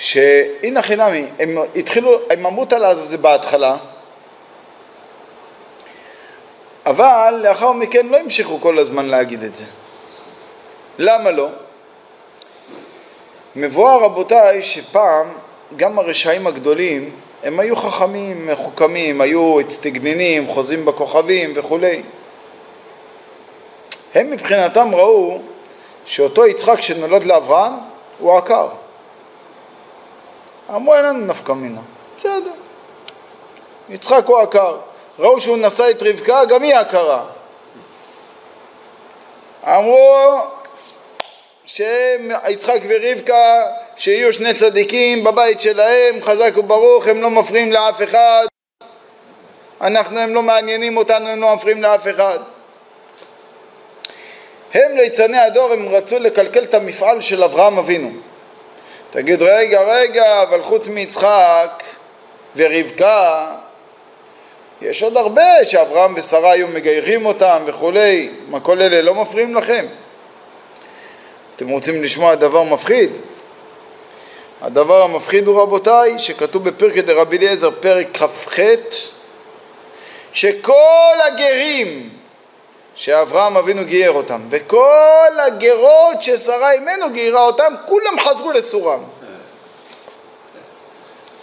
שהנה 0.00 0.82
חינמי, 0.82 1.26
הם 1.38 1.58
התחילו, 1.76 2.18
הם 2.30 2.46
אמרו 2.46 2.64
את 2.64 2.72
הלעז 2.72 3.16
בהתחלה, 3.20 3.76
אבל 6.86 7.40
לאחר 7.42 7.72
מכן 7.72 8.06
לא 8.06 8.16
המשיכו 8.16 8.60
כל 8.60 8.78
הזמן 8.78 9.06
להגיד 9.06 9.44
את 9.44 9.56
זה. 9.56 9.64
למה 10.98 11.30
לא? 11.30 11.48
מבואר 13.56 14.02
רבותיי 14.02 14.62
שפעם 14.62 15.26
גם 15.76 15.98
הרשעים 15.98 16.46
הגדולים 16.46 17.10
הם 17.42 17.60
היו 17.60 17.76
חכמים, 17.76 18.46
מחוכמים, 18.46 19.20
היו 19.20 19.60
אצטגנינים, 19.60 20.46
חוזים 20.46 20.84
בכוכבים 20.84 21.52
וכולי. 21.56 22.02
הם 24.14 24.30
מבחינתם 24.30 24.94
ראו 24.94 25.38
שאותו 26.04 26.46
יצחק 26.46 26.80
שנולד 26.80 27.24
לאברהם 27.24 27.72
הוא 28.18 28.36
עקר. 28.36 28.68
אמרו 30.74 30.94
אין 30.94 31.04
לנו 31.04 31.26
נפקא 31.26 31.52
מינה, 31.52 31.80
בסדר. 32.16 32.50
יצחק 33.88 34.26
הוא 34.26 34.38
עקר. 34.38 34.76
ראו 35.18 35.40
שהוא 35.40 35.56
נשא 35.56 35.90
את 35.90 36.02
רבקה, 36.02 36.44
גם 36.44 36.62
היא 36.62 36.74
עקרה. 36.74 37.24
אמרו 39.66 40.40
שיצחק 41.64 42.80
ורבקה 42.88 43.62
שיהיו 43.96 44.32
שני 44.32 44.54
צדיקים 44.54 45.24
בבית 45.24 45.60
שלהם, 45.60 46.22
חזק 46.22 46.52
וברוך, 46.56 47.06
הם 47.06 47.22
לא 47.22 47.30
מפריעים 47.30 47.72
לאף 47.72 48.02
אחד, 48.02 48.46
אנחנו, 49.80 50.18
הם 50.20 50.34
לא 50.34 50.42
מעניינים 50.42 50.96
אותנו, 50.96 51.28
הם 51.28 51.40
לא 51.40 51.54
מפריעים 51.54 51.82
לאף 51.82 52.08
אחד. 52.08 52.38
הם 54.74 54.96
ליצני 54.96 55.38
הדור, 55.38 55.72
הם 55.72 55.88
רצו 55.88 56.18
לקלקל 56.18 56.62
את 56.62 56.74
המפעל 56.74 57.20
של 57.20 57.44
אברהם 57.44 57.78
אבינו. 57.78 58.10
תגיד, 59.10 59.42
רגע, 59.42 59.80
רגע, 59.80 60.42
אבל 60.42 60.62
חוץ 60.62 60.88
מיצחק 60.88 61.82
ורבקה, 62.56 63.46
יש 64.82 65.02
עוד 65.02 65.16
הרבה 65.16 65.64
שאברהם 65.64 66.14
ושרה 66.16 66.52
היו 66.52 66.68
מגיירים 66.68 67.26
אותם 67.26 67.62
וכולי, 67.66 68.30
מה 68.48 68.60
כל 68.60 68.82
אלה 68.82 69.02
לא 69.02 69.14
מפריעים 69.14 69.54
לכם? 69.54 69.86
אתם 71.56 71.68
רוצים 71.68 72.02
לשמוע 72.02 72.34
דבר 72.34 72.62
מפחיד? 72.62 73.10
הדבר 74.62 75.02
המפחיד 75.02 75.46
הוא 75.46 75.62
רבותיי, 75.62 76.18
שכתוב 76.18 76.64
בפרקי 76.64 77.02
דרבי 77.02 77.36
אליעזר 77.36 77.70
פרק 77.80 78.06
כ"ח, 78.16 78.58
שכל 80.32 81.14
הגרים 81.26 82.10
שאברהם 83.00 83.56
אבינו 83.56 83.84
גייר 83.84 84.12
אותם, 84.12 84.46
וכל 84.50 85.38
הגרות 85.46 86.22
ששרה 86.22 86.72
אימנו 86.72 87.10
גיירה 87.10 87.46
אותם, 87.46 87.74
כולם 87.86 88.20
חזרו 88.20 88.52
לסורם. 88.52 89.04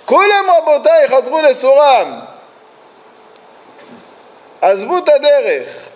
כולם 0.05 0.45
רבותיי 0.57 1.07
חזרו 1.07 1.41
לסורם. 1.41 2.19
עזבו 4.61 4.97
את 4.97 5.09
הדרך. 5.09 5.89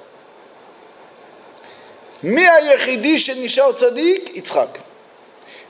מי 2.24 2.50
היחידי 2.50 3.18
שנשאר 3.18 3.74
צדיק? 3.74 4.38
יצחק. 4.38 4.78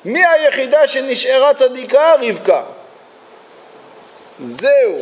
מי 0.05 0.25
היחידה 0.25 0.87
שנשארה 0.87 1.53
צדיקה? 1.53 2.13
רבקה. 2.21 2.63
זהו. 4.39 4.97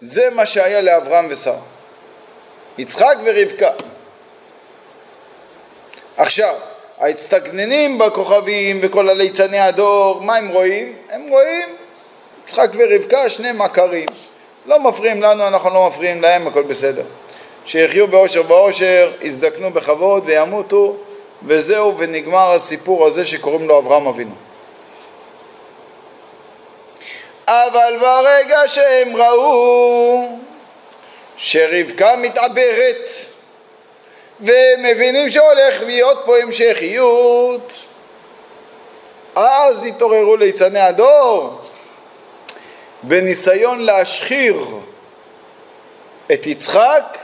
זה 0.00 0.30
מה 0.30 0.46
שהיה 0.46 0.80
לאברהם 0.80 1.26
ושרה. 1.30 1.73
יצחק 2.78 3.16
ורבקה. 3.24 3.70
עכשיו, 6.16 6.54
ההצטגננים 6.98 7.98
בכוכבים 7.98 8.78
וכל 8.82 9.08
הליצני 9.08 9.60
הדור, 9.60 10.20
מה 10.22 10.36
הם 10.36 10.48
רואים? 10.48 10.92
הם 11.10 11.26
רואים 11.28 11.68
יצחק 12.44 12.70
ורבקה, 12.76 13.30
שני 13.30 13.52
מכרים. 13.52 14.06
לא 14.66 14.80
מפריעים 14.80 15.22
לנו, 15.22 15.46
אנחנו 15.46 15.70
לא 15.70 15.88
מפריעים 15.88 16.22
להם, 16.22 16.46
הכל 16.46 16.62
בסדר. 16.62 17.02
שיחיו 17.66 18.08
באושר 18.08 18.42
באושר, 18.42 19.12
יזדקנו 19.22 19.70
בכבוד 19.70 20.22
וימותו, 20.26 20.96
וזהו, 21.42 21.94
ונגמר 21.98 22.50
הסיפור 22.50 23.06
הזה 23.06 23.24
שקוראים 23.24 23.68
לו 23.68 23.78
אברהם 23.78 24.06
אבינו. 24.06 24.34
אבל 27.48 27.96
ברגע 28.00 28.58
שהם 28.66 29.16
ראו 29.16 30.38
שרבקה 31.36 32.16
מתעברת 32.16 33.10
ומבינים 34.40 35.30
שהולך 35.30 35.82
להיות 35.82 36.22
פה 36.24 36.38
המשכיות, 36.38 37.72
אז 39.34 39.84
התעוררו 39.84 40.36
ליצני 40.36 40.80
הדור 40.80 41.60
בניסיון 43.02 43.80
להשחיר 43.80 44.56
את 46.32 46.46
יצחק 46.46 47.18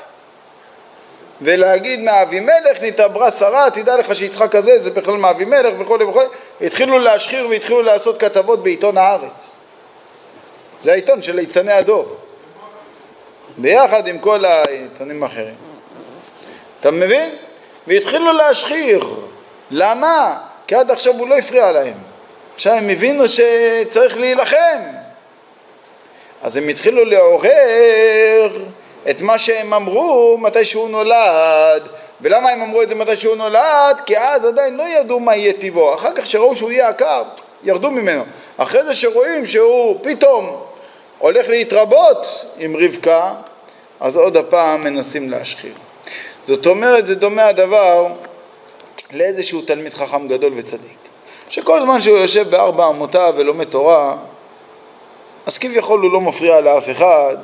ולהגיד 1.40 2.00
מאבימלך 2.00 2.82
נתעברה 2.82 3.30
שרה, 3.30 3.70
תדע 3.70 3.96
לך 3.96 4.16
שיצחק 4.16 4.54
הזה 4.54 4.78
זה 4.78 4.90
בכלל 4.90 5.16
מאבימלך 5.16 5.74
וכולי 5.78 6.04
וכולי, 6.04 6.26
התחילו 6.60 6.98
להשחיר 6.98 7.48
והתחילו 7.48 7.82
לעשות 7.82 8.20
כתבות 8.20 8.62
בעיתון 8.62 8.98
הארץ. 8.98 9.50
זה 10.84 10.92
העיתון 10.92 11.22
של 11.22 11.36
ליצני 11.36 11.72
הדור, 11.72 12.16
ביחד 13.60 14.06
עם 14.06 14.18
כל 14.18 14.44
העיתונים 14.44 15.22
האחרים. 15.22 15.54
אתה 16.80 16.90
מבין? 16.90 17.30
והתחילו 17.86 18.32
להשחיר. 18.32 19.06
למה? 19.70 20.38
כי 20.66 20.74
עד 20.74 20.90
עכשיו 20.90 21.14
הוא 21.18 21.28
לא 21.28 21.38
הפריע 21.38 21.72
להם. 21.72 21.94
עכשיו 22.54 22.72
הם 22.72 22.88
הבינו 22.88 23.24
שצריך 23.28 24.18
להילחם. 24.18 24.80
אז 26.42 26.56
הם 26.56 26.68
התחילו 26.68 27.04
לעורר 27.04 28.56
את 29.10 29.20
מה 29.20 29.38
שהם 29.38 29.74
אמרו 29.74 30.38
מתי 30.40 30.64
שהוא 30.64 30.88
נולד. 30.88 31.88
ולמה 32.20 32.48
הם 32.50 32.62
אמרו 32.62 32.82
את 32.82 32.88
זה 32.88 32.94
מתי 32.94 33.16
שהוא 33.16 33.36
נולד? 33.36 34.00
כי 34.06 34.18
אז 34.18 34.44
עדיין 34.44 34.76
לא 34.76 34.82
ידעו 34.82 35.20
מה 35.20 35.36
יהיה 35.36 35.52
טיבו. 35.52 35.94
אחר 35.94 36.12
כך 36.14 36.26
שראו 36.26 36.56
שהוא 36.56 36.70
יהיה 36.70 36.88
עקר, 36.88 37.22
ירדו 37.62 37.90
ממנו. 37.90 38.24
אחרי 38.56 38.84
זה 38.84 38.94
שרואים 38.94 39.46
שהוא 39.46 39.98
פתאום 40.02 40.62
הולך 41.18 41.48
להתרבות 41.48 42.44
עם 42.58 42.76
רבקה, 42.76 43.30
אז 44.00 44.16
עוד 44.16 44.36
הפעם 44.36 44.84
מנסים 44.84 45.30
להשחיר. 45.30 45.72
זאת 46.46 46.66
אומרת, 46.66 47.06
זה 47.06 47.14
דומה 47.14 47.46
הדבר 47.46 48.06
לאיזשהו 49.12 49.62
תלמיד 49.62 49.94
חכם 49.94 50.28
גדול 50.28 50.52
וצדיק, 50.56 50.98
שכל 51.48 51.82
זמן 51.82 52.00
שהוא 52.00 52.18
יושב 52.18 52.50
בארבע 52.50 52.88
אמותיו 52.88 53.34
ולומד 53.36 53.64
תורה, 53.64 54.16
אז 55.46 55.58
כביכול 55.58 56.00
הוא 56.00 56.12
לא 56.12 56.20
מפריע 56.20 56.60
לאף 56.60 56.90
אחד, 56.90 57.36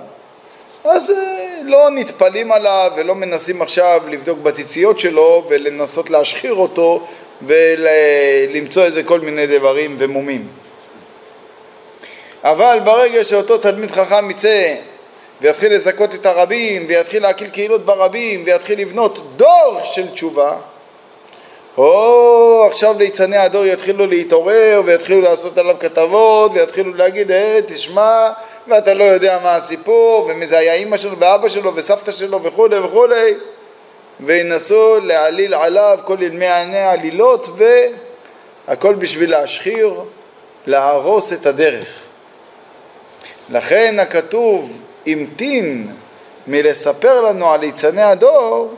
אז 0.85 1.11
אה, 1.11 1.17
לא 1.65 1.91
נטפלים 1.91 2.53
עליו 2.53 2.93
ולא 2.97 3.15
מנסים 3.15 3.63
עכשיו 3.63 4.03
לבדוק 4.09 4.39
בציציות 4.39 4.99
שלו 4.99 5.45
ולנסות 5.49 6.11
להשחיר 6.11 6.55
אותו 6.55 7.07
ולמצוא 7.43 8.85
איזה 8.85 9.03
כל 9.03 9.21
מיני 9.21 9.47
דברים 9.47 9.95
ומומים. 9.99 10.49
אבל 12.45 12.79
ברגע 12.85 13.25
שאותו 13.25 13.59
תלמיד 13.59 13.91
חכם 13.91 14.31
יצא 14.31 14.75
ויתחיל 15.41 15.75
לזכות 15.75 16.15
את 16.15 16.27
הרבים 16.27 16.85
ויתחיל 16.89 17.23
להקים 17.23 17.51
קהילות 17.51 17.85
ברבים 17.85 18.43
ויתחיל 18.47 18.81
לבנות 18.81 19.37
דור 19.37 19.81
של 19.83 20.11
תשובה 20.11 20.57
או 21.79 22.65
עכשיו 22.67 22.95
ליצני 22.99 23.37
הדור 23.37 23.67
יתחילו 23.67 24.07
להתעורר 24.07 24.83
ויתחילו 24.85 25.21
לעשות 25.21 25.59
עליו 25.59 25.77
כתבות 25.81 26.51
ויתחילו 26.55 26.95
להגיד 26.95 27.31
אה 27.31 27.61
תשמע 27.67 28.31
ואתה 28.69 28.95
לא 28.95 29.05
יודע 29.05 29.39
מה 29.43 29.55
הסיפור 29.55 30.27
ומי 30.31 30.47
זה 30.47 30.59
היה 30.59 30.75
אימא 30.75 30.97
שלו 30.97 31.19
ואבא 31.19 31.49
שלו 31.49 31.77
וסבתא 31.77 32.13
שלו 32.13 32.43
וכולי 32.43 32.79
וכולי 32.79 33.35
וינסו 34.21 35.01
להעליל 35.01 35.55
עליו 35.55 35.99
כל 36.05 36.17
ילמי 36.21 36.47
עני 36.47 36.79
עלילות 36.79 37.49
והכל 38.69 38.95
בשביל 38.95 39.31
להשחיר, 39.31 40.01
להרוס 40.67 41.33
את 41.33 41.47
הדרך. 41.47 41.89
לכן 43.51 43.99
הכתוב 43.99 44.81
המתין 45.07 45.93
מלספר 46.47 47.21
לנו 47.21 47.53
על 47.53 47.61
ליצני 47.61 48.03
הדור 48.03 48.75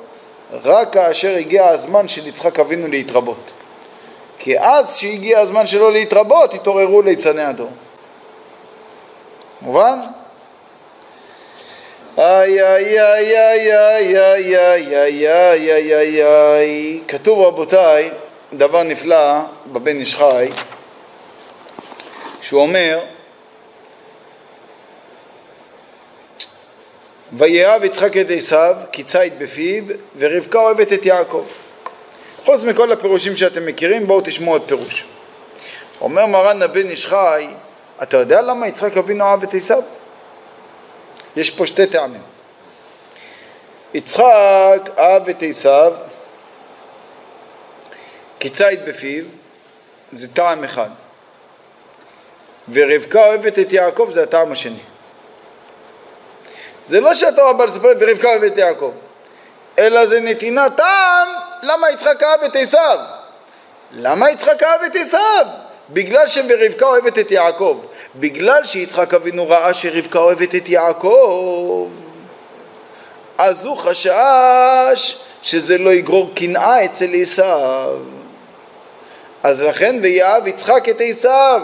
רק 0.65 0.93
כאשר 0.93 1.37
הגיע 1.37 1.69
הזמן 1.69 2.09
של 2.09 2.27
יצחק 2.27 2.59
אבינו 2.59 2.89
להתרבות. 2.89 3.53
כי 4.39 4.59
אז 4.59 4.97
שהגיע 4.97 5.41
הזמן 5.41 5.67
שלו 5.67 5.91
להתרבות 5.91 6.55
התעוררו 6.55 7.03
ליצני 7.03 7.45
הדור. 7.45 7.71
מובן? 9.63 9.99
איי 12.19 12.63
איי 12.63 13.01
איי 13.01 13.39
איי 13.39 14.17
איי 14.17 14.57
איי 14.57 14.97
איי 14.97 15.29
איי 15.29 15.73
איי 15.73 15.95
איי 15.95 16.25
איי 16.25 17.01
כתוב 17.09 17.41
רבותיי 17.41 18.11
דבר 18.53 18.83
נפלא 18.83 19.41
בבן 19.67 19.97
איש 19.97 20.15
חי 20.17 20.49
שהוא 22.41 22.63
אומר 22.63 23.01
ויאהב 27.33 27.85
יצחק 27.85 28.17
את 28.17 28.27
עשיו 28.31 28.77
כי 28.93 29.03
ציד 29.03 29.39
בפיו 29.39 29.85
ורבקה 30.17 30.59
אוהבת 30.59 30.93
את 30.93 31.07
יעקב. 31.07 31.45
חוץ 32.45 32.65
מכל 32.65 32.93
הפירושים 32.93 33.37
שאתם 33.37 33.67
מכירים 33.67 34.07
בואו 34.07 34.21
תשמעו 34.21 34.53
עוד 34.53 34.63
פירוש. 34.67 35.05
אומר 36.01 36.27
מרן 36.27 36.63
הבן 36.63 36.91
איש 36.91 37.07
חי 37.07 37.49
אתה 38.03 38.17
יודע 38.17 38.43
למה 38.43 38.69
יצחק 38.69 38.97
אבינו 38.97 39.25
אהב 39.25 39.43
את 39.43 39.55
עשיו? 39.55 39.83
יש 41.37 41.51
פה 41.51 41.67
שתי 41.67 41.87
טעמים. 41.87 42.23
יצחק 43.95 44.91
אהב 44.99 45.29
את 45.29 45.43
עשיו 45.49 45.93
כי 48.41 48.49
ציד 48.49 48.81
בפיו 48.85 49.25
זה 50.13 50.29
טעם 50.29 50.65
אחד 50.65 50.91
ורבקה 52.73 53.27
אוהבת 53.27 53.59
את 53.59 53.73
יעקב 53.73 54.09
זה 54.13 54.23
הטעם 54.23 54.53
השני. 54.53 54.88
זה 56.89 57.01
לא 57.01 57.15
שהתורה 57.15 57.53
באה 57.53 57.67
לספר 57.67 57.89
ורבקה 58.01 58.47
את 58.47 58.59
יעקב, 58.59 58.93
אלא 59.79 60.07
זה 60.07 60.21
נתינת 60.21 60.77
טעם 60.77 61.29
למה 61.63 61.91
יצחק 61.91 62.23
אהב 62.23 62.43
את 62.43 62.57
עשיו. 62.57 62.99
למה 63.93 64.31
יצחק 64.31 64.63
אהב 64.63 64.83
את 64.83 64.97
עשיו? 64.97 65.47
בגלל 65.91 66.27
שרבקה 66.27 66.87
אוהבת 66.87 67.19
את 67.19 67.31
יעקב. 67.31 67.81
בגלל 68.17 68.65
שיצחק 68.65 69.15
אבינו 69.15 69.49
ראה 69.49 69.75
שרבקה 69.75 70.19
אוהבת 70.19 70.55
את 70.55 70.69
יעקב, 70.69 71.89
אז 73.39 73.65
הוא 73.65 73.77
חשש 73.77 75.19
שזה 75.43 75.79
לא 75.79 75.91
יגרור 75.91 76.31
קנאה 76.35 76.85
אצל 76.85 77.11
עשיו. 77.21 77.99
אז 79.43 79.61
לכן 79.61 79.97
ויאהב 80.03 80.47
יצחק 80.47 80.89
את 80.89 80.97
עשיו. 81.01 81.63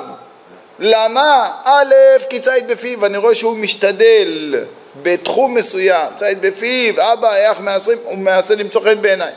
למה? 0.79 1.51
א', 1.65 1.95
כי 2.31 2.41
ציד 2.41 2.69
בפיו, 2.69 3.07
אני 3.07 3.19
רואה 3.19 3.35
שהוא 3.35 3.57
משתדל 3.57 4.65
בתחום 5.03 5.55
מסוים, 5.55 6.13
בפיו, 6.41 7.13
אבא, 7.13 7.37
איך 7.37 7.61
מעשרים, 7.61 7.99
הוא 8.05 8.19
מנסה 8.19 8.55
למצוא 8.55 8.81
חן 8.81 9.03
בעיניי. 9.03 9.33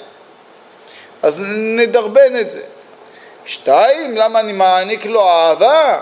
אז 1.24 1.44
נדרבן 1.48 2.40
את 2.40 2.52
זה. 2.52 2.62
שתיים, 3.46 4.18
למה 4.18 4.40
אני 4.40 4.54
מעניק 4.54 5.06
לו 5.06 5.30
אהבה? 5.30 6.00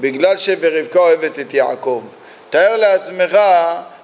בגלל 0.00 0.36
ש"ורבקה 0.36 0.98
אוהבת 0.98 1.38
את 1.38 1.54
יעקב". 1.54 2.02
תאר 2.50 2.76
לעצמך 2.76 3.38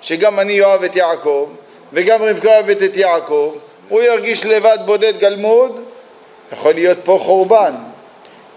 שגם 0.01 0.41
אני 0.41 0.63
אוהב 0.63 0.85
את 0.85 0.97
יעקב 0.97 1.49
וגם 1.93 2.23
רבקה 2.23 2.49
אוהבת 2.49 2.83
את 2.83 2.97
יעקב, 2.97 3.55
הוא 3.89 4.03
ירגיש 4.03 4.45
לבד 4.45 4.79
בודד 4.85 5.19
גלמוד, 5.19 5.85
יכול 6.53 6.75
להיות 6.75 6.99
פה 7.05 7.19
חורבן. 7.23 7.75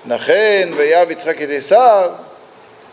לכן 0.05 0.69
ויאהב 0.75 1.11
יצחק 1.11 1.41
את 1.41 1.47
עשיו 1.51 2.09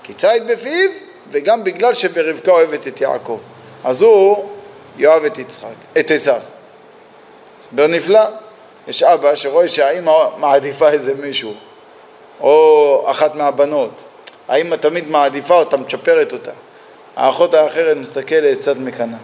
כי 0.02 0.14
ציד 0.14 0.46
בפיו 0.46 0.90
וגם 1.30 1.64
בגלל 1.64 1.94
ש"ורבקה 1.94 2.50
אוהבת 2.50 2.86
את 2.86 3.00
יעקב". 3.00 3.38
אז 3.84 4.02
הוא 4.02 4.48
יאהב 4.96 5.24
את 5.24 5.38
יצחק, 5.38 5.98
את 5.98 6.10
עשיו. 6.10 6.40
הסבר 7.60 7.86
נפלא. 7.86 8.20
יש 8.88 9.02
אבא 9.02 9.34
שרואה 9.34 9.68
שהאימא 9.68 10.12
מעדיפה 10.36 10.88
איזה 10.88 11.14
מישהו, 11.14 11.54
או 12.40 13.04
אחת 13.10 13.34
מהבנות. 13.34 14.04
האימא 14.48 14.76
תמיד 14.76 15.10
מעדיפה 15.10 15.54
אותה, 15.54 15.76
מצ'פרת 15.76 16.32
אותה. 16.32 16.50
האחות 17.16 17.54
האחרת 17.54 17.96
מסתכלת 17.96 18.58
קצת 18.58 18.76
מקנאה. 18.76 19.18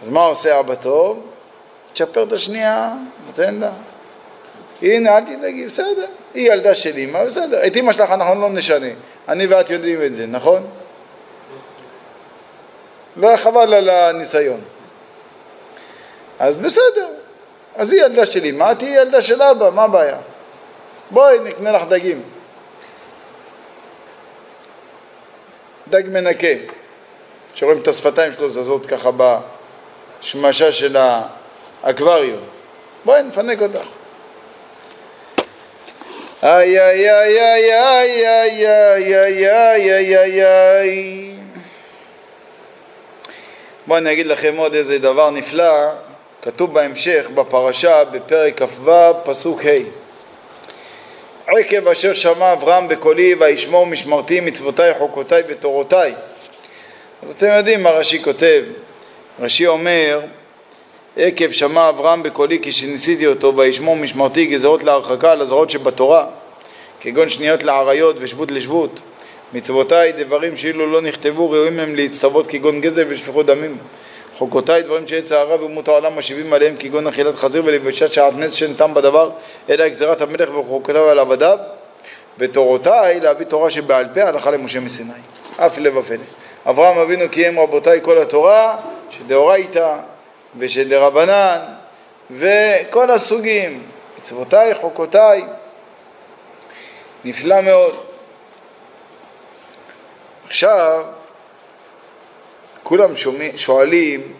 אז 0.00 0.08
מה 0.08 0.24
עושה 0.24 0.60
אבא 0.60 0.74
טוב? 0.74 1.20
תשפר 1.92 2.22
את 2.22 2.32
השנייה, 2.32 2.92
נותן 3.26 3.54
לה. 3.54 3.70
הנה, 4.82 5.16
אל 5.16 5.22
תדאגי, 5.22 5.66
בסדר. 5.66 6.06
היא 6.34 6.52
ילדה 6.52 6.74
של 6.74 6.96
אימא, 6.96 7.24
בסדר. 7.24 7.66
את 7.66 7.76
אימא 7.76 7.92
שלך 7.92 8.10
אנחנו 8.10 8.40
לא 8.40 8.50
נשנה. 8.50 8.86
אני 9.28 9.46
ואת 9.46 9.70
יודעים 9.70 10.02
את 10.02 10.14
זה, 10.14 10.26
נכון? 10.26 10.66
לא 13.16 13.36
חבל 13.36 13.74
על 13.74 13.88
הניסיון. 13.88 14.60
אז 16.38 16.58
בסדר. 16.58 17.08
אז 17.76 17.92
היא 17.92 18.02
ילדה 18.02 18.26
של 18.26 18.44
אמא, 18.44 18.74
תהיי 18.74 18.96
ילדה 18.96 19.22
של 19.22 19.42
אבא, 19.42 19.70
מה 19.70 19.82
הבעיה? 19.82 20.18
בואי 21.10 21.38
נקנה 21.38 21.72
לך 21.72 21.82
דגים. 21.88 22.22
דג 25.88 26.02
מנקה, 26.08 26.46
שרואים 27.54 27.78
את 27.78 27.88
השפתיים 27.88 28.32
שלו 28.32 28.50
זזות 28.50 28.86
ככה 28.86 29.10
בשמשה 30.20 30.72
של 30.72 30.96
האקווריום. 31.82 32.40
בואי 33.04 33.22
נפנק 33.22 33.62
אותך. 33.62 33.86
איי 36.42 36.80
איי 36.80 37.10
איי 37.10 37.40
איי 37.40 37.72
איי 37.74 38.26
איי 38.26 38.66
איי 38.66 39.48
איי 39.48 39.94
איי 39.94 40.18
איי 40.18 40.44
איי 40.44 41.34
בואו 43.86 43.98
אני 43.98 44.12
אגיד 44.12 44.26
לכם 44.26 44.56
עוד 44.56 44.74
איזה 44.74 44.98
דבר 44.98 45.30
נפלא 45.30 45.90
כתוב 46.42 46.74
בהמשך 46.74 47.28
בפרשה 47.34 48.04
בפרק 48.04 48.62
כ"ו 48.62 48.90
פסוק 49.24 49.60
ה' 49.64 49.98
עקב 51.46 51.88
אשר 51.88 52.14
שמע 52.14 52.52
אברהם 52.52 52.88
בקולי 52.88 53.34
וישמור 53.34 53.86
משמרתי 53.86 54.40
מצוותיי 54.40 54.94
חוקותיי 54.94 55.42
ותורותיי 55.48 56.14
אז 57.22 57.30
אתם 57.30 57.46
יודעים 57.46 57.82
מה 57.82 57.90
רש"י 57.90 58.22
כותב 58.22 58.64
רש"י 59.40 59.66
אומר 59.66 60.20
עקב 61.20 61.50
שמע 61.50 61.88
אברהם 61.88 62.22
בקולי 62.22 62.58
כשניסיתי 62.62 63.26
אותו 63.26 63.56
וישמור 63.56 63.96
משמרתי 63.96 64.46
גזרות 64.46 64.84
להרחקה 64.84 65.32
על 65.32 65.40
הזרות 65.40 65.70
שבתורה 65.70 66.26
כגון 67.00 67.28
שניות 67.28 67.62
לעריות 67.62 68.16
ושבות 68.18 68.50
לשבות. 68.50 69.00
מצוותיי 69.52 70.12
דברים 70.12 70.56
שאילו 70.56 70.86
לא 70.86 71.00
נכתבו 71.00 71.50
ראויים 71.50 71.78
הם 71.78 71.94
להצטוות 71.94 72.46
כגון 72.46 72.80
גזל 72.80 73.04
ושפיכות 73.08 73.46
דמים. 73.46 73.76
חוקותיי 74.38 74.82
דברים 74.82 75.06
שעץ 75.06 75.32
הרע 75.32 75.60
ואומות 75.60 75.88
העולם 75.88 76.18
משיבים 76.18 76.52
עליהם 76.52 76.74
כגון 76.78 77.06
אכילת 77.06 77.36
חזיר 77.36 77.62
ולבשת 77.64 78.12
שעטנז 78.12 78.54
שאין 78.54 78.74
טעם 78.74 78.94
בדבר 78.94 79.30
אלא 79.70 79.88
גזירת 79.88 80.20
המלך 80.20 80.48
וחוקותיו 80.50 81.08
על 81.08 81.18
עבדיו. 81.18 81.58
ותורותיי 82.38 83.20
להביא 83.20 83.46
תורה 83.46 83.70
שבעל 83.70 84.06
פה 84.14 84.22
הלכה 84.22 84.50
למשה 84.50 84.80
מסיני. 84.80 85.10
אף 85.56 85.78
לב 85.78 85.96
ופלא 85.96 86.18
אברהם 86.66 86.98
אבינו 86.98 87.28
קיים 87.30 87.60
רבותיי 87.60 88.00
כל 88.02 88.18
התורה 88.18 88.76
שדאורייתא 89.10 89.96
ושדרבנן 90.56 91.58
וכל 92.30 93.10
הסוגים, 93.10 93.82
מצוותיי, 94.18 94.74
חוקותיי, 94.74 95.44
נפלא 97.24 97.60
מאוד. 97.60 97.94
עכשיו, 100.44 101.04
כולם 102.82 103.12
שואלים, 103.56 104.34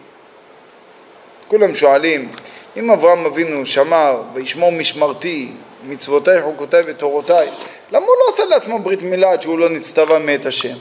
כולם 1.48 1.74
שואלים, 1.74 2.30
אם 2.76 2.90
אברהם 2.90 3.26
אבינו 3.26 3.66
שמר 3.66 4.22
וישמור 4.34 4.72
משמרתי, 4.72 5.52
מצוותיי, 5.82 6.42
חוקותיי 6.42 6.82
ותורותיי, 6.86 7.48
למה 7.92 8.06
הוא 8.06 8.14
לא 8.20 8.32
עושה 8.32 8.44
לעצמו 8.44 8.78
ברית 8.78 9.02
מילה 9.02 9.32
עד 9.32 9.42
שהוא 9.42 9.59
לא 9.59 9.68
נצטווה 9.68 10.18
מאת 10.18 10.46
השם? 10.46 10.76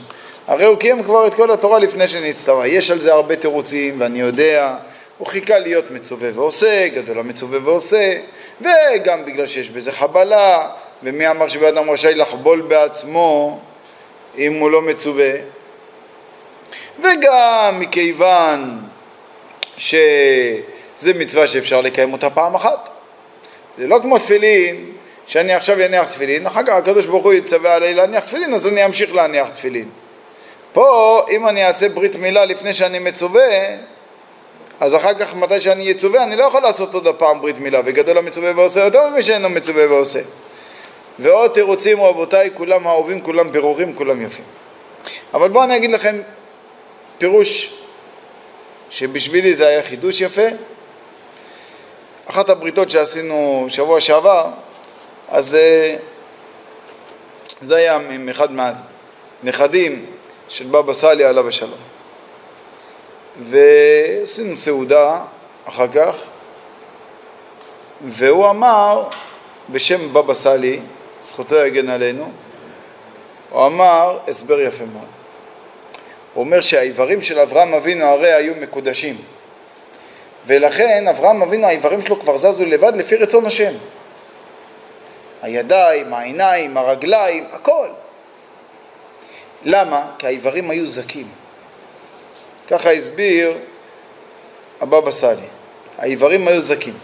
הרי 0.46 0.64
הוא 0.64 0.76
קיים 0.76 1.02
כבר 1.02 1.26
את 1.26 1.34
כל 1.34 1.50
התורה 1.50 1.78
לפני 1.78 2.08
שנצטווה. 2.08 2.66
יש 2.66 2.90
על 2.90 3.00
זה 3.00 3.12
הרבה 3.12 3.36
תירוצים, 3.36 4.00
ואני 4.00 4.20
יודע, 4.20 4.76
הוא 5.18 5.26
חיכה 5.26 5.58
להיות 5.58 5.90
מצווה 5.90 6.28
ועושה, 6.34 6.88
גדול 6.88 7.18
המצווה 7.18 7.58
ועושה, 7.64 8.18
וגם 8.60 9.24
בגלל 9.24 9.46
שיש 9.46 9.70
בזה 9.70 9.92
חבלה, 9.92 10.68
ומי 11.02 11.30
אמר 11.30 11.48
שבן 11.48 11.66
אדם 11.76 11.90
רשאי 11.90 12.14
לחבול 12.14 12.60
בעצמו 12.60 13.58
אם 14.38 14.54
הוא 14.54 14.70
לא 14.70 14.82
מצווה? 14.82 15.30
וגם 16.98 17.76
מכיוון 17.80 18.78
שזה 19.76 21.14
מצווה 21.14 21.46
שאפשר 21.46 21.80
לקיים 21.80 22.12
אותה 22.12 22.30
פעם 22.30 22.54
אחת. 22.54 22.88
זה 23.78 23.86
לא 23.86 23.98
כמו 24.02 24.18
תפילין, 24.18 24.92
שאני 25.26 25.54
עכשיו 25.54 25.84
אניח 25.84 26.10
תפילין, 26.10 26.46
אחר 26.46 26.62
כך 26.62 26.72
הקדוש 26.72 27.06
ברוך 27.06 27.24
הוא 27.24 27.32
יצווה 27.32 27.74
עליי 27.74 27.94
להניח 27.94 28.24
תפילין, 28.24 28.54
אז 28.54 28.66
אני 28.66 28.84
אמשיך 28.84 29.14
להניח 29.14 29.48
תפילין. 29.48 29.88
פה, 30.72 31.22
אם 31.30 31.48
אני 31.48 31.66
אעשה 31.66 31.88
ברית 31.88 32.16
מילה 32.16 32.44
לפני 32.44 32.74
שאני 32.74 32.98
מצווה, 32.98 33.48
אז 34.80 34.94
אחר 34.94 35.14
כך 35.14 35.34
מתי 35.34 35.60
שאני 35.60 35.90
אצווה, 35.90 36.22
אני 36.22 36.36
לא 36.36 36.44
יכול 36.44 36.62
לעשות 36.62 36.94
עוד 36.94 37.06
הפעם 37.06 37.40
ברית 37.40 37.58
מילה, 37.58 37.80
וגדול 37.84 38.18
המצווה 38.18 38.52
ועושה 38.56 38.84
יותר 38.84 39.08
ממי 39.08 39.22
שאינו 39.22 39.48
מצווה 39.48 39.90
ועושה. 39.90 40.20
ועוד 41.18 41.50
תירוצים 41.50 42.00
רבותיי, 42.00 42.50
כולם 42.54 42.86
אהובים, 42.86 43.20
כולם 43.20 43.50
פירורים, 43.52 43.94
כולם 43.94 44.22
יפים. 44.22 44.44
אבל 45.34 45.48
בואו 45.48 45.64
אני 45.64 45.76
אגיד 45.76 45.90
לכם 45.90 46.20
פירוש 47.18 47.74
שבשבילי 48.90 49.54
זה 49.54 49.66
היה 49.66 49.82
חידוש 49.82 50.20
יפה. 50.20 50.46
אחת 52.26 52.48
הבריתות 52.48 52.90
שעשינו 52.90 53.66
שבוע 53.68 54.00
שעבר, 54.00 54.46
אז 55.28 55.54
אה, 55.54 55.96
זה 57.62 57.76
היה 57.76 57.96
עם 57.96 58.28
אחד 58.28 58.48
מהנכדים 59.42 60.06
של 60.48 60.66
בבא 60.66 60.94
סאלי 60.94 61.24
עליו 61.24 61.48
השלום. 61.48 61.97
ועשינו 63.42 64.56
סעודה 64.56 65.20
אחר 65.64 65.88
כך, 65.88 66.16
והוא 68.06 68.50
אמר 68.50 69.08
בשם 69.70 70.12
בבא 70.12 70.34
סאלי, 70.34 70.80
זכותו 71.22 71.56
יגן 71.56 71.88
עלינו, 71.88 72.30
הוא 73.50 73.66
אמר 73.66 74.18
הסבר 74.28 74.60
יפה 74.60 74.84
מאוד. 74.92 75.08
הוא 76.34 76.44
אומר 76.44 76.60
שהאיברים 76.60 77.22
של 77.22 77.38
אברהם 77.38 77.74
אבינו 77.74 78.04
הרי 78.04 78.32
היו 78.32 78.54
מקודשים 78.60 79.16
ולכן 80.46 81.08
אברהם 81.08 81.42
אבינו 81.42 81.66
האיברים 81.66 82.02
שלו 82.02 82.20
כבר 82.20 82.36
זזו 82.36 82.66
לבד 82.66 82.92
לפי 82.96 83.16
רצון 83.16 83.46
השם 83.46 83.72
הידיים, 85.42 86.14
העיניים, 86.14 86.76
הרגליים, 86.76 87.44
הכל 87.52 87.88
למה? 89.64 90.10
כי 90.18 90.26
האיברים 90.26 90.70
היו 90.70 90.86
זכים 90.86 91.28
ככה 92.70 92.92
הסביר 92.92 93.58
הבבא 94.80 95.10
סאלי 95.10 95.46
האיברים 95.98 96.48
היו 96.48 96.60
זכים 96.60 96.94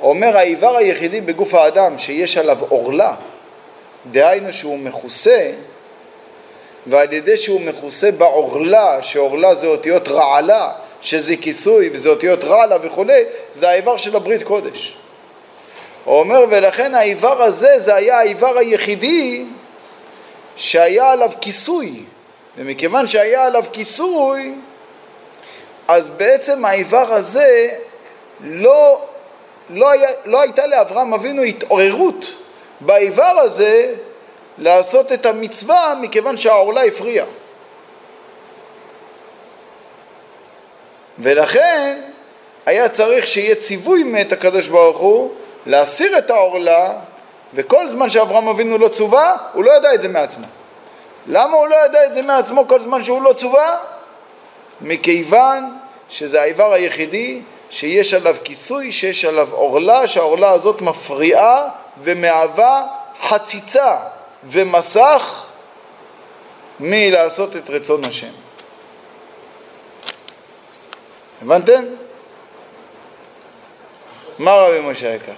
אומר 0.00 0.36
האיבר 0.36 0.76
היחידי 0.76 1.20
בגוף 1.20 1.54
האדם 1.54 1.98
שיש 1.98 2.36
עליו 2.36 2.58
עורלה 2.68 3.14
דהיינו 4.10 4.52
שהוא 4.52 4.78
מכוסה 4.78 5.50
ועל 6.86 7.12
ידי 7.12 7.36
שהוא 7.36 7.60
מכוסה 7.60 8.10
בעורלה, 8.10 9.02
שעורלה 9.02 9.54
זה 9.54 9.66
אותיות 9.66 10.08
רעלה, 10.08 10.72
שזה 11.00 11.36
כיסוי 11.36 11.90
וזה 11.92 12.08
אותיות 12.08 12.44
רעלה 12.44 12.76
וכולי, 12.82 13.22
זה 13.52 13.68
האיבר 13.68 13.96
של 13.96 14.16
הברית 14.16 14.42
קודש. 14.42 14.96
הוא 16.04 16.18
אומר 16.18 16.44
ולכן 16.50 16.94
האיבר 16.94 17.42
הזה 17.42 17.78
זה 17.78 17.94
היה 17.94 18.18
האיבר 18.18 18.58
היחידי 18.58 19.44
שהיה 20.56 21.10
עליו 21.10 21.30
כיסוי 21.40 21.92
ומכיוון 22.56 23.06
שהיה 23.06 23.46
עליו 23.46 23.64
כיסוי 23.72 24.54
אז 25.88 26.10
בעצם 26.10 26.64
האיבר 26.64 27.12
הזה 27.12 27.68
לא, 28.40 29.00
לא, 29.70 29.90
היה, 29.90 30.08
לא 30.24 30.42
הייתה 30.42 30.66
לאברהם 30.66 31.14
אבינו 31.14 31.42
התעוררות 31.42 32.26
באיבר 32.80 33.22
הזה 33.22 33.94
לעשות 34.58 35.12
את 35.12 35.26
המצווה 35.26 35.94
מכיוון 36.00 36.36
שהעורלה 36.36 36.84
הפריעה. 36.84 37.26
ולכן 41.18 42.00
היה 42.66 42.88
צריך 42.88 43.26
שיהיה 43.26 43.54
ציווי 43.54 44.02
מאת 44.02 44.32
הקדוש 44.32 44.68
ברוך 44.68 44.98
הוא 44.98 45.34
להסיר 45.66 46.18
את 46.18 46.30
העורלה 46.30 46.92
וכל 47.54 47.88
זמן 47.88 48.10
שאברהם 48.10 48.48
אבינו 48.48 48.78
לא 48.78 48.88
צווה, 48.88 49.36
הוא 49.52 49.64
לא 49.64 49.76
ידע 49.76 49.94
את 49.94 50.00
זה 50.00 50.08
מעצמו. 50.08 50.46
למה 51.28 51.56
הוא 51.56 51.68
לא 51.68 51.76
ידע 51.84 52.04
את 52.04 52.14
זה 52.14 52.22
מעצמו 52.22 52.68
כל 52.68 52.80
זמן 52.80 53.04
שהוא 53.04 53.22
לא 53.22 53.32
צווה? 53.32 53.78
מכיוון 54.80 55.78
שזה 56.08 56.40
האיבר 56.40 56.72
היחידי 56.72 57.42
שיש 57.70 58.14
עליו 58.14 58.36
כיסוי, 58.44 58.92
שיש 58.92 59.24
עליו 59.24 59.48
עורלה, 59.52 60.06
שהעורלה 60.06 60.50
הזאת 60.50 60.82
מפריעה 60.82 61.68
ומהווה 61.98 62.86
חציצה 63.20 63.96
ומסך 64.44 65.46
מלעשות 66.80 67.56
את 67.56 67.70
רצון 67.70 68.04
השם. 68.04 68.32
הבנתם? 71.42 71.84
מה 74.38 74.52
רבי 74.52 74.80
משה 74.80 75.14
יקר? 75.14 75.32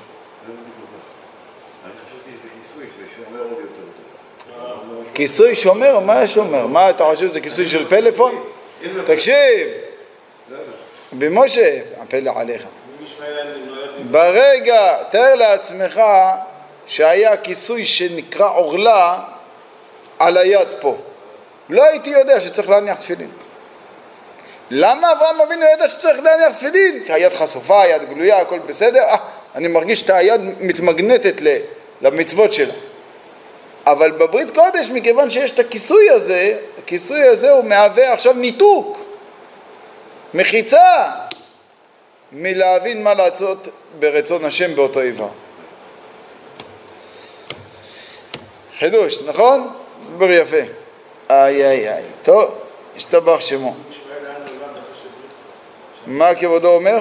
כיסוי 5.18 5.56
שומר? 5.56 5.98
מה 5.98 6.26
שומר? 6.26 6.66
מה 6.66 6.90
אתה 6.90 7.04
חושב 7.04 7.32
זה 7.32 7.40
כיסוי 7.40 7.68
של 7.68 7.88
פלאפון? 7.88 8.44
תקשיב, 9.06 9.68
רבי 11.12 11.28
משה, 11.30 11.80
הפלא 12.02 12.32
עליך. 12.36 12.64
ברגע, 14.10 15.02
תאר 15.10 15.34
לעצמך 15.34 16.00
שהיה 16.86 17.36
כיסוי 17.36 17.84
שנקרא 17.84 18.48
עורלה 18.48 19.18
על 20.18 20.36
היד 20.36 20.68
פה. 20.80 20.96
לא 21.68 21.84
הייתי 21.84 22.10
יודע 22.10 22.40
שצריך 22.40 22.70
להניח 22.70 22.98
תפילין. 22.98 23.30
למה 24.70 25.12
אברהם 25.12 25.40
אבינו 25.40 25.64
ידע 25.74 25.88
שצריך 25.88 26.18
להניח 26.22 26.56
תפילין? 26.56 27.02
כי 27.06 27.12
היד 27.12 27.34
חשופה, 27.34 27.82
היד 27.82 28.08
גלויה, 28.08 28.40
הכל 28.40 28.58
בסדר, 28.58 29.02
אה, 29.02 29.16
אני 29.54 29.68
מרגיש 29.68 30.02
את 30.02 30.10
היד 30.10 30.40
מתמגנטת 30.60 31.40
למצוות 32.00 32.52
שלה. 32.52 32.74
אבל 33.92 34.10
בברית 34.10 34.54
קודש, 34.54 34.90
מכיוון 34.90 35.30
שיש 35.30 35.50
את 35.50 35.58
הכיסוי 35.58 36.10
הזה, 36.10 36.58
הכיסוי 36.78 37.22
הזה 37.22 37.50
הוא 37.50 37.64
מהווה 37.64 38.12
עכשיו 38.12 38.32
ניתוק, 38.32 38.98
מחיצה, 40.34 41.10
מלהבין 42.32 43.02
מה 43.02 43.14
לעשות 43.14 43.68
ברצון 43.98 44.44
השם 44.44 44.76
באותו 44.76 45.00
איבר. 45.00 45.28
חידוש, 48.78 49.18
נכון? 49.26 49.70
הסבר 50.00 50.30
יפה. 50.30 50.56
איי 51.30 51.64
איי 51.66 51.94
איי. 51.94 52.04
טוב, 52.22 52.54
השתבח 52.96 53.40
שמו. 53.40 53.74
מה 56.06 56.34
כבודו 56.34 56.68
אומר? 56.68 56.98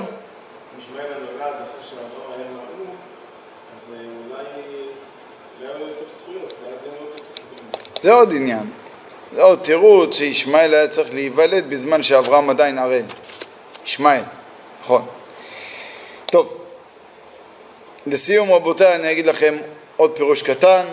זה 8.01 8.13
עוד 8.13 8.31
עניין. 8.31 8.69
זה 9.35 9.41
עוד 9.41 9.59
תירוץ 9.59 10.17
שישמעאל 10.17 10.73
היה 10.73 10.87
צריך 10.87 11.13
להיוולד 11.13 11.69
בזמן 11.69 12.03
שאברהם 12.03 12.49
עדיין 12.49 12.77
ערל. 12.77 13.03
ישמעאל, 13.85 14.21
נכון. 14.81 15.05
טוב, 16.25 16.53
לסיום 18.07 18.51
רבותיי 18.51 18.95
אני 18.95 19.11
אגיד 19.11 19.25
לכם 19.25 19.57
עוד 19.97 20.11
פירוש 20.15 20.41
קטן. 20.41 20.85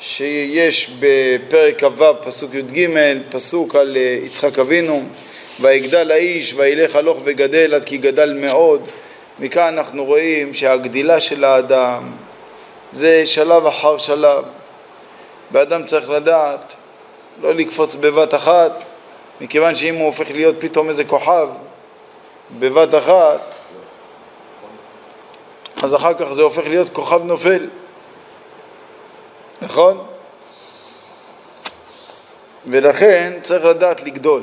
שיש 0.00 0.90
בפרק 1.00 1.84
כ"ו 1.84 2.04
פסוק 2.22 2.54
י"ג 2.54 2.88
פסוק 3.30 3.74
על 3.74 3.96
אה, 3.96 4.18
יצחק 4.24 4.58
אבינו 4.58 5.02
ויגדל 5.60 6.10
האיש 6.10 6.54
וילך 6.56 6.96
הלוך 6.96 7.18
וגדל 7.24 7.74
עד 7.74 7.84
כי 7.84 7.98
גדל 7.98 8.32
מאוד 8.40 8.86
מכאן 9.38 9.78
אנחנו 9.78 10.04
רואים 10.04 10.54
שהגדילה 10.54 11.20
של 11.20 11.44
האדם 11.44 12.02
זה 12.92 13.26
שלב 13.26 13.66
אחר 13.66 13.98
שלב 13.98 14.44
ואדם 15.52 15.86
צריך 15.86 16.10
לדעת 16.10 16.74
לא 17.42 17.54
לקפוץ 17.54 17.94
בבת 17.94 18.34
אחת 18.34 18.72
מכיוון 19.40 19.74
שאם 19.74 19.94
הוא 19.94 20.06
הופך 20.06 20.30
להיות 20.30 20.56
פתאום 20.58 20.88
איזה 20.88 21.04
כוכב 21.04 21.48
בבת 22.58 22.94
אחת, 22.94 23.40
אז 25.82 25.94
אחר 25.94 26.14
כך 26.14 26.32
זה 26.32 26.42
הופך 26.42 26.66
להיות 26.66 26.88
כוכב 26.88 27.24
נופל, 27.24 27.66
נכון? 29.62 30.06
ולכן 32.66 33.38
צריך 33.42 33.64
לדעת 33.64 34.02
לגדול. 34.02 34.42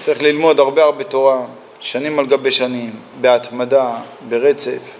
צריך 0.00 0.22
ללמוד 0.22 0.60
הרבה 0.60 0.82
הרבה 0.82 1.04
תורה, 1.04 1.44
שנים 1.80 2.18
על 2.18 2.26
גבי 2.26 2.50
שנים, 2.50 3.00
בהתמדה, 3.20 3.96
ברצף, 4.28 4.98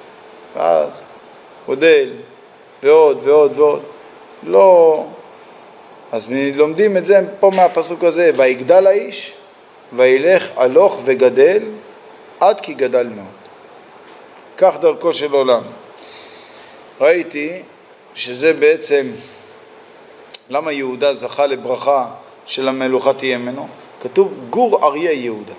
ואז 0.57 1.05
גודל, 1.67 2.11
ועוד 2.83 3.19
ועוד 3.23 3.59
ועוד. 3.59 3.83
לא... 4.43 5.05
אז 6.13 6.33
לומדים 6.55 6.97
את 6.97 7.07
זה 7.07 7.21
פה 7.41 7.51
מהפסוק 7.57 8.05
הזה, 8.05 8.31
ויגדל 8.37 8.87
האיש, 8.87 9.33
וילך 9.93 10.51
הלוך 10.57 11.01
וגדל, 11.05 11.63
עד 12.41 12.61
כי 12.61 12.75
גדל 12.75 13.07
מאוד. 13.07 13.27
כך 14.57 14.77
דרכו 14.81 15.15
של 15.15 15.33
עולם. 15.33 15.63
ראיתי 17.01 17.63
שזה 18.15 18.53
בעצם, 18.53 19.07
למה 20.51 20.73
יהודה 20.73 21.13
זכה 21.13 21.47
לברכה 21.47 22.07
של 22.47 22.69
המלוכה 22.69 23.13
תהיה 23.13 23.39
ממנו? 23.39 23.69
כתוב 24.01 24.35
גור 24.51 24.87
אריה 24.87 25.13
יהודה. 25.13 25.55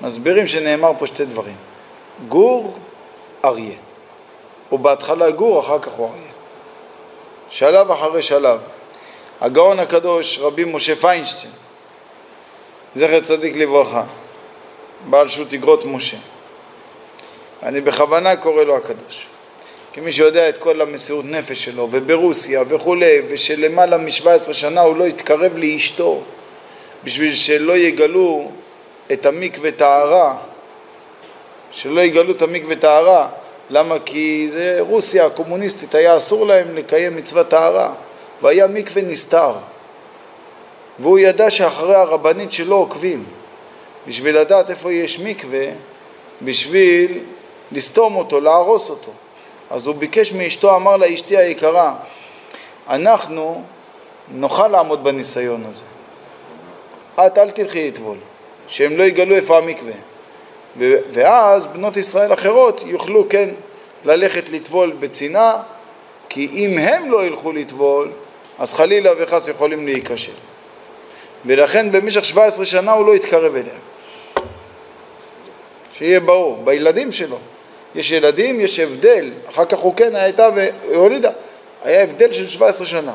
מסבירים 0.00 0.46
שנאמר 0.46 0.92
פה 0.98 1.06
שתי 1.06 1.24
דברים. 1.24 1.56
גור 2.28 2.74
אריה. 3.44 3.76
הוא 4.68 4.80
בהתחלה 4.80 5.30
גור, 5.30 5.60
אחר 5.60 5.78
כך 5.78 5.92
הוא 5.92 6.08
אריה. 6.08 6.23
שלב 7.54 7.90
אחרי 7.90 8.22
שלב. 8.22 8.58
הגאון 9.40 9.78
הקדוש 9.78 10.38
רבי 10.38 10.64
משה 10.64 10.96
פיינשטיין, 10.96 11.52
זכר 12.94 13.20
צדיק 13.20 13.56
לברכה, 13.56 14.02
בעל 15.10 15.28
שו"ת 15.28 15.54
אגרות 15.54 15.84
משה. 15.84 16.16
אני 17.62 17.80
בכוונה 17.80 18.36
קורא 18.36 18.64
לו 18.64 18.76
הקדוש. 18.76 19.26
כי 19.92 20.00
מי 20.00 20.12
שיודע 20.12 20.48
את 20.48 20.58
כל 20.58 20.80
המסירות 20.80 21.24
נפש 21.24 21.64
שלו, 21.64 21.88
וברוסיה 21.90 22.62
וכולי, 22.68 23.22
ושלמעלה 23.28 23.98
מ-17 23.98 24.52
שנה 24.52 24.80
הוא 24.80 24.96
לא 24.96 25.04
התקרב 25.04 25.56
לאשתו 25.56 26.22
בשביל 27.04 27.34
שלא 27.34 27.76
יגלו 27.76 28.50
את 29.12 29.26
המקווה 29.26 29.70
טהרה, 29.70 30.36
שלא 31.70 32.00
יגלו 32.00 32.32
את 32.32 32.42
המקווה 32.42 32.76
טהרה. 32.76 33.28
למה? 33.70 33.98
כי 33.98 34.48
זה 34.50 34.76
רוסיה 34.80 35.26
הקומוניסטית, 35.26 35.94
היה 35.94 36.16
אסור 36.16 36.46
להם 36.46 36.74
לקיים 36.74 37.16
מצוות 37.16 37.48
טהרה, 37.48 37.92
והיה 38.42 38.66
מקווה 38.66 39.02
נסתר. 39.02 39.52
והוא 40.98 41.18
ידע 41.18 41.50
שאחרי 41.50 41.94
הרבנית 41.94 42.52
שלו 42.52 42.76
עוקבים, 42.76 43.24
בשביל 44.06 44.38
לדעת 44.38 44.70
איפה 44.70 44.92
יש 44.92 45.20
מקווה, 45.20 45.66
בשביל 46.42 47.18
לסתום 47.72 48.16
אותו, 48.16 48.40
להרוס 48.40 48.90
אותו. 48.90 49.10
אז 49.70 49.86
הוא 49.86 49.94
ביקש 49.94 50.32
מאשתו, 50.32 50.76
אמר 50.76 50.96
לה, 50.96 51.14
אשתי 51.14 51.36
היקרה, 51.36 51.94
אנחנו 52.88 53.62
נוכל 54.28 54.68
לעמוד 54.68 55.04
בניסיון 55.04 55.64
הזה. 55.68 55.84
את 57.14 57.38
אל 57.38 57.50
תלכי 57.50 57.88
לטבול, 57.88 58.18
שהם 58.68 58.96
לא 58.96 59.02
יגלו 59.02 59.34
איפה 59.34 59.58
המקווה. 59.58 59.92
ואז 61.12 61.66
בנות 61.66 61.96
ישראל 61.96 62.32
אחרות 62.32 62.82
יוכלו 62.86 63.26
כן 63.28 63.50
ללכת 64.04 64.50
לטבול 64.50 64.92
בצנעה, 65.00 65.62
כי 66.28 66.48
אם 66.52 66.78
הם 66.78 67.10
לא 67.10 67.26
ילכו 67.26 67.52
לטבול, 67.52 68.10
אז 68.58 68.72
חלילה 68.72 69.10
וחס 69.18 69.48
יכולים 69.48 69.86
להיכשל. 69.86 70.32
ולכן 71.46 71.92
במשך 71.92 72.24
17 72.24 72.64
שנה 72.64 72.92
הוא 72.92 73.06
לא 73.06 73.14
יתקרב 73.14 73.54
אליה. 73.56 73.74
שיהיה 75.92 76.20
ברור, 76.20 76.62
בילדים 76.64 77.12
שלו. 77.12 77.38
יש 77.94 78.10
ילדים, 78.10 78.60
יש 78.60 78.80
הבדל, 78.80 79.30
אחר 79.48 79.64
כך 79.64 79.78
הוא 79.78 79.94
כן 79.96 80.16
הייתה 80.16 80.48
והולידה, 80.54 81.30
היה 81.84 82.02
הבדל 82.02 82.32
של 82.32 82.46
17 82.46 82.86
שנה. 82.86 83.12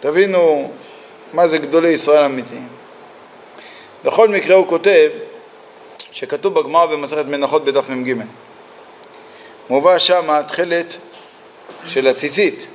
תבינו 0.00 0.70
מה 1.32 1.46
זה 1.46 1.58
גדולי 1.58 1.88
ישראל 1.88 2.22
אמיתיים. 2.22 2.68
בכל 4.04 4.28
מקרה 4.28 4.56
הוא 4.56 4.68
כותב 4.68 5.10
שכתוב 6.14 6.60
בגמרא 6.60 6.86
במסכת 6.86 7.24
מנחות 7.26 7.64
בדף 7.64 7.88
מ"ג. 7.88 8.14
מובא 9.70 9.98
שם 9.98 10.40
תכלת 10.48 10.96
של 11.86 12.06
הציצית. 12.06 12.66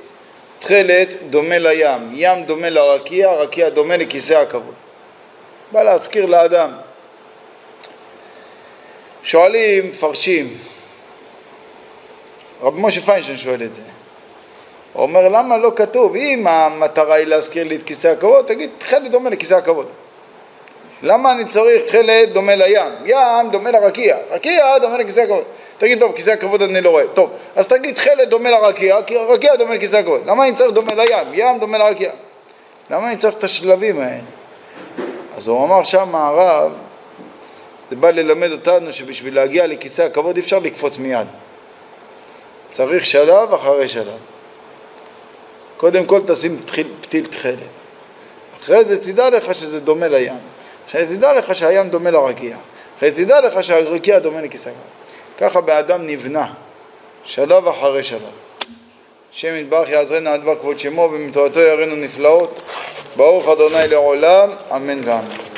תכלת 0.58 1.08
דומה 1.30 1.58
לים, 1.58 2.10
ים 2.12 2.44
דומה 2.44 2.70
לרקיע, 2.70 3.32
רקיע 3.32 3.68
דומה 3.68 3.96
לכיסא 3.96 4.34
הכבוד. 4.34 4.74
בא 5.72 5.82
להזכיר 5.82 6.26
לאדם. 6.26 6.70
שואלים, 9.22 9.88
מפרשים, 9.88 10.54
רב 12.62 12.78
משה 12.78 13.00
פיינשטיין 13.00 13.38
שואל 13.38 13.62
את 13.62 13.72
זה. 13.72 13.82
הוא 14.92 15.02
אומר, 15.02 15.28
למה 15.28 15.56
לא 15.56 15.72
כתוב, 15.76 16.16
אם 16.16 16.46
המטרה 16.46 17.14
היא 17.14 17.26
להזכיר 17.26 17.64
לי 17.64 17.76
את 17.76 17.82
כיסא 17.82 18.08
הכבוד, 18.08 18.46
תגיד, 18.46 18.70
תכלת 18.78 19.10
דומה 19.10 19.30
לכיסא 19.30 19.54
הכבוד. 19.54 19.86
למה 21.02 21.32
אני 21.32 21.44
צריך 21.44 21.82
תכלת 21.82 22.32
דומה 22.32 22.56
לים? 22.56 22.92
ים 23.04 23.50
דומה 23.50 23.70
לרקיע, 23.70 24.16
רקיע 24.30 24.78
דומה 24.78 24.98
לכיסא 24.98 25.20
הכבוד. 25.20 25.44
תגיד, 25.78 26.00
טוב, 26.00 26.12
כיסא 26.12 26.30
הכבוד 26.30 26.62
אני 26.62 26.80
לא 26.80 26.90
רואה. 26.90 27.04
טוב, 27.14 27.30
אז 27.56 27.68
תגיד 27.68 27.94
תכלת 27.94 28.28
דומה 28.28 28.50
לרקיע, 28.50 29.02
כי 29.02 29.16
רקיע 29.16 29.56
דומה 29.56 29.74
לכיסא 29.74 29.96
הכבוד. 29.96 30.22
למה 30.26 30.46
אני 30.46 30.54
צריך 30.54 30.70
דומה 30.72 30.94
לים? 30.94 31.28
ים 31.32 31.58
דומה 31.58 31.78
לרקיע. 31.78 32.10
למה 32.90 33.08
אני 33.08 33.16
צריך 33.16 33.34
את 33.34 33.44
השלבים 33.44 34.00
האלה? 34.00 34.20
אז 35.36 35.48
הוא 35.48 35.64
אמר 35.64 35.84
שם 35.84 36.14
הרב, 36.14 36.72
זה 37.90 37.96
בא 37.96 38.10
ללמד 38.10 38.52
אותנו 38.52 38.92
שבשביל 38.92 39.34
להגיע 39.34 39.66
לכיסא 39.66 40.02
הכבוד 40.02 40.36
אי 40.36 40.42
אפשר 40.42 40.58
לקפוץ 40.58 40.98
מיד. 40.98 41.26
צריך 42.70 43.06
שלב 43.06 43.54
אחרי 43.54 43.88
שלב. 43.88 44.18
קודם 45.76 46.06
כל 46.06 46.20
תשים 46.26 46.58
פתיל 47.00 47.24
תכלת. 47.24 47.56
אחרי 48.60 48.84
זה 48.84 48.96
תדע 49.02 49.30
לך 49.30 49.54
שזה 49.54 49.80
דומה 49.80 50.08
לים. 50.08 50.49
אחרי 50.90 51.06
זה 51.06 51.16
תדע 51.16 51.32
לך 51.32 51.54
שהים 51.54 51.88
דומה 51.88 52.10
לרקיע. 52.10 52.56
אחרי 52.98 53.10
זה 53.14 53.24
תדע 53.24 53.40
לך 53.40 53.62
שהרקיע 53.64 54.18
דומה 54.18 54.40
לכיסא. 54.42 54.70
ככה 55.38 55.60
באדם 55.60 56.06
נבנה, 56.06 56.52
שלב 57.24 57.68
אחרי 57.68 58.02
שלב. 58.02 58.20
השם 59.32 59.56
יתברך 59.56 59.88
יעזרנה 59.88 60.32
על 60.32 60.40
דבר 60.40 60.56
כבוד 60.56 60.78
שמו 60.78 61.08
ומתורתו 61.12 61.60
יראינו 61.60 61.96
נפלאות. 61.96 62.62
ברוך 63.16 63.48
אדוני 63.48 63.88
לעולם, 63.88 64.48
אמן 64.76 65.00
ואמן. 65.04 65.50